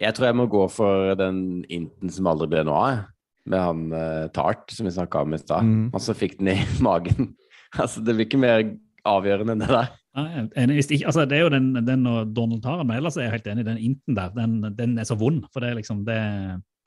Jeg 0.00 0.16
tror 0.16 0.30
jeg 0.30 0.38
må 0.40 0.48
gå 0.50 0.64
for 0.72 1.12
den 1.20 1.38
inten 1.72 2.10
som 2.12 2.28
aldri 2.32 2.48
ble 2.52 2.64
noe 2.68 2.80
av. 2.80 3.04
med 3.50 3.62
han 3.62 3.84
uh, 3.92 4.26
Tart 4.34 4.72
som 4.74 4.88
vi 4.88 4.94
snakka 4.94 5.22
om 5.24 5.34
i 5.36 5.40
stad. 5.40 5.66
Mm. 5.66 5.86
Han 5.94 6.02
som 6.02 6.18
fikk 6.18 6.38
den 6.40 6.52
i 6.54 6.58
magen. 6.86 7.32
altså, 7.76 8.02
det 8.02 8.16
blir 8.16 8.28
ikke 8.28 8.42
mer 8.42 8.64
avgjørende 9.06 9.56
enn 9.56 9.64
det 9.64 9.70
der. 9.70 9.90
Er 10.16 10.46
enig. 10.56 10.78
Hvis 10.78 10.88
ikke, 10.90 11.10
altså, 11.10 11.26
det 11.28 11.36
er 11.38 11.44
jo 11.44 11.52
den, 11.52 11.68
den 11.84 12.06
når 12.06 12.30
Donald 12.34 12.62
tar 12.64 12.80
den, 12.80 12.88
men 12.88 12.98
ellers 12.98 13.18
er 13.18 13.26
jeg 13.26 13.36
helt 13.36 13.50
enig. 13.52 13.66
Den 13.66 13.82
inten 13.90 14.16
der, 14.16 14.30
den, 14.36 14.56
den 14.78 14.96
er 14.98 15.08
så 15.08 15.18
vond. 15.20 15.44
For 15.52 15.62
det 15.62 15.70
er 15.70 15.80
liksom 15.80 16.06
det, 16.06 16.16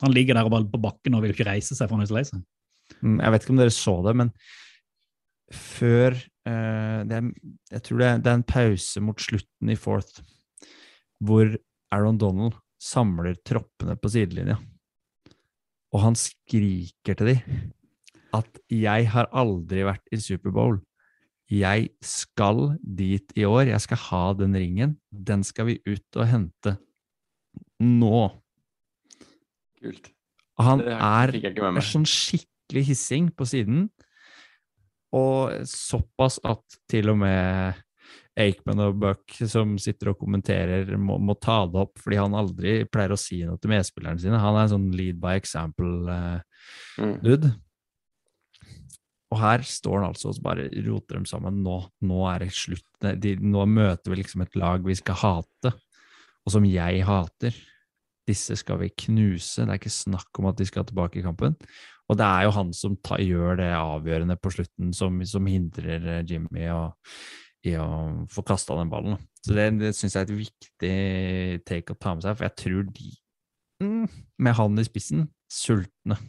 Han 0.04 0.16
ligger 0.16 0.38
der 0.38 0.48
og 0.48 0.54
bare 0.56 0.70
på 0.72 0.82
bakken 0.82 1.16
og 1.18 1.24
vil 1.26 1.36
ikke 1.36 1.48
reise 1.48 1.78
seg 1.78 1.90
for 1.90 1.98
han 1.98 2.06
er 2.06 2.10
så 2.10 2.18
lei 2.18 2.26
seg. 2.28 2.42
Mm, 3.04 3.20
Jeg 3.22 3.34
vet 3.34 3.46
ikke 3.46 3.54
om 3.54 3.62
dere 3.62 3.76
så 3.76 3.96
det, 4.08 4.16
men 4.18 4.34
før 5.54 6.14
uh, 6.16 7.00
det 7.10 7.20
Jeg 7.74 7.84
tror 7.86 8.02
det 8.02 8.10
det 8.26 8.32
er 8.32 8.40
en 8.40 8.50
pause 8.50 9.02
mot 9.02 9.22
slutten 9.22 9.72
i 9.74 9.78
fourth, 9.78 10.24
hvor 11.22 11.54
Aaron 11.94 12.18
Donald 12.22 12.58
samler 12.82 13.38
troppene 13.46 13.96
på 14.00 14.12
sidelinja. 14.14 14.58
Og 15.94 16.04
han 16.04 16.18
skriker 16.18 17.18
til 17.18 17.34
dem 17.34 17.74
at 18.34 18.60
'jeg 18.70 19.10
har 19.10 19.30
aldri 19.34 19.84
vært 19.84 20.06
i 20.12 20.18
Superbowl'. 20.18 20.82
Jeg 21.50 21.90
skal 22.02 22.78
dit 22.84 23.34
i 23.36 23.44
år. 23.44 23.72
Jeg 23.74 23.82
skal 23.82 23.98
ha 23.98 24.34
den 24.34 24.54
ringen. 24.54 25.00
Den 25.10 25.44
skal 25.44 25.66
vi 25.66 25.80
ut 25.88 26.16
og 26.16 26.28
hente 26.28 26.78
nå. 27.80 28.30
Kult. 29.82 30.12
Han 30.60 30.82
er 30.82 31.34
er 31.34 31.82
sånn 31.82 32.06
skikkelig 32.06 32.86
hissing 32.86 33.32
på 33.36 33.48
siden. 33.48 33.90
Og 35.16 35.66
såpass 35.66 36.40
at 36.46 36.62
til 36.92 37.10
og 37.10 37.18
med 37.18 37.74
Aikman 38.40 38.80
og 38.84 39.00
Buck, 39.02 39.34
som 39.52 39.78
sitter 39.82 40.10
og 40.14 40.20
kommenterer, 40.22 40.98
må, 40.98 41.18
må 41.20 41.34
ta 41.40 41.66
det 41.70 41.80
opp, 41.82 42.00
fordi 42.00 42.18
han 42.22 42.38
aldri 42.38 42.86
pleier 42.90 43.12
å 43.14 43.18
si 43.20 43.46
noe 43.46 43.58
til 43.62 43.72
medspillerne 43.74 44.20
sine. 44.22 44.42
Han 44.42 44.56
er 44.56 44.62
en 44.66 44.74
sånn 44.76 44.92
lead 44.96 45.18
by 45.22 45.34
example-dude. 45.40 47.50
Mm. 47.50 47.58
Og 49.30 49.38
her 49.38 49.62
står 49.68 49.96
han 50.00 50.08
altså 50.10 50.28
og 50.32 50.42
bare 50.46 50.64
roter 50.88 51.16
dem 51.20 51.28
sammen. 51.30 51.56
Nå, 51.66 51.78
nå 52.02 52.20
er 52.32 52.38
det 52.46 52.52
slutt. 52.58 52.94
De, 53.22 53.32
nå 53.38 53.62
møter 53.70 54.10
vi 54.10 54.16
liksom 54.24 54.40
et 54.46 54.56
lag 54.58 54.80
vi 54.86 54.96
skal 54.98 55.16
hate, 55.22 55.70
og 56.42 56.50
som 56.56 56.64
jeg 56.66 56.94
hater. 57.06 57.54
Disse 58.30 58.54
skal 58.62 58.78
vi 58.82 58.98
knuse. 59.06 59.66
Det 59.66 59.70
er 59.70 59.80
ikke 59.82 59.94
snakk 59.94 60.32
om 60.42 60.46
at 60.50 60.58
de 60.60 60.66
skal 60.70 60.86
tilbake 60.88 61.18
i 61.22 61.26
kampen. 61.26 61.54
Og 62.10 62.14
det 62.18 62.26
er 62.26 62.48
jo 62.48 62.56
han 62.56 62.72
som 62.74 62.96
ta, 63.06 63.20
gjør 63.22 63.60
det 63.60 63.70
avgjørende 63.78 64.38
på 64.42 64.50
slutten, 64.56 64.90
som, 64.98 65.20
som 65.30 65.46
hindrer 65.50 66.08
eh, 66.10 66.24
Jimmy 66.26 66.66
å, 66.74 66.88
i 67.68 67.76
å 67.80 67.88
få 68.32 68.44
kasta 68.48 68.78
den 68.80 68.92
ballen. 68.92 69.20
Så 69.44 69.56
det, 69.56 69.70
det 69.80 69.94
syns 69.96 70.16
jeg 70.16 70.26
er 70.26 70.28
et 70.28 70.42
viktig 70.44 71.64
take 71.68 71.96
å 71.96 72.00
ta 72.00 72.16
med 72.16 72.26
seg, 72.26 72.38
for 72.38 72.48
jeg 72.48 72.58
tror 72.60 72.86
de, 72.96 73.10
mm, 73.84 74.20
med 74.46 74.58
han 74.60 74.80
i 74.80 74.86
spissen, 74.88 75.28
sultne. 75.52 76.20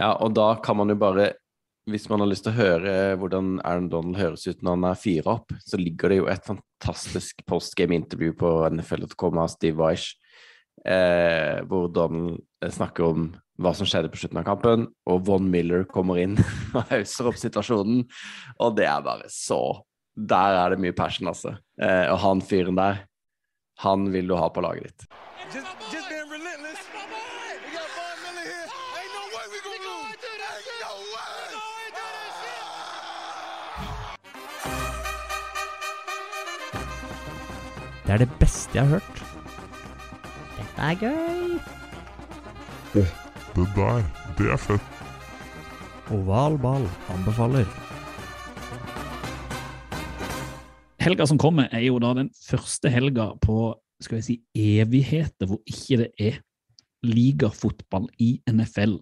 Ja, 0.00 0.14
og 0.16 0.34
da 0.36 0.54
kan 0.64 0.78
man 0.80 0.90
jo 0.92 0.98
bare 1.00 1.34
Hvis 1.90 2.06
man 2.10 2.22
har 2.22 2.28
lyst 2.28 2.44
til 2.44 2.52
å 2.52 2.60
høre 2.60 2.90
hvordan 3.18 3.56
Aaron 3.66 3.88
Donald 3.90 4.18
høres 4.20 4.44
ut 4.46 4.60
når 4.62 4.76
han 4.76 4.84
er 4.90 4.98
fire 5.00 5.32
opp, 5.32 5.54
så 5.64 5.78
ligger 5.80 6.12
det 6.12 6.18
jo 6.18 6.26
et 6.30 6.44
fantastisk 6.46 7.40
postgame-intervju 7.48 8.34
på 8.38 8.50
NFL.com 8.76 9.40
av 9.40 9.48
Steve 9.50 9.80
Weish, 9.80 10.12
eh, 10.84 11.64
hvor 11.66 11.88
Donald 11.90 12.36
eh, 12.62 12.70
snakker 12.70 13.08
om 13.08 13.26
hva 13.58 13.72
som 13.74 13.88
skjedde 13.88 14.12
på 14.12 14.20
slutten 14.20 14.38
av 14.38 14.46
kampen, 14.46 14.86
og 15.08 15.24
Von 15.26 15.48
Miller 15.50 15.88
kommer 15.88 16.20
inn 16.20 16.36
og 16.76 16.84
hauser 16.92 17.32
opp 17.32 17.40
situasjonen, 17.40 18.04
og 18.60 18.76
det 18.78 18.86
er 18.86 19.08
bare 19.08 19.32
så 19.32 19.62
Der 20.16 20.58
er 20.64 20.74
det 20.74 20.80
mye 20.82 20.96
passion, 20.96 21.28
altså. 21.28 21.56
Eh, 21.80 22.06
og 22.10 22.18
han 22.24 22.42
fyren 22.42 22.78
der, 22.78 23.04
han 23.84 24.10
vil 24.12 24.28
du 24.28 24.36
ha 24.36 24.48
på 24.52 24.64
laget 24.64 24.90
ditt. 24.90 25.08
Just, 25.54 25.92
just. 25.92 26.10
Det 38.10 38.16
er 38.16 38.24
det 38.24 38.38
beste 38.40 38.74
jeg 38.74 38.86
har 38.88 38.98
hørt. 38.98 39.18
Dette 40.56 40.82
er 40.82 40.94
gøy. 40.98 41.60
Det 43.54 43.66
der, 43.76 44.02
det 44.38 44.48
er 44.50 44.58
fett. 44.58 45.04
Oval 46.10 46.58
ball 46.58 46.88
anbefaler. 47.14 47.89
Helga 51.10 51.26
som 51.26 51.40
kommer, 51.42 51.66
er 51.74 51.82
jo 51.88 51.98
da 51.98 52.12
den 52.14 52.28
første 52.38 52.90
helga 52.92 53.32
på 53.42 53.72
skal 54.00 54.20
jeg 54.20 54.26
si, 54.26 54.36
evigheter 54.54 55.48
hvor 55.50 55.58
ikke 55.68 56.04
det 56.04 56.10
er 56.22 56.36
ligafotball 57.02 58.06
i 58.22 58.36
NFL. 58.46 59.00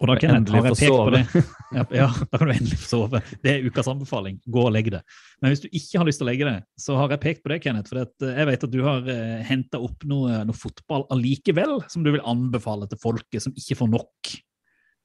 Og 0.00 0.08
da 0.08 0.16
kan 0.18 0.38
Endelig 0.38 0.62
få 0.72 0.78
sove. 0.78 1.20
Ja, 1.76 1.84
ja, 1.94 2.06
da 2.08 2.38
kan 2.38 2.48
du 2.48 2.52
endelig 2.54 2.78
få 2.80 2.88
sove. 2.88 3.20
Det 3.44 3.52
er 3.52 3.66
ukas 3.68 3.90
anbefaling. 3.92 4.40
Gå 4.50 4.64
og 4.66 4.72
legg 4.74 4.88
det. 4.94 5.02
Men 5.42 5.52
hvis 5.52 5.62
du 5.62 5.68
ikke 5.68 6.00
har 6.00 6.08
lyst 6.08 6.22
til 6.22 6.26
å 6.26 6.30
legge 6.30 6.48
det, 6.48 6.56
så 6.80 6.96
har 6.98 7.12
jeg 7.14 7.22
pekt 7.22 7.44
på 7.44 7.52
det, 7.52 7.60
Kenneth. 7.64 7.92
For 7.92 8.00
eh, 8.00 8.32
jeg 8.40 8.48
vet 8.48 8.66
at 8.66 8.72
du 8.72 8.80
har 8.86 9.06
uh, 9.06 9.44
henta 9.46 9.80
opp 9.84 10.08
noe, 10.08 10.40
noe 10.48 10.58
fotball 10.58 11.06
allikevel, 11.14 11.78
som 11.92 12.06
du 12.06 12.10
vil 12.16 12.24
anbefale 12.28 12.88
til 12.90 13.00
folket 13.02 13.44
som 13.44 13.54
ikke 13.54 13.78
får 13.78 13.92
nok. 13.92 14.34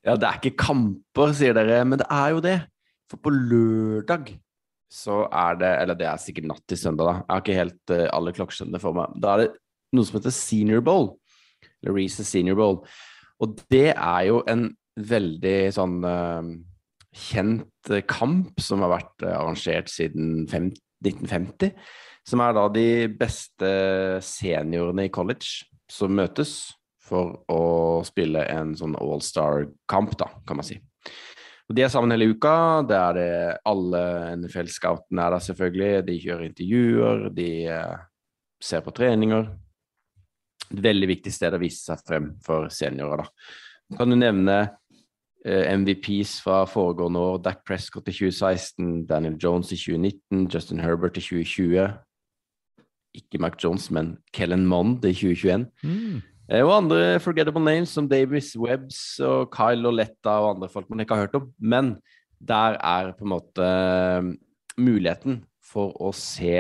Ja, 0.08 0.16
det 0.16 0.32
er 0.32 0.42
ikke 0.42 0.66
kamper, 0.66 1.36
sier 1.36 1.58
dere, 1.58 1.84
men 1.86 2.02
det 2.02 2.10
er 2.14 2.34
jo 2.34 2.44
det. 2.44 2.58
For 3.12 3.22
på 3.22 3.32
lørdag 3.36 4.34
så 4.88 5.26
er 5.28 5.58
det 5.60 5.72
Eller 5.82 5.98
det 6.00 6.08
er 6.08 6.22
sikkert 6.22 6.48
natt 6.48 6.64
til 6.68 6.80
søndag, 6.80 7.08
da. 7.10 7.16
Jeg 7.20 7.32
har 7.34 7.44
ikke 7.44 7.62
helt 7.62 7.94
uh, 7.94 8.08
alle 8.16 8.34
klokkeskjønnene 8.36 8.82
for 8.82 8.96
meg. 8.98 9.16
Da 9.20 9.34
er 9.34 9.44
det 9.44 9.50
noe 9.96 10.08
som 10.08 10.20
heter 10.20 10.36
Senior 10.36 10.84
Bowl. 10.86 11.12
Eller 11.84 11.98
Reese's 11.98 12.32
Senior 12.32 12.58
Bowl. 12.60 12.82
Og 13.44 13.60
det 13.72 13.92
er 13.92 14.22
jo 14.30 14.42
en 14.50 14.70
veldig 14.98 15.58
sånn 15.76 16.00
uh, 16.08 16.56
kjent 17.18 17.92
eh, 17.94 18.06
kamp 18.10 18.62
som 18.62 18.82
har 18.86 18.96
vært 18.96 19.26
arrangert 19.28 19.92
siden 19.94 20.48
fem, 20.50 20.72
1950. 21.06 21.76
Som 22.28 22.44
er 22.44 22.56
da 22.58 22.66
de 22.74 22.90
beste 23.20 23.70
seniorene 24.26 25.08
i 25.08 25.14
college 25.14 25.68
som 25.92 26.16
møtes 26.18 26.58
for 27.08 27.38
å 27.52 28.04
spille 28.08 28.44
en 28.52 28.74
sånn 28.76 28.98
all-star-kamp, 29.00 30.18
da, 30.20 30.28
kan 30.48 30.60
man 30.60 30.68
si. 30.68 30.80
Og 31.68 31.76
De 31.76 31.84
er 31.84 31.92
sammen 31.92 32.14
hele 32.16 32.30
uka. 32.32 32.82
Det 32.88 32.96
er 32.96 33.16
det 33.18 33.32
alle 33.68 34.02
NFL-scoutene 34.40 35.24
er 35.24 35.36
der, 35.36 35.44
selvfølgelig. 35.44 35.94
De 36.08 36.20
kjører 36.24 36.46
intervjuer, 36.48 37.30
de 37.36 37.50
eh, 37.76 38.04
ser 38.64 38.84
på 38.86 38.94
treninger. 38.96 39.50
Et 40.72 40.84
veldig 40.84 41.10
viktig 41.12 41.32
sted 41.32 41.56
å 41.56 41.62
vise 41.62 41.84
seg 41.84 42.04
frem 42.08 42.34
for 42.44 42.72
seniorer, 42.74 43.24
da. 43.24 43.98
Kan 44.00 44.12
du 44.12 44.18
nevne 44.20 44.56
eh, 45.46 45.68
MVPs 45.76 46.38
fra 46.44 46.62
foregående 46.68 47.20
år? 47.24 47.38
Dak 47.44 47.62
Prescott 47.68 48.08
i 48.12 48.16
2016, 48.16 49.06
Daniel 49.08 49.38
Jones 49.40 49.72
i 49.76 49.80
2019, 49.80 50.48
Justin 50.52 50.84
Herbert 50.84 51.20
i 51.20 51.24
2020. 51.24 51.92
Ikke 53.20 53.44
Mac 53.44 53.60
Jones, 53.64 53.90
men 53.92 54.16
Kellen 54.36 54.66
Mond 54.68 55.04
i 55.08 55.14
2021. 55.16 55.68
Eh, 55.84 56.24
Og 56.48 56.72
andre 56.72 57.18
forgettable 57.20 57.60
names 57.66 57.92
som 57.92 58.08
Davis 58.08 58.54
Webbs 58.56 59.20
og 59.26 59.50
Kyle 59.52 59.82
Loletta 59.84 60.38
og 60.40 60.54
andre 60.56 60.70
folk 60.72 60.88
man 60.90 61.04
ikke 61.04 61.18
har 61.18 61.26
hørt 61.28 61.36
om. 61.36 61.50
Men 61.60 61.98
der 62.40 62.78
er 62.80 63.12
på 63.18 63.26
en 63.26 63.34
måte 63.34 63.66
eh, 63.68 64.30
muligheten 64.80 65.42
for 65.68 65.92
å 66.00 66.14
se 66.16 66.54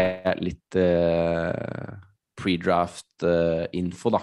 litt 0.43 0.75
eh, 0.75 1.93
pre-draft-info, 2.37 4.11
da. 4.17 4.21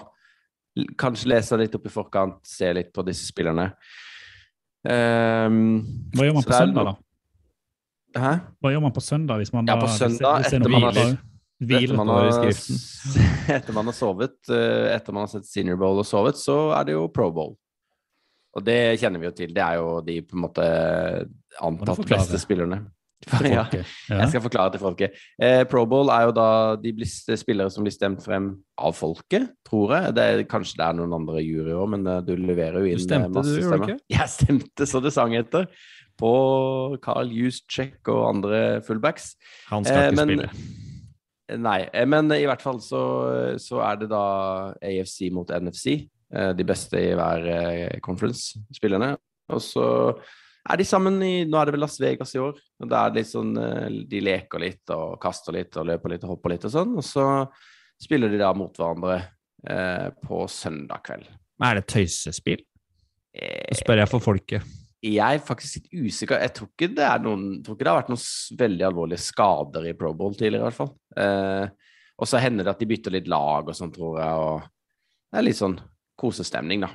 Kanskje 0.99 1.31
lese 1.31 1.57
litt 1.57 1.73
opp 1.77 1.87
i 1.87 1.93
forkant, 1.93 2.37
se 2.45 2.69
litt 2.75 2.91
på 2.93 3.03
disse 3.07 3.25
spillerne. 3.31 3.71
Hva 4.85 5.49
gjør 6.27 6.35
man 6.37 6.45
på 6.45 6.53
søndag, 6.53 6.91
da? 6.91 6.95
Hæ? 8.21 8.33
Hva 8.61 8.71
gjør 8.75 8.83
man 8.85 8.93
på 8.95 9.01
søndag 9.03 9.41
hvis 9.41 9.51
man 9.55 9.65
Ja, 9.65 9.73
da 9.75 9.81
på 9.81 9.87
hvis- 9.89 9.97
søndag, 10.03 10.43
hvis 10.43 10.53
er 10.53 10.59
etter 10.59 10.69
man 10.69 10.85
har- 10.85 11.17
hviler? 11.61 11.83
Etter 11.93 11.99
man, 11.99 12.07
har, 12.07 12.49
etter 13.57 13.73
man 13.77 13.85
har 13.91 13.95
sovet, 13.95 14.35
eh, 14.51 14.89
etter 14.95 15.13
man 15.15 15.23
har 15.27 15.31
sett 15.37 15.47
Senior 15.47 15.77
Bowl 15.79 16.01
og 16.01 16.07
sovet, 16.09 16.35
så 16.41 16.73
er 16.79 16.89
det 16.89 16.97
jo 16.97 17.07
Pro 17.13 17.29
Bowl. 17.35 17.55
Og 18.55 18.63
det 18.63 18.79
kjenner 19.01 19.19
vi 19.19 19.27
jo 19.27 19.35
til. 19.35 19.49
Det 19.55 19.63
er 19.63 19.79
jo 19.81 19.97
de 20.05 20.21
på 20.23 20.37
en 20.37 20.43
måte 20.45 20.65
antatt 21.63 22.05
beste 22.11 22.39
spillerne. 22.41 22.85
Ja, 23.25 23.63
jeg 23.71 24.27
skal 24.29 24.41
forklare 24.43 24.73
til 24.75 24.81
folket. 24.83 25.15
Eh, 25.41 25.63
Pro 25.71 25.85
Bowl 25.89 26.11
er 26.13 26.27
jo 26.27 26.33
da 26.35 26.75
de 26.77 26.91
spillere 27.39 27.71
som 27.73 27.81
blir 27.87 27.93
stemt 27.95 28.21
frem 28.21 28.51
av 28.77 28.93
folket, 28.93 29.47
tror 29.65 29.95
jeg. 29.95 30.11
Det 30.13 30.25
er, 30.29 30.41
kanskje 30.51 30.77
det 30.77 30.85
er 30.85 30.97
noen 30.99 31.15
andre 31.15 31.41
juryer, 31.41 31.87
men 31.89 32.05
eh, 32.11 32.19
du 32.27 32.35
leverer 32.37 32.83
jo 32.83 32.91
inn 32.91 32.99
Du 33.01 33.05
stemte, 33.07 33.31
eh, 33.31 33.33
masse 33.39 33.55
du, 33.55 33.63
stemmer. 33.65 33.95
ikke? 33.95 34.05
Jeg 34.13 34.29
stemte 34.35 34.87
så 34.91 35.01
det 35.01 35.13
sang 35.15 35.33
etter. 35.39 35.65
På 36.21 36.33
Carl 37.03 37.31
Juszczyk 37.33 38.11
og 38.13 38.21
andre 38.29 38.61
fullbacks. 38.85 39.31
Han 39.71 39.87
skal 39.87 40.03
Eh, 40.03 40.11
ikke 40.11 40.19
men- 40.21 40.35
spille. 40.35 40.84
Nei, 41.61 41.83
eh, 41.93 42.07
men 42.09 42.31
i 42.33 42.45
hvert 42.47 42.63
fall 42.63 42.79
så, 42.81 43.01
så 43.61 43.81
er 43.85 43.99
det 44.01 44.09
da 44.09 44.23
AFC 44.81 45.29
mot 45.33 45.51
NFC. 45.53 46.07
eh, 46.33 46.51
De 46.57 46.65
beste 46.65 46.97
i 46.97 47.13
hver 47.17 47.45
eh, 47.53 47.99
conference, 48.05 48.57
spillerne. 48.73 49.11
Og 49.53 49.61
så 49.61 49.85
er 50.65 50.79
de 50.81 50.87
sammen 50.89 51.19
i 51.21 51.43
Nå 51.45 51.59
er 51.59 51.69
det 51.69 51.75
vel 51.75 51.83
Las 51.85 51.99
Vegas 52.01 52.33
i 52.33 52.41
år. 52.41 52.57
og 52.81 52.89
Da 52.89 53.03
er 53.05 53.13
det 53.13 53.21
litt 53.21 53.29
sånn 53.29 53.51
De 54.09 54.21
leker 54.25 54.63
litt 54.63 54.89
og 54.95 55.19
kaster 55.21 55.53
litt 55.53 55.77
og 55.77 55.85
løper 55.85 56.15
litt 56.15 56.25
og 56.25 56.31
hopper 56.33 56.55
litt 56.55 56.65
og 56.65 56.73
sånn. 56.73 56.95
Og 56.97 57.05
så 57.05 57.25
spiller 58.01 58.33
de 58.33 58.41
da 58.41 58.49
mot 58.57 58.73
hverandre 58.73 59.19
eh, 59.69 60.09
på 60.25 60.47
søndag 60.49 61.05
kveld. 61.05 61.29
Er 61.61 61.77
det 61.77 61.85
tøysespill? 61.93 62.65
Nå 63.35 63.77
spør 63.77 64.01
jeg 64.01 64.09
for 64.09 64.23
folket. 64.23 64.65
Jeg 65.05 65.41
faktisk 65.45 65.79
litt 65.79 66.05
usikker. 66.07 66.41
Jeg 66.41 66.53
tror 66.55 66.69
ikke 66.71 66.91
det, 66.97 67.07
noen, 67.23 67.47
tror 67.63 67.75
ikke 67.75 67.85
det 67.85 67.91
har 67.91 67.99
vært 67.99 68.13
noen 68.13 68.59
veldig 68.61 68.85
alvorlige 68.87 69.23
skader 69.25 69.89
i 69.89 69.95
Pro 69.97 70.13
Bowl 70.17 70.37
tidligere, 70.37 70.63
i 70.63 70.67
hvert 70.69 70.79
fall. 70.79 70.93
Eh, 71.21 71.91
og 72.15 72.29
så 72.29 72.39
hender 72.41 72.65
det 72.65 72.73
at 72.73 72.81
de 72.81 72.87
bytter 72.89 73.15
litt 73.17 73.27
lag 73.31 73.67
og 73.67 73.77
sånn, 73.77 73.91
tror 73.95 74.21
jeg. 74.21 74.45
Og 74.45 74.63
det 75.31 75.41
er 75.41 75.45
litt 75.45 75.59
sånn 75.59 75.75
kosestemning, 76.19 76.85
da. 76.85 76.91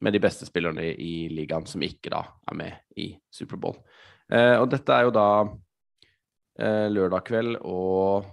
Med 0.00 0.16
de 0.16 0.22
beste 0.22 0.48
spillerne 0.48 0.84
i, 0.88 0.92
i 0.96 1.14
ligaen 1.32 1.66
som 1.68 1.82
ikke 1.84 2.12
da 2.12 2.22
er 2.48 2.56
med 2.56 3.00
i 3.00 3.10
Superbowl. 3.32 3.80
Eh, 4.32 4.56
og 4.60 4.68
dette 4.72 4.96
er 4.96 5.08
jo 5.08 5.16
da 5.16 5.28
eh, 6.60 6.86
lørdag 6.92 7.26
kveld 7.26 7.58
og 7.68 8.30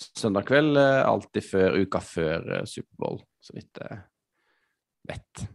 søndag 0.00 0.46
kveld, 0.48 0.76
eh, 0.78 1.00
alltid 1.06 1.46
før 1.46 1.80
uka 1.80 2.02
før 2.04 2.52
eh, 2.58 2.68
Superbowl, 2.68 3.22
så 3.42 3.56
vidt 3.56 3.82
jeg 3.82 4.04
vet. 5.10 5.48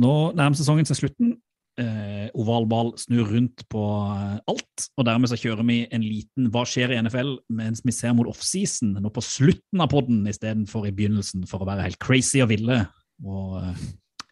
Nå 0.00 0.14
nærmer 0.36 0.58
sesongen 0.58 0.88
seg 0.88 1.00
slutten. 1.02 1.34
Eh, 1.74 2.28
ovalball 2.38 2.92
snur 3.02 3.32
rundt 3.32 3.64
på 3.72 3.82
eh, 3.82 4.36
alt, 4.50 4.84
og 4.94 5.06
dermed 5.08 5.26
så 5.26 5.38
kjører 5.40 5.66
vi 5.66 5.80
en 5.90 6.04
liten 6.06 6.46
Hva 6.54 6.62
skjer 6.70 6.92
i 6.94 7.00
NFL 7.02 7.32
mens 7.50 7.82
vi 7.82 7.90
ser 7.90 8.12
mot 8.14 8.28
offseason 8.30 8.92
nå 9.02 9.10
på 9.10 9.24
slutten 9.26 9.82
av 9.82 9.90
podden 9.90 10.20
istedenfor 10.30 10.86
i 10.86 10.92
begynnelsen, 10.94 11.42
for 11.50 11.64
å 11.64 11.66
være 11.66 11.88
helt 11.88 11.98
crazy 11.98 12.44
og 12.44 12.52
ville 12.52 12.84
og 13.26 13.56
eh, 13.58 13.82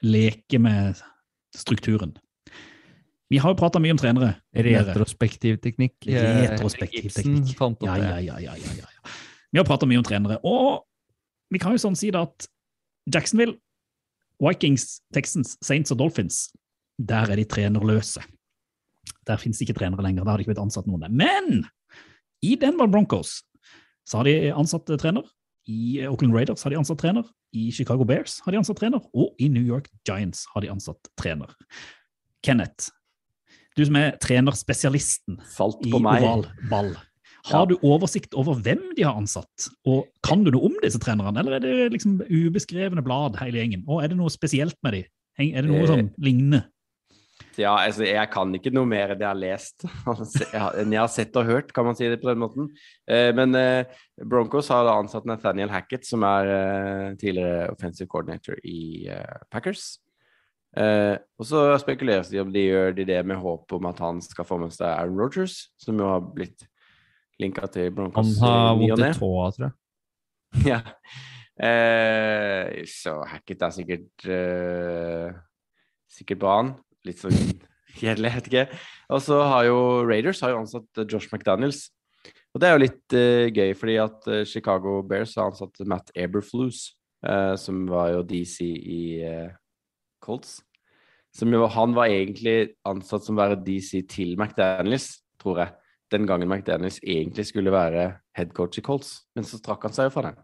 leke 0.06 0.62
med 0.62 1.02
strukturen. 1.56 2.14
Vi 3.32 3.40
har 3.40 3.50
jo 3.50 3.58
prata 3.58 3.80
mye 3.80 3.94
om 3.94 3.98
trenere. 4.00 4.34
Retrospektiv 4.54 5.58
teknikk. 5.64 5.96
Eh, 6.06 6.44
Retrospektiv 6.44 7.10
teknikk. 7.16 7.54
ja, 7.88 7.98
ja, 8.20 8.38
ja, 8.44 8.54
ja. 8.60 8.78
ja. 8.78 9.12
Vi 9.52 9.60
har 9.60 9.66
prata 9.66 9.88
mye 9.88 9.98
om 9.98 10.06
trenere, 10.06 10.38
og 10.46 10.84
vi 11.52 11.60
kan 11.60 11.74
jo 11.74 11.80
sånn 11.80 11.96
si 11.98 12.10
det 12.12 12.20
at 12.22 12.46
Jacksonville, 13.12 13.58
Vikings, 14.42 15.00
Texans, 15.14 15.56
Saints 15.62 15.92
og 15.94 16.00
Dolphins, 16.00 16.48
der 16.98 17.30
er 17.30 17.38
de 17.38 17.44
trenerløse. 17.48 18.22
Der 19.26 19.38
finnes 19.38 19.60
ikke 19.62 19.76
trenere 19.78 20.02
lenger. 20.02 20.24
Der 20.24 20.30
har 20.30 20.40
de 20.40 20.44
ikke 20.44 20.52
blitt 20.54 20.62
ansatt 20.62 20.88
noen. 20.90 21.06
Men 21.14 21.64
i 22.42 22.56
Denver 22.58 22.90
Broncos 22.90 23.40
så 24.08 24.18
har 24.18 24.26
de 24.26 24.50
ansatt 24.50 24.90
trener. 24.98 25.26
I 25.70 26.02
Oakland 26.10 26.34
Raiders 26.34 26.64
har 26.66 26.74
de 26.74 26.80
ansatt 26.80 26.98
trener. 26.98 27.28
I 27.54 27.70
Chicago 27.70 28.04
Bears 28.08 28.40
har 28.42 28.54
de 28.54 28.58
ansatt 28.58 28.80
trener. 28.80 29.04
Og 29.14 29.36
i 29.38 29.46
New 29.52 29.62
York 29.62 29.86
Giants 30.08 30.46
har 30.54 30.64
de 30.64 30.72
ansatt 30.72 31.12
trener. 31.18 31.54
Kenneth, 32.42 32.90
Du 33.76 33.84
som 33.86 33.96
er 33.96 34.18
trenerspesialisten 34.20 35.38
i 35.86 35.92
oval 35.96 36.42
ball. 36.68 36.90
Har 37.50 37.66
du 37.66 37.74
oversikt 37.82 38.36
over 38.38 38.60
hvem 38.62 38.82
de 38.96 39.02
har 39.02 39.16
ansatt, 39.18 39.70
og 39.88 40.06
kan 40.22 40.44
du 40.46 40.52
noe 40.54 40.68
om 40.70 40.76
disse 40.82 41.00
trenerne, 41.02 41.34
eller 41.42 41.58
er 41.58 41.64
det 41.64 41.88
liksom 41.96 42.20
ubeskrevne 42.28 43.02
blad 43.02 43.40
hele 43.40 43.58
gjengen? 43.58 43.82
Og 43.88 44.02
er 44.02 44.12
det 44.12 44.18
noe 44.20 44.30
spesielt 44.30 44.78
med 44.86 45.00
de? 45.00 45.02
Er 45.42 45.64
det 45.64 45.72
noe 45.72 45.82
Eh, 45.82 45.90
som 45.90 46.12
ligner? 46.22 46.68
Ja, 47.58 47.74
altså, 47.74 48.04
jeg 48.06 48.30
kan 48.32 48.54
ikke 48.54 48.70
noe 48.72 48.86
mer 48.88 49.12
enn 49.12 49.20
jeg 49.24 49.28
har 49.28 49.40
lest. 49.40 49.84
enn 50.78 50.94
jeg 50.94 51.00
har 51.02 51.10
sett 51.10 51.34
og 51.36 51.48
hørt, 51.50 51.74
kan 51.74 51.88
man 51.88 51.98
si 51.98 52.06
det 52.08 52.20
på 52.22 52.30
den 52.30 52.40
måten. 52.44 52.70
Eh, 53.10 53.32
men 53.34 53.58
eh, 53.58 53.90
Broncos 54.22 54.70
har 54.72 54.86
da 54.86 54.94
ansatt 55.02 55.26
Nathaniel 55.26 55.72
Hackett, 55.72 56.06
som 56.06 56.22
er 56.28 57.16
tidligere 57.18 57.72
offensive 57.74 58.08
coordinator 58.12 58.60
i 58.62 59.10
Packers. 59.50 59.96
Og 60.72 61.44
så 61.44 61.66
spekuleres 61.82 62.30
det 62.32 62.40
om 62.40 62.52
de 62.52 62.62
gjør 62.64 62.94
de 62.96 63.04
det 63.04 63.18
med 63.28 63.36
håp 63.36 63.74
om 63.76 63.88
at 63.90 63.98
han 64.00 64.22
skal 64.24 64.46
få 64.48 64.56
med 64.62 64.72
seg 64.72 64.86
Aaron 64.88 65.18
Rogers, 65.20 65.66
som 65.76 65.98
jo 66.00 66.06
har 66.08 66.22
blitt 66.32 66.64
linka 67.42 67.68
til 67.72 67.92
Han 67.98 68.32
har 68.40 68.78
ny 68.78 68.88
vondt 68.92 69.06
i 69.06 69.12
tåa, 69.18 69.50
tror 69.56 69.68
jeg. 69.68 69.78
Ja. 70.72 70.80
Eh, 71.62 72.82
så 72.88 73.18
Hackett 73.28 73.62
er 73.62 73.72
sikkert 73.74 74.24
eh, 74.28 75.28
Sikkert 76.12 76.40
bra, 76.40 76.56
han. 76.60 76.72
Litt 77.06 77.20
sånn 77.22 77.36
kjedelig, 77.98 78.32
vet 78.36 78.48
ikke. 78.50 78.64
Og 79.12 79.22
så 79.24 79.40
har 79.48 79.66
jo 79.68 79.78
Raiders 80.08 80.40
har 80.44 80.54
jo 80.54 80.62
ansatt 80.62 81.00
eh, 81.00 81.08
Josh 81.08 81.32
McDaniels. 81.32 81.86
Og 82.52 82.60
det 82.60 82.68
er 82.68 82.74
jo 82.74 82.82
litt 82.82 83.16
eh, 83.16 83.46
gøy, 83.48 83.72
fordi 83.78 83.96
at 84.02 84.28
eh, 84.28 84.44
Chicago 84.48 85.00
Bears 85.08 85.34
har 85.38 85.50
ansatt 85.50 85.80
Matt 85.88 86.12
Eberflus, 86.18 86.90
eh, 87.24 87.54
som 87.60 87.84
var 87.88 88.12
jo 88.12 88.26
DC 88.28 88.58
i 88.68 89.02
eh, 89.24 89.54
Colts. 90.24 90.60
Som 91.32 91.54
jo, 91.54 91.64
han 91.72 91.96
var 91.96 92.12
egentlig 92.12 92.74
ansatt 92.88 93.24
som 93.24 93.38
å 93.38 93.40
være 93.40 93.62
DC 93.64 94.02
til 94.12 94.34
McDaniels, 94.36 95.22
tror 95.40 95.62
jeg. 95.64 95.72
Den 96.12 96.26
gangen 96.28 96.50
McDaniels 96.50 97.00
egentlig 97.00 97.46
skulle 97.48 97.72
være 97.72 98.10
headcoach 98.36 98.78
i 98.80 98.84
Colts, 98.84 99.14
men 99.36 99.46
så 99.48 99.60
trakk 99.64 99.86
han 99.88 99.94
seg 99.96 100.10
jo 100.10 100.14
fra 100.14 100.26
den. 100.28 100.42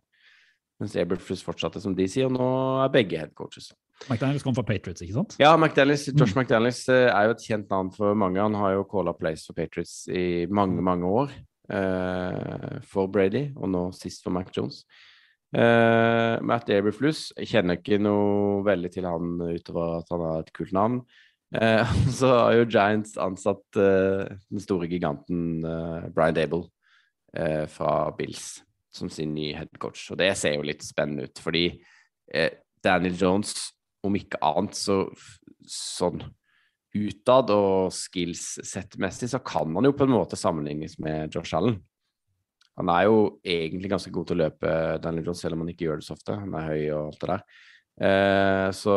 Mens 0.78 0.94
Aberfrus 0.96 1.42
fortsatte 1.42 1.82
som 1.82 1.94
de 1.98 2.06
sier, 2.08 2.28
og 2.28 2.36
nå 2.36 2.48
er 2.84 2.92
begge 2.94 3.18
headcoaches. 3.18 3.72
McDaniels 4.06 4.44
kom 4.46 4.54
fra 4.54 4.62
Patriots, 4.62 5.02
ikke 5.02 5.16
sant? 5.16 5.34
Ja, 5.42 5.56
McDaniels, 5.58 6.06
Josh 6.12 6.38
McDaniels 6.38 6.84
eh, 6.92 7.08
er 7.10 7.26
jo 7.26 7.34
et 7.34 7.44
kjent 7.44 7.72
navn 7.72 7.90
for 7.94 8.14
mange. 8.14 8.38
Han 8.40 8.54
har 8.54 8.76
jo 8.76 8.86
calla 8.88 9.14
plays 9.18 9.42
for 9.48 9.58
Patriots 9.58 10.04
i 10.06 10.46
mange, 10.46 10.80
mange 10.86 11.10
år. 11.10 11.34
Uh, 11.68 12.78
for 12.88 13.10
Brady, 13.12 13.50
og 13.60 13.68
nå 13.68 13.80
sist 13.92 14.22
for 14.24 14.32
Mac 14.32 14.48
Jones. 14.56 14.86
Uh, 15.52 16.40
Matt 16.44 16.70
Aberflus 16.72 17.26
kjenner 17.44 17.76
ikke 17.76 17.98
noe 18.00 18.62
veldig 18.64 18.90
til 18.94 19.04
han 19.08 19.34
utover 19.42 19.98
at 19.98 20.08
han 20.14 20.24
har 20.24 20.46
et 20.46 20.54
kult 20.56 20.72
navn. 20.76 21.02
Eh, 21.54 21.92
så 22.18 22.32
har 22.32 22.56
jo 22.56 22.68
Giants 22.68 23.16
ansatt 23.20 23.78
eh, 23.80 24.24
den 24.50 24.62
store 24.62 24.88
giganten 24.90 25.64
eh, 25.64 26.10
Brian 26.14 26.36
Dable 26.36 26.66
fra 27.68 28.08
Bills 28.16 28.62
som 28.90 29.10
sin 29.12 29.34
nye 29.36 29.52
headcoach. 29.52 30.06
Og 30.14 30.16
det 30.18 30.30
ser 30.40 30.54
jo 30.56 30.64
litt 30.64 30.80
spennende 30.82 31.26
ut, 31.28 31.40
fordi 31.44 31.66
Daniel 32.82 33.18
Jones, 33.20 33.52
om 34.02 34.16
ikke 34.16 34.40
annet, 34.42 34.72
så 34.74 35.02
sånn 35.68 36.22
utad 36.96 37.52
og 37.52 37.92
skills-settmessig, 37.94 39.28
så 39.28 39.42
kan 39.44 39.76
han 39.76 39.90
jo 39.90 39.92
på 39.94 40.08
en 40.08 40.14
måte 40.16 40.40
sammenlignes 40.40 40.96
med 41.04 41.36
Josh 41.36 41.52
Allen. 41.60 41.76
Han 42.80 42.90
er 42.96 43.04
jo 43.10 43.20
egentlig 43.44 43.92
ganske 43.92 44.14
god 44.16 44.30
til 44.32 44.38
å 44.38 44.42
løpe, 44.46 44.74
Daniel 45.04 45.28
Jones, 45.28 45.44
selv 45.44 45.58
om 45.58 45.66
han 45.66 45.74
ikke 45.74 45.90
gjør 45.90 46.00
det 46.00 46.08
så 46.08 46.16
ofte. 46.16 46.40
Han 46.40 46.56
er 46.56 46.68
høy 46.72 46.82
og 46.88 47.00
alt 47.02 47.20
det 47.20 47.30
der. 47.34 47.46
Eh, 48.00 48.68
så 48.76 48.94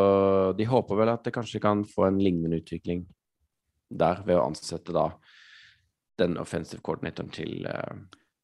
de 0.58 0.66
håper 0.70 1.00
vel 1.00 1.10
at 1.10 1.24
det 1.26 1.34
kanskje 1.34 1.62
kan 1.64 1.84
få 1.88 2.06
en 2.08 2.20
lignende 2.22 2.60
utvikling 2.62 3.06
der, 3.92 4.22
ved 4.28 4.38
å 4.38 4.46
ansette 4.46 4.94
da 4.96 5.08
den 6.22 6.38
offensive 6.38 6.84
coordinatoren 6.86 7.32
til 7.34 7.66
eh, 7.66 7.96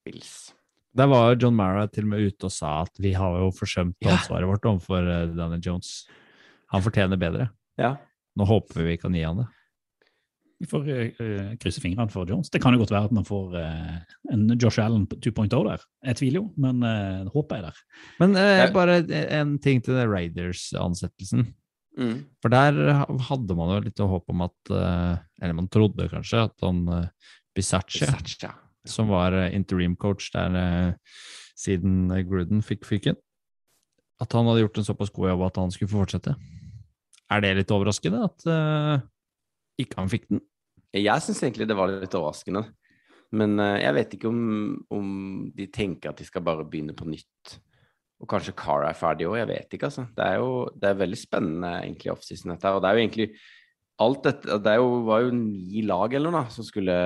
Bills. 0.08 0.54
Der 0.98 1.06
var 1.12 1.30
jo 1.30 1.44
John 1.46 1.56
Mara 1.56 1.86
til 1.92 2.08
og 2.08 2.14
med 2.16 2.26
ute 2.26 2.48
og 2.50 2.54
sa 2.56 2.80
at 2.88 2.98
vi 3.04 3.12
har 3.14 3.38
jo 3.38 3.52
forsømt 3.54 3.96
Ja. 4.02 4.16
ansvaret 4.16 4.50
vårt 4.50 4.66
overfor 4.66 5.06
Danny 5.06 5.36
Daniel 5.38 5.62
Jones. 5.62 6.08
Han 6.74 6.82
fortjener 6.82 7.20
bedre. 7.22 7.52
Ja. 7.78 7.96
Nå 8.38 8.48
håper 8.50 8.82
vi 8.82 8.88
vi 8.94 8.98
kan 8.98 9.14
gi 9.14 9.22
han 9.24 9.44
det. 9.44 9.48
Vi 10.58 10.66
får 10.66 10.88
uh, 10.90 11.50
krysse 11.62 11.82
fingrene 11.84 12.10
for 12.10 12.30
Jones. 12.30 12.50
Det 12.50 12.60
kan 12.64 12.74
jo 12.74 12.82
godt 12.82 12.94
være 12.96 13.10
at 13.10 13.14
man 13.14 13.26
får 13.28 13.54
uh, 13.54 13.98
en 14.34 14.48
Josh 14.56 14.82
Allen 14.82 15.06
2.0 15.14 15.52
der. 15.54 15.84
Jeg 16.10 16.18
tviler 16.18 16.40
jo, 16.40 16.48
men 16.58 16.82
uh, 16.82 17.30
håpet 17.34 17.60
er 17.60 17.68
der. 17.68 17.82
Men 18.22 18.38
bare 18.74 19.00
en 19.38 19.56
ting 19.62 19.84
til 19.86 20.00
Raiders-ansettelsen. 20.10 21.46
Mm. 21.98 22.18
For 22.42 22.54
der 22.54 23.06
hadde 23.30 23.58
man 23.58 23.74
jo 23.74 23.84
litt 23.88 24.02
håp 24.06 24.28
om 24.30 24.44
at 24.46 24.70
Eller 24.70 25.56
man 25.58 25.66
trodde 25.74 26.06
kanskje 26.12 26.44
at 26.46 26.66
han 26.66 26.84
uh, 26.90 27.32
Bisaccia, 27.58 28.52
som 28.86 29.10
var 29.10 29.34
interim 29.50 29.96
coach 29.98 30.30
der 30.34 30.94
siden 31.58 32.06
Gruden 32.30 32.62
fikk 32.62 32.86
fyken, 32.86 33.18
at 34.22 34.34
han 34.34 34.46
hadde 34.46 34.62
gjort 34.62 34.78
en 34.78 34.86
såpass 34.86 35.10
god 35.14 35.32
jobb 35.32 35.46
at 35.48 35.58
han 35.58 35.74
skulle 35.74 35.90
få 35.90 36.04
fortsette. 36.04 36.36
Er 37.34 37.42
det 37.42 37.56
litt 37.58 37.74
overraskende 37.74 38.22
at 38.30 38.46
ikke 39.82 40.00
han 40.00 40.12
fikk 40.12 40.28
den? 40.32 40.44
Jeg 40.96 41.24
syns 41.24 41.44
egentlig 41.44 41.68
det 41.70 41.78
var 41.78 41.92
litt 41.92 42.16
overraskende. 42.18 42.66
Men 43.38 43.60
eh, 43.60 43.82
jeg 43.84 43.96
vet 43.98 44.18
ikke 44.18 44.32
om, 44.32 44.42
om 44.94 45.08
de 45.56 45.68
tenker 45.74 46.12
at 46.12 46.20
de 46.22 46.28
skal 46.28 46.46
bare 46.46 46.66
begynne 46.68 46.96
på 46.98 47.08
nytt. 47.10 47.58
Og 48.18 48.30
kanskje 48.32 48.56
Cara 48.58 48.90
er 48.90 48.98
ferdig 48.98 49.28
òg, 49.30 49.38
jeg 49.42 49.50
vet 49.52 49.76
ikke, 49.78 49.92
altså. 49.92 50.08
Det 50.16 50.26
er 50.26 50.40
jo 50.42 50.52
det 50.74 50.90
er 50.90 51.02
veldig 51.04 51.20
spennende 51.20 51.74
egentlig 51.84 52.14
offseason 52.14 52.54
dette 52.56 52.66
her. 52.70 52.78
Og 52.78 52.84
det 52.84 52.90
er 52.90 52.98
jo 52.98 53.04
egentlig 53.04 53.30
alt 53.98 54.28
dette 54.28 54.58
Det 54.62 54.74
jo, 54.78 54.90
var 55.08 55.24
jo 55.26 55.32
ni 55.34 55.82
lag 55.86 56.14
eller 56.14 56.30
noe 56.34 56.44
da, 56.46 56.54
som, 56.54 56.66
skulle, 56.66 56.98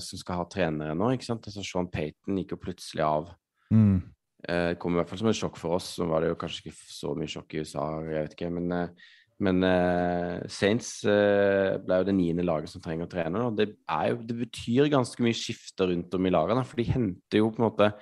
som 0.00 0.20
skal 0.20 0.40
ha 0.40 0.46
trenere 0.48 0.96
nå, 0.96 1.10
ikke 1.14 1.28
sant. 1.28 1.48
Altså 1.48 1.64
Sean 1.64 1.90
Payton 1.92 2.40
gikk 2.40 2.56
jo 2.56 2.62
plutselig 2.62 3.04
av. 3.04 3.32
Mm. 3.72 4.00
Eh, 4.48 4.68
Det 4.72 4.78
kom 4.82 4.96
i 4.96 5.00
hvert 5.00 5.12
fall 5.12 5.22
som 5.22 5.30
et 5.30 5.38
sjokk 5.38 5.60
for 5.60 5.78
oss. 5.78 5.94
Så 5.98 6.08
var 6.08 6.24
det 6.24 6.32
jo 6.32 6.40
kanskje 6.40 6.66
ikke 6.66 6.76
så 6.98 7.14
mye 7.16 7.30
sjokk 7.30 7.54
i 7.54 7.62
USA, 7.64 7.86
jeg 8.04 8.16
vet 8.16 8.36
ikke. 8.36 8.52
Men, 8.58 8.72
eh, 8.72 9.14
men 9.44 9.62
uh, 9.62 10.42
Saints 10.50 11.04
uh, 11.06 11.78
ble 11.78 12.00
jo 12.00 12.06
det 12.08 12.14
niende 12.16 12.46
laget 12.46 12.72
som 12.72 12.82
trenger 12.82 13.06
å 13.06 13.12
trene. 13.12 13.42
Og 13.46 13.58
det, 13.58 13.68
jo, 13.86 14.20
det 14.26 14.36
betyr 14.40 14.90
ganske 14.90 15.22
mye 15.22 15.36
skifter 15.36 15.92
rundt 15.92 16.14
om 16.18 16.26
i 16.26 16.32
lagene. 16.34 16.64
For 16.66 16.80
de 16.80 16.88
henter 16.90 17.42
jo 17.42 17.52
på 17.52 17.62
en 17.62 17.68
måte 17.68 17.92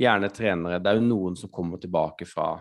gjerne 0.00 0.32
trenere. 0.34 0.80
Det 0.82 0.90
er 0.90 0.98
jo 0.98 1.06
noen 1.06 1.38
som 1.38 1.52
kommer 1.54 1.82
tilbake 1.82 2.26
fra 2.26 2.56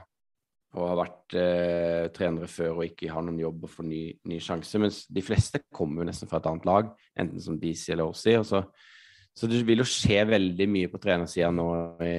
og 0.73 0.87
har 0.89 0.97
vært 0.97 1.35
uh, 1.37 2.05
trenere 2.13 2.49
før 2.49 2.79
og 2.79 2.87
ikke 2.87 3.11
har 3.13 3.25
noen 3.25 3.41
jobb 3.43 3.67
og 3.67 3.73
får 3.75 3.85
ny, 3.85 4.03
ny 4.29 4.39
sjanse. 4.41 4.81
Mens 4.81 5.03
de 5.05 5.21
fleste 5.25 5.61
kommer 5.73 6.01
jo 6.01 6.07
nesten 6.09 6.29
fra 6.29 6.39
et 6.41 6.49
annet 6.49 6.65
lag, 6.69 6.89
enten 7.21 7.41
som 7.41 7.59
BC 7.61 7.93
eller 7.93 8.09
OC. 8.09 8.23
Så, 8.49 8.61
så 9.37 9.49
det 9.49 9.61
vil 9.67 9.83
jo 9.83 9.89
skje 9.89 10.23
veldig 10.29 10.69
mye 10.73 10.89
på 10.89 11.01
trenersida 11.01 11.51
nå 11.53 11.67
i, 12.01 12.15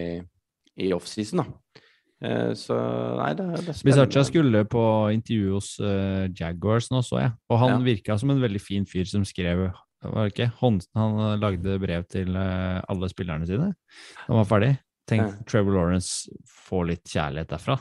i 0.87 0.93
offseason, 0.95 1.43
da. 1.43 1.83
Eh, 2.23 2.53
så 2.57 2.77
nei, 3.19 3.33
det, 3.35 3.47
det 3.51 3.73
er 3.73 3.79
spennende. 3.79 4.07
spennende. 4.07 4.25
skulle 4.29 4.63
på 4.71 4.85
intervju 5.15 5.57
hos 5.57 5.73
uh, 5.83 6.31
Jaguars 6.31 6.91
nå, 6.93 7.03
så 7.05 7.21
jeg. 7.21 7.35
Og 7.51 7.59
han 7.59 7.75
Ja. 7.75 7.83
virka 7.85 8.19
som 8.21 8.31
en 8.31 8.43
veldig 8.43 8.63
fin 8.63 8.87
fyr 8.87 9.05
som 9.09 9.25
skrev 9.25 9.71
var 10.05 10.29
det 10.29 10.35
ikke? 10.35 10.51
Hånd, 10.61 10.83
Han 10.95 11.15
eh, 11.17 11.39
lagde 11.41 11.79
brev 11.81 12.05
til 12.13 12.37
uh, 12.37 12.83
alle 12.89 13.09
spillerne 13.09 13.47
sine 13.49 13.73
da 13.73 14.27
han 14.27 14.37
var 14.37 14.49
ferdig. 14.49 14.79
Tenk 15.09 15.23
Ja. 15.23 15.45
Trevor 15.49 15.73
Lawrence 15.73 16.29
får 16.69 16.87
litt 16.91 17.05
kjærlighet 17.09 17.49
derfra. 17.49 17.79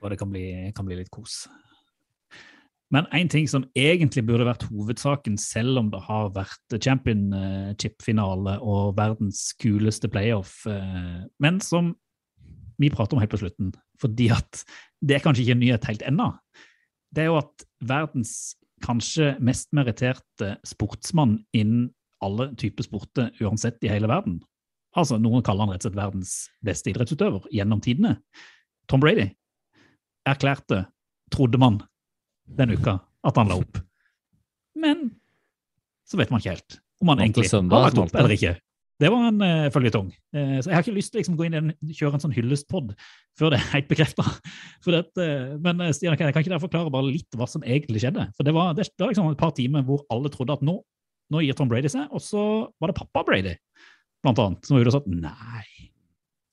Og 0.00 0.10
det 0.10 0.18
kan 0.18 0.30
bli, 0.32 0.72
kan 0.76 0.86
bli 0.88 0.96
litt 0.96 1.10
kos. 1.12 1.46
Men 2.90 3.06
én 3.12 3.28
ting 3.30 3.46
som 3.46 3.64
egentlig 3.76 4.24
burde 4.26 4.48
vært 4.48 4.64
hovedsaken, 4.68 5.36
selv 5.38 5.78
om 5.78 5.90
det 5.92 6.00
har 6.08 6.32
vært 6.34 6.80
championship-finale 6.82 8.56
og 8.60 8.96
verdens 8.96 9.52
kuleste 9.60 10.08
playoff, 10.10 10.66
men 11.38 11.60
som 11.60 11.94
vi 12.80 12.90
prater 12.92 13.16
om 13.16 13.22
helt 13.22 13.32
på 13.32 13.40
slutten, 13.42 13.72
fordi 14.00 14.30
at 14.34 14.62
det 15.04 15.18
er 15.18 15.24
kanskje 15.24 15.44
ikke 15.44 15.56
en 15.56 15.62
nyhet 15.64 15.88
helt 15.90 16.04
ennå, 16.08 16.30
det 17.14 17.24
er 17.24 17.30
jo 17.30 17.40
at 17.40 17.66
verdens 17.84 18.34
kanskje 18.84 19.34
mest 19.44 19.68
meritterte 19.76 20.54
sportsmann 20.66 21.40
innen 21.56 21.90
alle 22.24 22.50
typer 22.60 22.84
sporter 22.84 23.30
uansett 23.40 23.80
i 23.84 23.90
hele 23.92 24.08
verden, 24.10 24.40
altså 24.96 25.18
noen 25.20 25.44
kaller 25.46 25.66
han 25.66 25.74
rett 25.74 25.84
og 25.84 25.90
slett 25.90 26.00
verdens 26.00 26.34
beste 26.64 26.92
idrettsutøver 26.92 27.48
gjennom 27.54 27.82
tidene, 27.84 28.16
Tom 28.90 29.02
Brady, 29.02 29.28
erklærte, 30.26 30.84
trodde 31.30 31.60
man, 31.62 31.78
den 32.58 32.74
uka 32.74 32.98
at 33.26 33.36
han 33.38 33.50
la 33.50 33.60
opp. 33.60 33.78
Men 34.80 35.10
så 36.08 36.18
vet 36.18 36.32
man 36.32 36.42
ikke 36.42 36.56
helt 36.56 36.80
om 37.00 37.12
han 37.12 37.22
egentlig 37.22 37.48
har 37.52 37.86
lagt 37.86 38.00
opp 38.02 38.16
eller 38.18 38.34
ikke. 38.34 38.56
Det 39.00 39.08
var 39.08 39.30
en 39.30 39.40
uh, 39.40 39.70
føljetong. 39.72 40.10
Eh, 40.36 40.58
så 40.60 40.68
jeg 40.68 40.76
har 40.76 40.84
ikke 40.84 40.92
lyst 40.98 41.12
til 41.12 41.18
å 41.18 41.22
liksom, 41.22 41.36
gå 41.38 41.46
inn 41.46 41.54
i 41.56 41.60
en, 41.60 41.70
kjøre 41.88 42.18
en 42.18 42.22
sånn 42.24 42.34
hyllestpod 42.36 42.92
før 43.40 43.54
det 43.54 43.60
er 43.60 43.70
helt 43.72 43.88
bekrefta. 43.88 44.26
men 45.64 45.80
eh, 45.86 45.94
Stian, 45.96 46.18
kan, 46.20 46.28
kan 46.34 46.44
ikke 46.44 46.52
dere 46.52 46.60
forklare 46.60 46.92
bare 46.92 47.08
litt 47.08 47.38
hva 47.40 47.48
som 47.48 47.64
egentlig 47.64 48.02
skjedde? 48.04 48.28
For 48.36 48.44
Det 48.44 48.54
var, 48.56 48.74
det, 48.76 48.90
det 48.92 49.06
var 49.06 49.14
liksom 49.14 49.32
et 49.32 49.40
par 49.40 49.54
timer 49.56 49.86
hvor 49.88 50.04
alle 50.12 50.32
trodde 50.32 50.58
at 50.58 50.66
nå, 50.66 50.76
nå 51.32 51.44
gir 51.46 51.56
Tom 51.56 51.70
Brady 51.72 51.88
seg, 51.88 52.12
og 52.12 52.20
så 52.24 52.44
var 52.76 52.92
det 52.92 52.98
pappa 53.00 53.24
Brady, 53.24 53.56
blant 54.20 54.44
annet, 54.44 54.68
som 54.68 54.76
var 54.76 54.84
ute 54.84 54.92
og 54.92 54.98
sa 54.98 55.02
at 55.04 55.10
nei. 55.14 55.64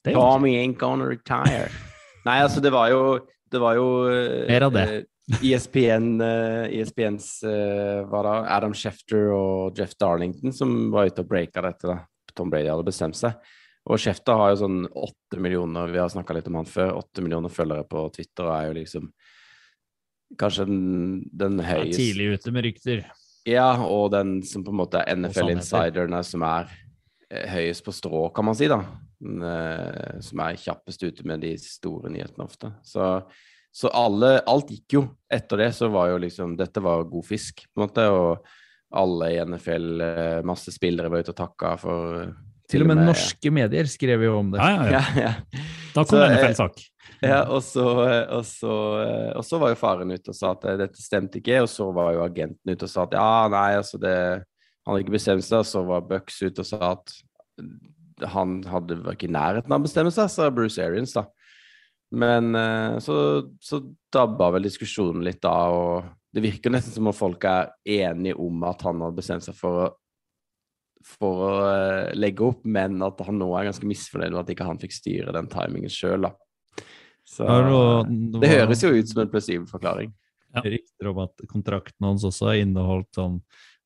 Det. 0.07 0.15
Tommy 0.15 0.55
ain't 0.55 0.79
gonna 0.79 1.09
retire. 1.09 1.67
Nei, 2.27 2.41
altså, 2.43 2.59
det 2.63 2.73
var 2.75 2.89
jo 2.91 3.19
Det 3.51 3.59
var 3.59 3.77
jo 3.77 3.85
eh, 4.11 4.47
Mer 4.49 4.65
av 4.67 4.73
det. 4.75 4.83
eh, 4.91 5.05
ESPN, 5.47 6.21
uh, 6.23 6.67
ESPNs 6.71 7.27
uh, 7.43 8.03
hva 8.07 8.21
da, 8.23 8.33
Adam 8.55 8.71
Schefter 8.75 9.33
og 9.35 9.79
Jeff 9.79 9.95
Darlington 9.99 10.53
som 10.55 10.73
var 10.93 11.07
ute 11.07 11.23
og 11.23 11.27
breaka 11.27 11.63
dette. 11.65 11.87
da. 11.87 11.97
Tom 12.37 12.51
Brady 12.53 12.69
hadde 12.71 12.87
bestemt 12.87 13.17
seg. 13.19 13.35
Og 13.87 14.01
Schefter 14.01 14.35
har 14.35 14.51
jo 14.51 14.61
sånn 14.63 14.81
åtte 14.87 15.39
millioner, 15.39 15.91
vi 15.93 16.01
har 16.01 16.11
snakka 16.11 16.35
litt 16.35 16.49
om 16.51 16.59
han 16.59 16.67
før, 16.67 16.97
åtte 16.99 17.23
millioner 17.23 17.51
følgere 17.53 17.87
på 17.87 18.03
Twitter 18.15 18.49
og 18.49 18.55
er 18.57 18.67
jo 18.67 18.77
liksom 18.81 19.07
kanskje 20.39 20.65
den, 20.67 20.81
den 21.31 21.61
høyeste 21.63 22.01
tidlig 22.01 22.33
ute 22.35 22.51
med 22.51 22.67
rykter. 22.67 23.05
Ja, 23.47 23.69
og 23.79 24.11
den 24.11 24.41
som 24.43 24.65
på 24.65 24.73
en 24.73 24.81
måte 24.81 24.99
er. 24.99 25.15
NFL-insiderne 25.15 26.19
som 26.27 26.43
er 26.43 26.71
eh, 27.31 27.47
høyest 27.47 27.85
på 27.85 27.93
strå, 27.95 28.25
kan 28.35 28.49
man 28.49 28.57
si, 28.59 28.67
da. 28.67 28.81
Eh, 29.23 30.17
som 30.21 30.43
er 30.43 30.59
kjappest 30.59 31.05
ute 31.07 31.27
med 31.27 31.45
de 31.45 31.53
store 31.61 32.11
nyhetene 32.11 32.43
ofte. 32.43 32.73
Så, 32.85 33.07
så 33.71 33.91
alle 33.95 34.41
Alt 34.43 34.73
gikk 34.75 34.97
jo. 34.99 35.05
Etter 35.31 35.63
det 35.63 35.71
så 35.79 35.87
var 35.93 36.11
jo 36.11 36.19
liksom 36.25 36.57
Dette 36.59 36.83
var 36.83 37.07
god 37.07 37.25
fisk, 37.29 37.63
på 37.71 37.79
en 37.79 37.87
måte. 37.87 38.09
Og 38.11 38.43
alle 38.95 39.31
i 39.33 39.45
NFL, 39.45 40.01
eh, 40.01 40.43
masse 40.47 40.71
spillere 40.71 41.11
var 41.11 41.23
ute 41.23 41.33
og 41.33 41.39
takka 41.39 41.73
for 41.81 42.19
eh, 42.21 42.35
Til 42.71 42.83
og 42.83 42.89
med 42.91 43.01
norske 43.07 43.51
medier 43.51 43.87
skrev 43.87 44.25
jo 44.25 44.37
om 44.41 44.51
det. 44.51 44.59
Ja, 44.59 44.69
ja, 44.75 44.85
ja. 44.91 45.01
Ja, 45.17 45.27
ja. 45.27 45.65
Da 45.95 46.03
kom 46.03 46.19
det 46.19 46.27
en 46.27 46.35
eh, 46.35 46.41
NFL-sak. 46.43 46.81
Ja, 47.23 47.39
og 47.49 47.63
så, 47.65 47.85
og, 47.87 48.43
så, 48.45 48.73
og 49.39 49.45
så 49.47 49.59
var 49.61 49.71
jo 49.71 49.79
faren 49.79 50.11
ute 50.11 50.33
og 50.33 50.37
sa 50.37 50.51
at 50.53 50.67
dette 50.83 51.01
stemte 51.01 51.39
ikke, 51.39 51.63
og 51.63 51.71
så 51.71 51.87
var 51.95 52.11
jo 52.13 52.25
agenten 52.25 52.73
ute 52.73 52.85
og 52.85 52.91
sa 52.91 53.07
at 53.07 53.15
ja, 53.17 53.31
nei, 53.51 53.69
altså 53.79 53.99
det 54.01 54.13
Han 54.85 54.93
hadde 54.93 55.05
ikke 55.05 55.15
bestemt 55.15 55.43
seg, 55.43 55.63
og 55.63 55.67
så 55.67 55.81
var 55.87 56.05
Bucks 56.07 56.37
ute 56.43 56.63
og 56.63 56.67
sa 56.67 56.91
at 56.93 57.15
han 58.33 58.61
hadde 58.65 58.99
var 59.03 59.17
ikke 59.17 59.27
i 59.27 59.33
nærheten 59.33 59.73
av 59.73 59.81
å 59.81 59.83
bestemme 59.83 60.13
seg, 60.13 60.29
sa 60.31 60.47
Bruce 60.53 60.79
Arians, 60.83 61.15
da. 61.17 61.25
Men 62.15 62.55
så, 63.03 63.17
så 63.59 63.81
dabba 64.15 64.47
vel 64.55 64.63
diskusjonen 64.63 65.25
litt 65.27 65.41
da, 65.43 65.57
og 65.75 66.07
det 66.33 66.43
virker 66.43 66.73
nesten 66.73 66.93
som 66.93 67.07
om 67.09 67.15
folk 67.15 67.45
er 67.49 67.71
enige 67.87 68.35
om 68.41 68.63
at 68.67 68.83
han 68.85 68.99
hadde 69.01 69.17
bestemt 69.17 69.45
seg 69.45 69.55
for 69.57 69.85
å 69.85 69.87
for 71.07 71.41
å 71.45 71.51
eh, 71.69 72.09
legge 72.17 72.43
opp, 72.43 72.63
men 72.67 72.97
at 73.05 73.21
han 73.23 73.37
nå 73.39 73.47
er 73.55 73.69
ganske 73.69 73.87
misfornøyd 73.87 74.33
med 74.33 74.41
at 74.41 74.49
ikke 74.51 74.65
han 74.67 74.79
fikk 74.81 74.95
styre 74.95 75.31
den 75.35 75.47
timingen 75.47 75.93
sjøl. 75.93 76.25
Så 77.23 77.45
Det 77.45 77.53
var 77.53 77.69
noe- 77.69 78.41
det 78.41 78.49
høres 78.51 78.83
jo 78.83 78.89
ut 78.91 79.07
som 79.07 79.21
en 79.23 79.29
plausibel 79.31 79.67
forklaring. 79.69 80.11
Ja. 80.55 80.61
rykter 80.63 81.09
om 81.11 81.17
at 81.19 81.41
kontrakten 81.51 82.05
hans 82.07 82.23
også 82.23 82.53
inneholdt 82.55 83.11
sånn 83.13 83.41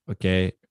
Ok, 0.10 0.26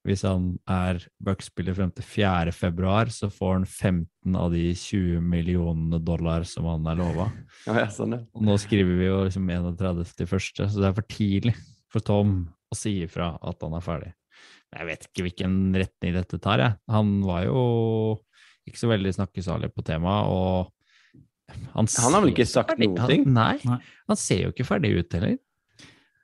hvis 0.07 0.23
han 0.25 0.55
er 0.71 1.03
Bucks-spiller 1.21 1.75
frem 1.77 1.91
til 1.93 2.07
4. 2.09 2.55
februar, 2.57 3.11
så 3.13 3.29
får 3.33 3.53
han 3.59 3.67
15 3.69 4.37
av 4.41 4.55
de 4.55 4.63
20 4.73 5.21
millionene 5.21 5.99
dollar 6.01 6.47
som 6.49 6.69
han 6.71 6.87
er 6.89 7.01
lova. 7.03 7.27
Ja, 7.69 7.75
ja, 7.83 7.89
sånn, 7.93 8.15
ja. 8.17 8.23
Og 8.33 8.47
nå 8.47 8.55
skriver 8.63 8.97
vi 8.97 9.11
jo 9.11 9.19
liksom 9.27 9.45
31. 9.53 10.25
så 10.57 10.71
det 10.81 10.89
er 10.89 10.97
for 10.97 11.05
tidlig 11.13 11.53
for 11.93 12.01
Tom 12.07 12.33
å 12.73 12.79
si 12.79 12.95
ifra 13.05 13.35
at 13.37 13.61
han 13.67 13.77
er 13.77 13.85
ferdig. 13.85 14.13
Men 14.71 14.81
Jeg 14.81 14.89
vet 14.89 15.07
ikke 15.11 15.25
hvilken 15.27 15.55
retning 15.77 16.15
dette 16.17 16.39
tar, 16.41 16.63
jeg. 16.63 16.79
Han 16.95 17.17
var 17.27 17.45
jo 17.49 17.63
ikke 18.71 18.81
så 18.81 18.89
veldig 18.93 19.13
snakkesalig 19.19 19.73
på 19.75 19.85
temaet, 19.85 20.31
og 20.31 20.71
han, 21.75 21.89
Han 21.99 22.15
har 22.15 22.23
vel 22.23 22.31
ikke 22.33 22.47
sagt 22.47 22.77
noe? 22.79 22.87
noen 22.95 23.11
ting? 23.11 23.25
Nei, 23.35 23.57
Nei. 23.67 23.81
han 24.09 24.19
ser 24.21 24.45
jo 24.47 24.53
ikke 24.55 24.69
ferdig 24.69 24.93
ut 25.01 25.17
heller. 25.19 25.37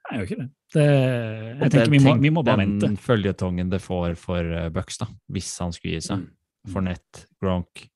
Nei, 0.07 0.17
gjør 0.21 0.29
ikke 0.29 0.39
det. 0.45 0.49
Det 0.77 0.87
jeg 0.87 1.73
tenker 1.73 1.93
vi 1.93 2.01
må, 2.05 2.15
vi 2.23 2.31
må 2.33 2.43
bare 2.47 2.65
den 2.67 2.79
følgetongen 2.79 3.01
føljetongen 3.03 3.73
det 3.73 3.81
får 3.85 4.17
for 4.21 4.53
uh, 4.53 4.69
Bucks, 4.75 5.01
da, 5.03 5.09
hvis 5.33 5.51
han 5.63 5.75
skulle 5.75 5.97
gi 5.99 6.07
seg. 6.09 6.25
Mm. 6.25 6.73
Fournette, 6.73 7.27
Gronk 7.43 7.87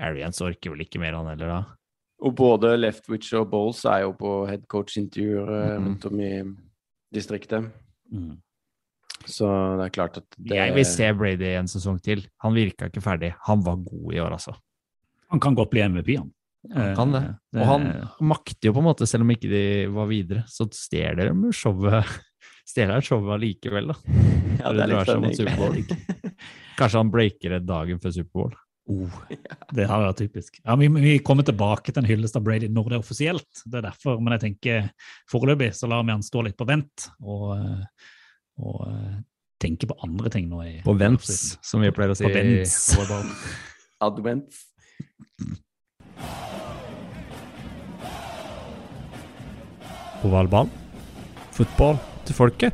Arians 0.00 0.40
orker 0.42 0.74
vel 0.74 0.84
ikke 0.86 1.00
mer, 1.02 1.16
han 1.18 1.30
heller, 1.32 1.50
da. 1.50 1.78
Og 2.24 2.34
både 2.38 2.72
Leftwich 2.78 3.32
og 3.36 3.50
Bowles 3.52 3.82
er 3.90 4.04
jo 4.06 4.14
på 4.16 4.32
headcoach-intervjuer 4.48 5.50
eh, 5.58 5.72
Mhm. 5.74 5.86
rundt 5.88 6.06
om 6.08 6.20
i 6.20 6.32
distriktet. 7.14 7.70
Mm. 8.10 8.38
Så 9.24 9.48
det 9.78 9.84
er 9.86 9.92
klart 9.94 10.16
at 10.20 10.26
det 10.36 10.56
Jeg 10.56 10.74
vil 10.74 10.84
se 10.84 11.12
Brady 11.16 11.50
en 11.58 11.68
sesong 11.68 12.00
til. 12.02 12.26
Han 12.42 12.54
virka 12.54 12.86
ikke 12.90 13.02
ferdig. 13.04 13.34
Han 13.46 13.62
var 13.64 13.76
god 13.76 14.12
i 14.14 14.20
år, 14.20 14.32
altså. 14.36 14.54
Han 15.30 15.40
kan 15.40 15.54
godt 15.54 15.70
bli 15.70 15.82
MVP, 15.88 16.16
han. 16.18 16.32
Han 16.72 16.94
kan 16.96 17.12
det. 17.12 17.22
Eh, 17.54 17.60
Og 17.60 17.66
han 17.68 17.88
makter 18.24 18.70
jo 18.70 18.74
på 18.76 18.80
en 18.80 18.88
måte, 18.88 19.06
selv 19.10 19.26
om 19.26 19.32
ikke 19.34 19.50
de 19.50 19.64
var 19.92 20.08
videre, 20.08 20.44
så 20.48 20.64
stjeler 20.72 21.32
de 21.32 21.52
showet 21.52 22.04
Stjeler 22.64 23.02
showet 23.04 23.34
allikevel, 23.36 23.90
da. 23.92 23.96
Ja, 24.64 24.70
det 24.72 24.84
er 24.86 25.18
litt 25.20 25.36
Superbowl. 25.36 25.82
Kanskje 26.78 27.00
han 27.02 27.10
breaker 27.12 27.52
det 27.58 27.66
dagen 27.68 27.98
før 28.00 28.14
Superbowl. 28.16 28.54
Oh, 28.88 29.12
det 29.72 29.86
har 29.88 30.02
vært 30.02 30.18
typisk. 30.20 30.58
Ja, 30.60 30.74
vi, 30.76 30.88
vi 30.92 31.14
kommer 31.24 31.44
tilbake 31.44 31.92
til 31.92 32.02
en 32.02 32.08
hyllest 32.08 32.36
av 32.36 32.44
Brady 32.44 32.68
når 32.72 32.88
det 32.90 32.96
er 32.98 33.04
offisielt. 33.04 33.62
Det 33.64 33.78
er 33.80 33.86
derfor, 33.86 34.18
Men 34.20 34.36
jeg 34.36 34.42
tenker 34.42 34.88
foreløpig 35.32 35.70
så 35.76 35.88
lar 35.88 36.04
vi 36.04 36.12
han 36.12 36.24
stå 36.24 36.42
litt 36.44 36.56
på 36.60 36.66
vent 36.68 37.06
og, 37.24 37.46
eh, 37.56 38.08
og 38.64 38.82
eh, 38.90 39.14
tenke 39.64 39.88
på 39.88 39.96
andre 40.04 40.32
ting 40.32 40.48
nå. 40.52 40.60
i 40.68 40.74
På 40.84 40.96
vents, 41.00 41.58
som 41.64 41.84
vi 41.84 41.92
pleier 41.96 42.12
å 42.12 42.18
si. 42.18 42.24
På 42.28 42.32
vents. 42.36 42.78
volleyball. 42.96 43.32
Advent. 46.18 46.34
Ovalball. 50.24 50.68
Fotball 51.52 51.98
til 52.26 52.34
folket. 52.34 52.72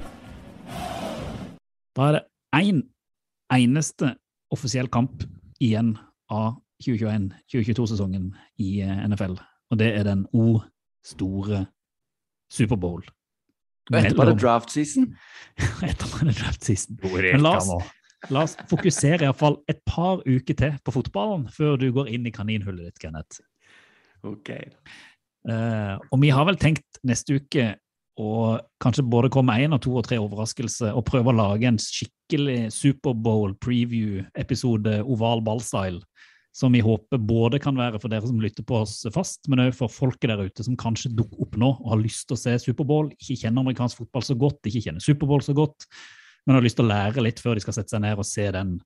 Da 1.96 2.02
er 2.08 2.12
det 2.12 2.24
én 2.54 2.80
en 2.80 2.82
eneste 3.50 4.14
offisiell 4.50 4.88
kamp 4.88 5.24
igjen 5.60 5.98
av 6.30 6.60
2021-2022-sesongen 6.84 8.30
i 8.62 8.80
eh, 8.80 9.06
NFL, 9.10 9.34
og 9.70 9.78
det 9.78 9.90
er 9.98 10.06
den 10.06 10.26
O 10.32 10.60
store 11.04 11.66
Superbowl. 12.50 13.02
Og 13.90 13.98
etterpå 13.98 14.22
er 14.22 14.30
det 14.30 14.42
draft 14.42 14.70
season. 14.70 15.10
Etterpå 15.90 16.22
er 16.22 16.30
det 16.30 16.38
draft 16.38 16.64
season. 16.64 16.98
Men 17.02 17.42
la 17.42 17.56
oss, 17.58 17.70
la 18.28 18.44
oss 18.44 18.56
fokusere 18.68 19.24
iallfall 19.24 19.56
et 19.70 19.80
par 19.88 20.20
uker 20.26 20.56
til 20.58 20.74
på 20.84 20.94
fotballen 20.94 21.46
før 21.52 21.78
du 21.80 21.88
går 21.94 22.10
inn 22.12 22.26
i 22.28 22.34
kaninhullet 22.34 22.90
ditt, 22.90 23.00
Kenneth. 23.00 23.40
Ok. 24.26 24.52
Uh, 25.48 25.96
og 26.12 26.20
vi 26.20 26.32
har 26.34 26.44
vel 26.44 26.58
tenkt 26.60 27.00
neste 27.06 27.38
uke 27.40 27.70
å 28.20 28.58
kanskje 28.82 29.06
både 29.08 29.30
komme 29.32 29.56
én 29.62 29.72
og 29.72 29.80
to 29.84 29.94
og 29.96 30.04
tre 30.04 30.18
overraskelser 30.20 30.92
og 30.92 31.06
prøve 31.08 31.32
å 31.32 31.38
lage 31.38 31.68
en 31.68 31.80
skikkelig 31.80 32.68
Superbowl 32.74 33.54
preview-episode 33.64 35.00
oval 35.06 35.40
ball-style. 35.46 36.02
Som 36.52 36.74
vi 36.74 36.82
håper 36.82 37.20
både 37.22 37.60
kan 37.62 37.76
være 37.78 38.00
for 38.02 38.10
dere 38.10 38.26
som 38.26 38.40
lytter 38.42 38.66
på 38.66 38.80
oss 38.82 38.98
fast, 39.14 39.44
men 39.48 39.62
òg 39.62 39.76
for 39.78 39.92
folket 39.92 40.32
der 40.32 40.42
ute 40.42 40.66
som 40.66 40.76
kanskje 40.76 41.12
dukker 41.14 41.44
opp 41.46 41.54
nå 41.62 41.68
og 41.78 41.92
har 41.92 42.02
lyst 42.02 42.26
til 42.26 42.36
å 42.36 42.40
se 42.42 42.56
Superbowl, 42.58 43.12
ikke 43.16 43.38
kjenner 43.44 43.62
amerikansk 43.62 44.02
fotball 44.02 44.26
så 44.26 44.36
godt, 44.36 44.58
ikke 44.66 44.82
kjenner 44.88 45.04
Superbowl 45.04 45.44
så 45.46 45.54
godt, 45.56 45.86
men 46.46 46.56
har 46.56 46.64
lyst 46.64 46.78
til 46.80 46.86
å 46.86 46.90
lære 46.90 47.24
litt 47.24 47.40
før 47.42 47.58
de 47.58 47.64
skal 47.64 47.76
sette 47.76 47.94
seg 47.94 48.02
ned 48.04 48.20
og 48.20 48.28
se 48.28 48.46
den, 48.54 48.76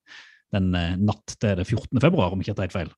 den 0.55 0.71
eh, 0.79 0.95
natt 1.01 1.37
til 1.37 1.61
det 1.61 1.67
14. 1.69 2.01
februar, 2.03 2.33
om 2.35 2.43
ikke 2.43 2.53
jeg 2.53 2.59
tar 2.61 2.69
helt 2.69 2.79
feil. 2.79 2.95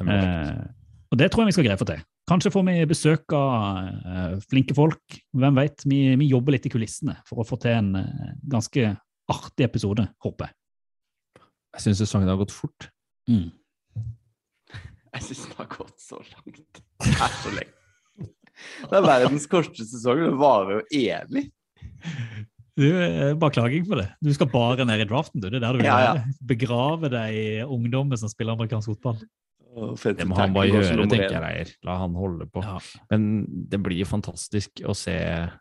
Eh, 0.00 0.62
og 1.10 1.18
det 1.20 1.28
tror 1.30 1.44
jeg 1.44 1.50
vi 1.50 1.56
skal 1.58 1.68
greie 1.68 1.80
få 1.80 1.88
til. 1.88 2.02
Kanskje 2.30 2.52
får 2.54 2.66
vi 2.68 2.76
besøk 2.86 3.34
av 3.34 3.88
eh, 3.90 4.34
flinke 4.50 4.76
folk. 4.76 5.18
Hvem 5.34 5.56
vet? 5.58 5.86
Vi, 5.88 6.00
vi 6.20 6.30
jobber 6.30 6.54
litt 6.54 6.68
i 6.68 6.72
kulissene 6.72 7.16
for 7.28 7.42
å 7.42 7.46
få 7.46 7.58
til 7.62 7.74
en 7.74 7.96
eh, 7.98 8.36
ganske 8.52 8.92
artig 9.30 9.66
episode, 9.66 10.06
håper 10.22 10.46
jeg. 10.46 10.56
Jeg 11.74 11.84
syns 11.86 12.02
sesongen 12.04 12.30
har 12.30 12.38
gått 12.38 12.54
fort. 12.54 12.88
Mm. 13.30 13.50
Jeg 15.10 15.26
syns 15.26 15.44
det 15.50 15.58
har 15.58 15.68
gått 15.70 15.98
så 16.02 16.18
langt. 16.22 16.82
Det 17.02 17.14
er 17.14 17.36
så 17.42 17.54
lenge. 17.54 17.76
Det 18.60 18.96
er 18.98 19.06
verdens 19.06 19.46
korteste 19.50 19.86
sesong. 19.88 20.22
Det 20.26 20.38
varer 20.38 20.80
jo 20.80 21.04
evig. 21.10 21.46
Du, 22.78 22.84
eh, 23.02 23.34
bare 23.34 23.50
klaging 23.50 23.86
for 23.86 23.96
det. 24.00 24.08
Du 24.22 24.32
skal 24.34 24.46
bare 24.52 24.84
ned 24.86 25.00
i 25.00 25.04
draften, 25.10 25.40
du. 25.40 25.48
Det 25.50 25.56
er 25.58 25.66
der 25.66 25.72
du 25.72 25.78
vil 25.78 25.86
Ja, 25.86 25.98
ja. 26.04 26.12
være. 26.14 26.34
Begrave 26.46 27.10
deg 27.10 27.34
i 27.34 27.62
ungdommen 27.64 28.16
som 28.18 28.28
spiller 28.28 28.52
amerikansk 28.56 28.92
fotball. 28.94 29.18
Det 29.70 30.26
må 30.26 30.34
han 30.34 30.52
bare 30.52 30.66
gjøre, 30.66 31.06
tenker 31.08 31.30
jeg, 31.30 31.40
Reier. 31.42 31.68
La 31.86 31.96
han 32.00 32.14
holde 32.18 32.46
på. 32.50 32.62
Ja. 32.64 32.78
Men 33.10 33.44
det 33.70 33.78
blir 33.82 34.04
fantastisk 34.08 34.80
å 34.82 34.94
se 34.98 35.14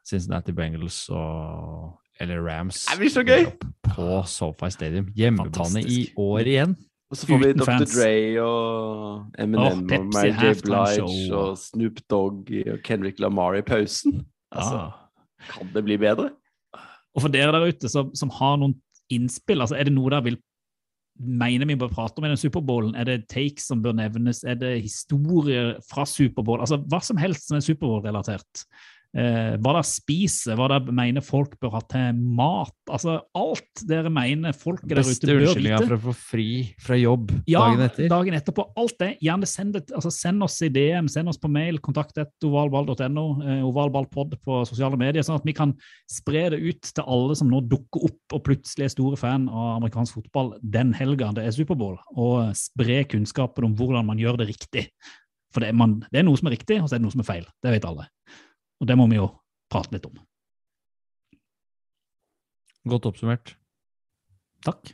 Cincinnati 0.07 0.51
Bengals 0.51 1.03
og 1.13 1.97
eller 2.19 2.41
Rams 2.43 2.85
Det 2.89 2.97
blir 2.99 3.09
så 3.13 3.21
gøy! 3.23 3.45
på 3.85 4.07
SoFi 4.27 4.69
Stadium. 4.73 5.11
Hjemmebane 5.15 5.83
i 5.85 6.09
år 6.17 6.41
igjen. 6.49 6.73
Og 7.11 7.17
så 7.17 7.25
får 7.29 7.39
vi 7.41 7.47
Uten 7.53 7.59
Dr. 7.61 7.65
fans. 7.69 7.93
Dre 7.95 8.41
og 8.43 9.31
Eminem 9.39 9.61
Åh, 9.65 9.99
og 9.99 10.09
Mary 10.13 10.33
J. 10.33 10.51
Blige 10.65 11.33
og 11.37 11.55
Snoop 11.57 12.01
Dogg 12.09 12.51
og 12.73 12.83
Kendrick 12.83 13.19
Lamar 13.19 13.55
i 13.57 13.61
pausen. 13.65 14.25
Altså, 14.51 14.75
Ah. 14.75 14.91
kan 15.49 15.69
det 15.73 15.85
bli 15.85 15.97
bedre? 15.97 16.31
Og 17.15 17.25
for 17.25 17.33
dere 17.33 17.53
der 17.55 17.71
ute 17.71 17.89
som, 17.91 18.13
som 18.17 18.31
har 18.37 18.59
noen 18.61 18.77
innspill, 19.13 19.63
altså 19.63 19.77
er 19.79 19.89
det 19.89 19.95
noe 19.95 20.11
dere 20.13 20.27
vil 20.29 20.39
mener 21.19 21.67
vi 21.67 21.75
bør 21.75 21.91
prate 21.91 22.21
om 22.21 22.25
i 22.25 22.29
den 22.31 22.39
Superbowlen? 22.39 22.93
Er 22.95 23.07
det 23.07 23.27
takes 23.31 23.67
som 23.67 23.81
bør 23.83 23.97
nevnes? 23.97 24.43
Er 24.47 24.55
det 24.55 24.77
historier 24.85 25.73
fra 25.89 26.05
Superbowl? 26.07 26.61
Altså 26.63 26.79
hva 26.79 27.01
som 27.03 27.19
helst 27.19 27.49
som 27.49 27.57
er 27.57 27.65
Superbowl-relatert. 27.65 28.63
Eh, 29.17 29.55
hva 29.57 29.73
dere 29.75 29.85
spiser, 29.87 30.57
hva 30.59 30.67
dere 30.71 30.93
mener 30.95 31.23
folk 31.25 31.55
bør 31.61 31.77
ha 31.77 31.81
til 31.89 32.19
mat. 32.19 32.75
Altså 32.89 33.19
alt 33.37 33.83
dere 33.89 34.11
mener 34.13 34.55
folk 34.57 34.81
der 34.83 35.01
ute 35.01 35.09
Beste 35.09 35.29
bør 35.29 35.43
unnskyldninga 35.45 35.79
vite. 35.79 35.87
for 35.89 35.97
å 35.97 36.01
få 36.09 36.15
fri 36.33 36.47
fra 36.81 36.97
jobb 36.99 37.33
Ja, 37.49 37.63
dagen 37.65 37.85
etter. 37.87 38.09
dagen 38.11 38.37
etterpå. 38.39 38.67
Alt 38.79 38.97
det. 39.01 39.11
Gjerne 39.25 39.49
send, 39.49 39.73
det, 39.77 39.85
altså 39.95 40.11
send 40.13 40.45
oss 40.45 40.59
i 40.65 40.71
DM, 40.73 41.09
send 41.11 41.31
oss 41.31 41.41
på 41.41 41.51
mail, 41.51 41.79
kontakt.ovalball.no, 41.85 43.25
ovalball.no, 43.29 43.59
ovalballpod 43.69 44.37
på 44.45 44.61
sosiale 44.69 44.97
medier, 44.99 45.25
sånn 45.25 45.39
at 45.39 45.47
vi 45.47 45.55
kan 45.57 45.73
spre 46.11 46.47
det 46.53 46.59
ut 46.61 46.91
til 46.93 47.05
alle 47.05 47.37
som 47.37 47.49
nå 47.51 47.61
dukker 47.69 48.09
opp 48.09 48.37
og 48.37 48.43
plutselig 48.45 48.87
er 48.89 48.93
store 48.93 49.17
fan 49.19 49.47
av 49.49 49.77
amerikansk 49.79 50.19
fotball 50.19 50.53
den 50.61 50.93
helga 50.97 51.31
det 51.35 51.45
er 51.45 51.55
Superbowl, 51.55 51.97
og 52.17 52.51
spre 52.57 53.03
kunnskapen 53.09 53.65
om 53.67 53.75
hvordan 53.77 54.07
man 54.07 54.21
gjør 54.21 54.39
det 54.41 54.49
riktig. 54.53 54.85
For 55.53 55.63
det 55.63 55.71
er, 55.71 55.77
man, 55.77 55.99
det 56.13 56.21
er 56.21 56.25
noe 56.27 56.37
som 56.37 56.49
er 56.49 56.55
riktig, 56.57 56.77
og 56.81 56.89
så 56.89 56.95
er 56.95 57.01
det 57.01 57.07
noe 57.07 57.15
som 57.15 57.23
er 57.23 57.29
feil. 57.29 57.45
Det 57.63 57.73
vet 57.73 57.87
alle. 57.89 58.05
Og 58.79 58.87
det 58.87 58.95
må 58.99 59.07
vi 59.11 59.19
jo 59.19 59.27
prate 59.71 59.93
litt 59.95 60.07
om. 60.07 60.15
Godt 62.89 63.09
oppsummert. 63.09 63.53
Takk. 64.65 64.93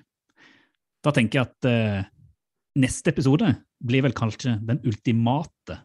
Da 1.05 1.13
tenker 1.13 1.39
jeg 1.39 1.49
at 1.49 1.69
eh, 1.69 2.07
neste 2.81 3.13
episode 3.13 3.51
blir 3.85 4.05
vel 4.05 4.15
kanskje 4.17 4.57
den 4.65 4.81
ultimate 4.87 5.79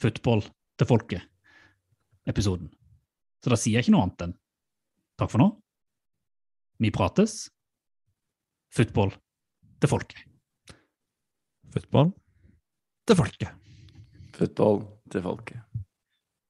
football 0.00 0.42
til 0.76 0.88
folket-episoden. 0.88 2.70
Så 3.44 3.52
da 3.52 3.58
sier 3.60 3.78
jeg 3.78 3.86
ikke 3.86 3.96
noe 3.96 4.06
annet 4.06 4.26
enn 4.26 4.36
takk 5.20 5.32
for 5.32 5.40
nå. 5.40 5.50
Vi 6.82 6.92
prates. 6.92 7.46
Football 8.76 9.14
til 9.80 9.92
folket. 9.92 10.26
Football 11.72 12.12
til 13.08 13.20
folket. 13.22 13.72
Football 14.36 14.84
til 15.12 15.24
folket. 15.24 15.85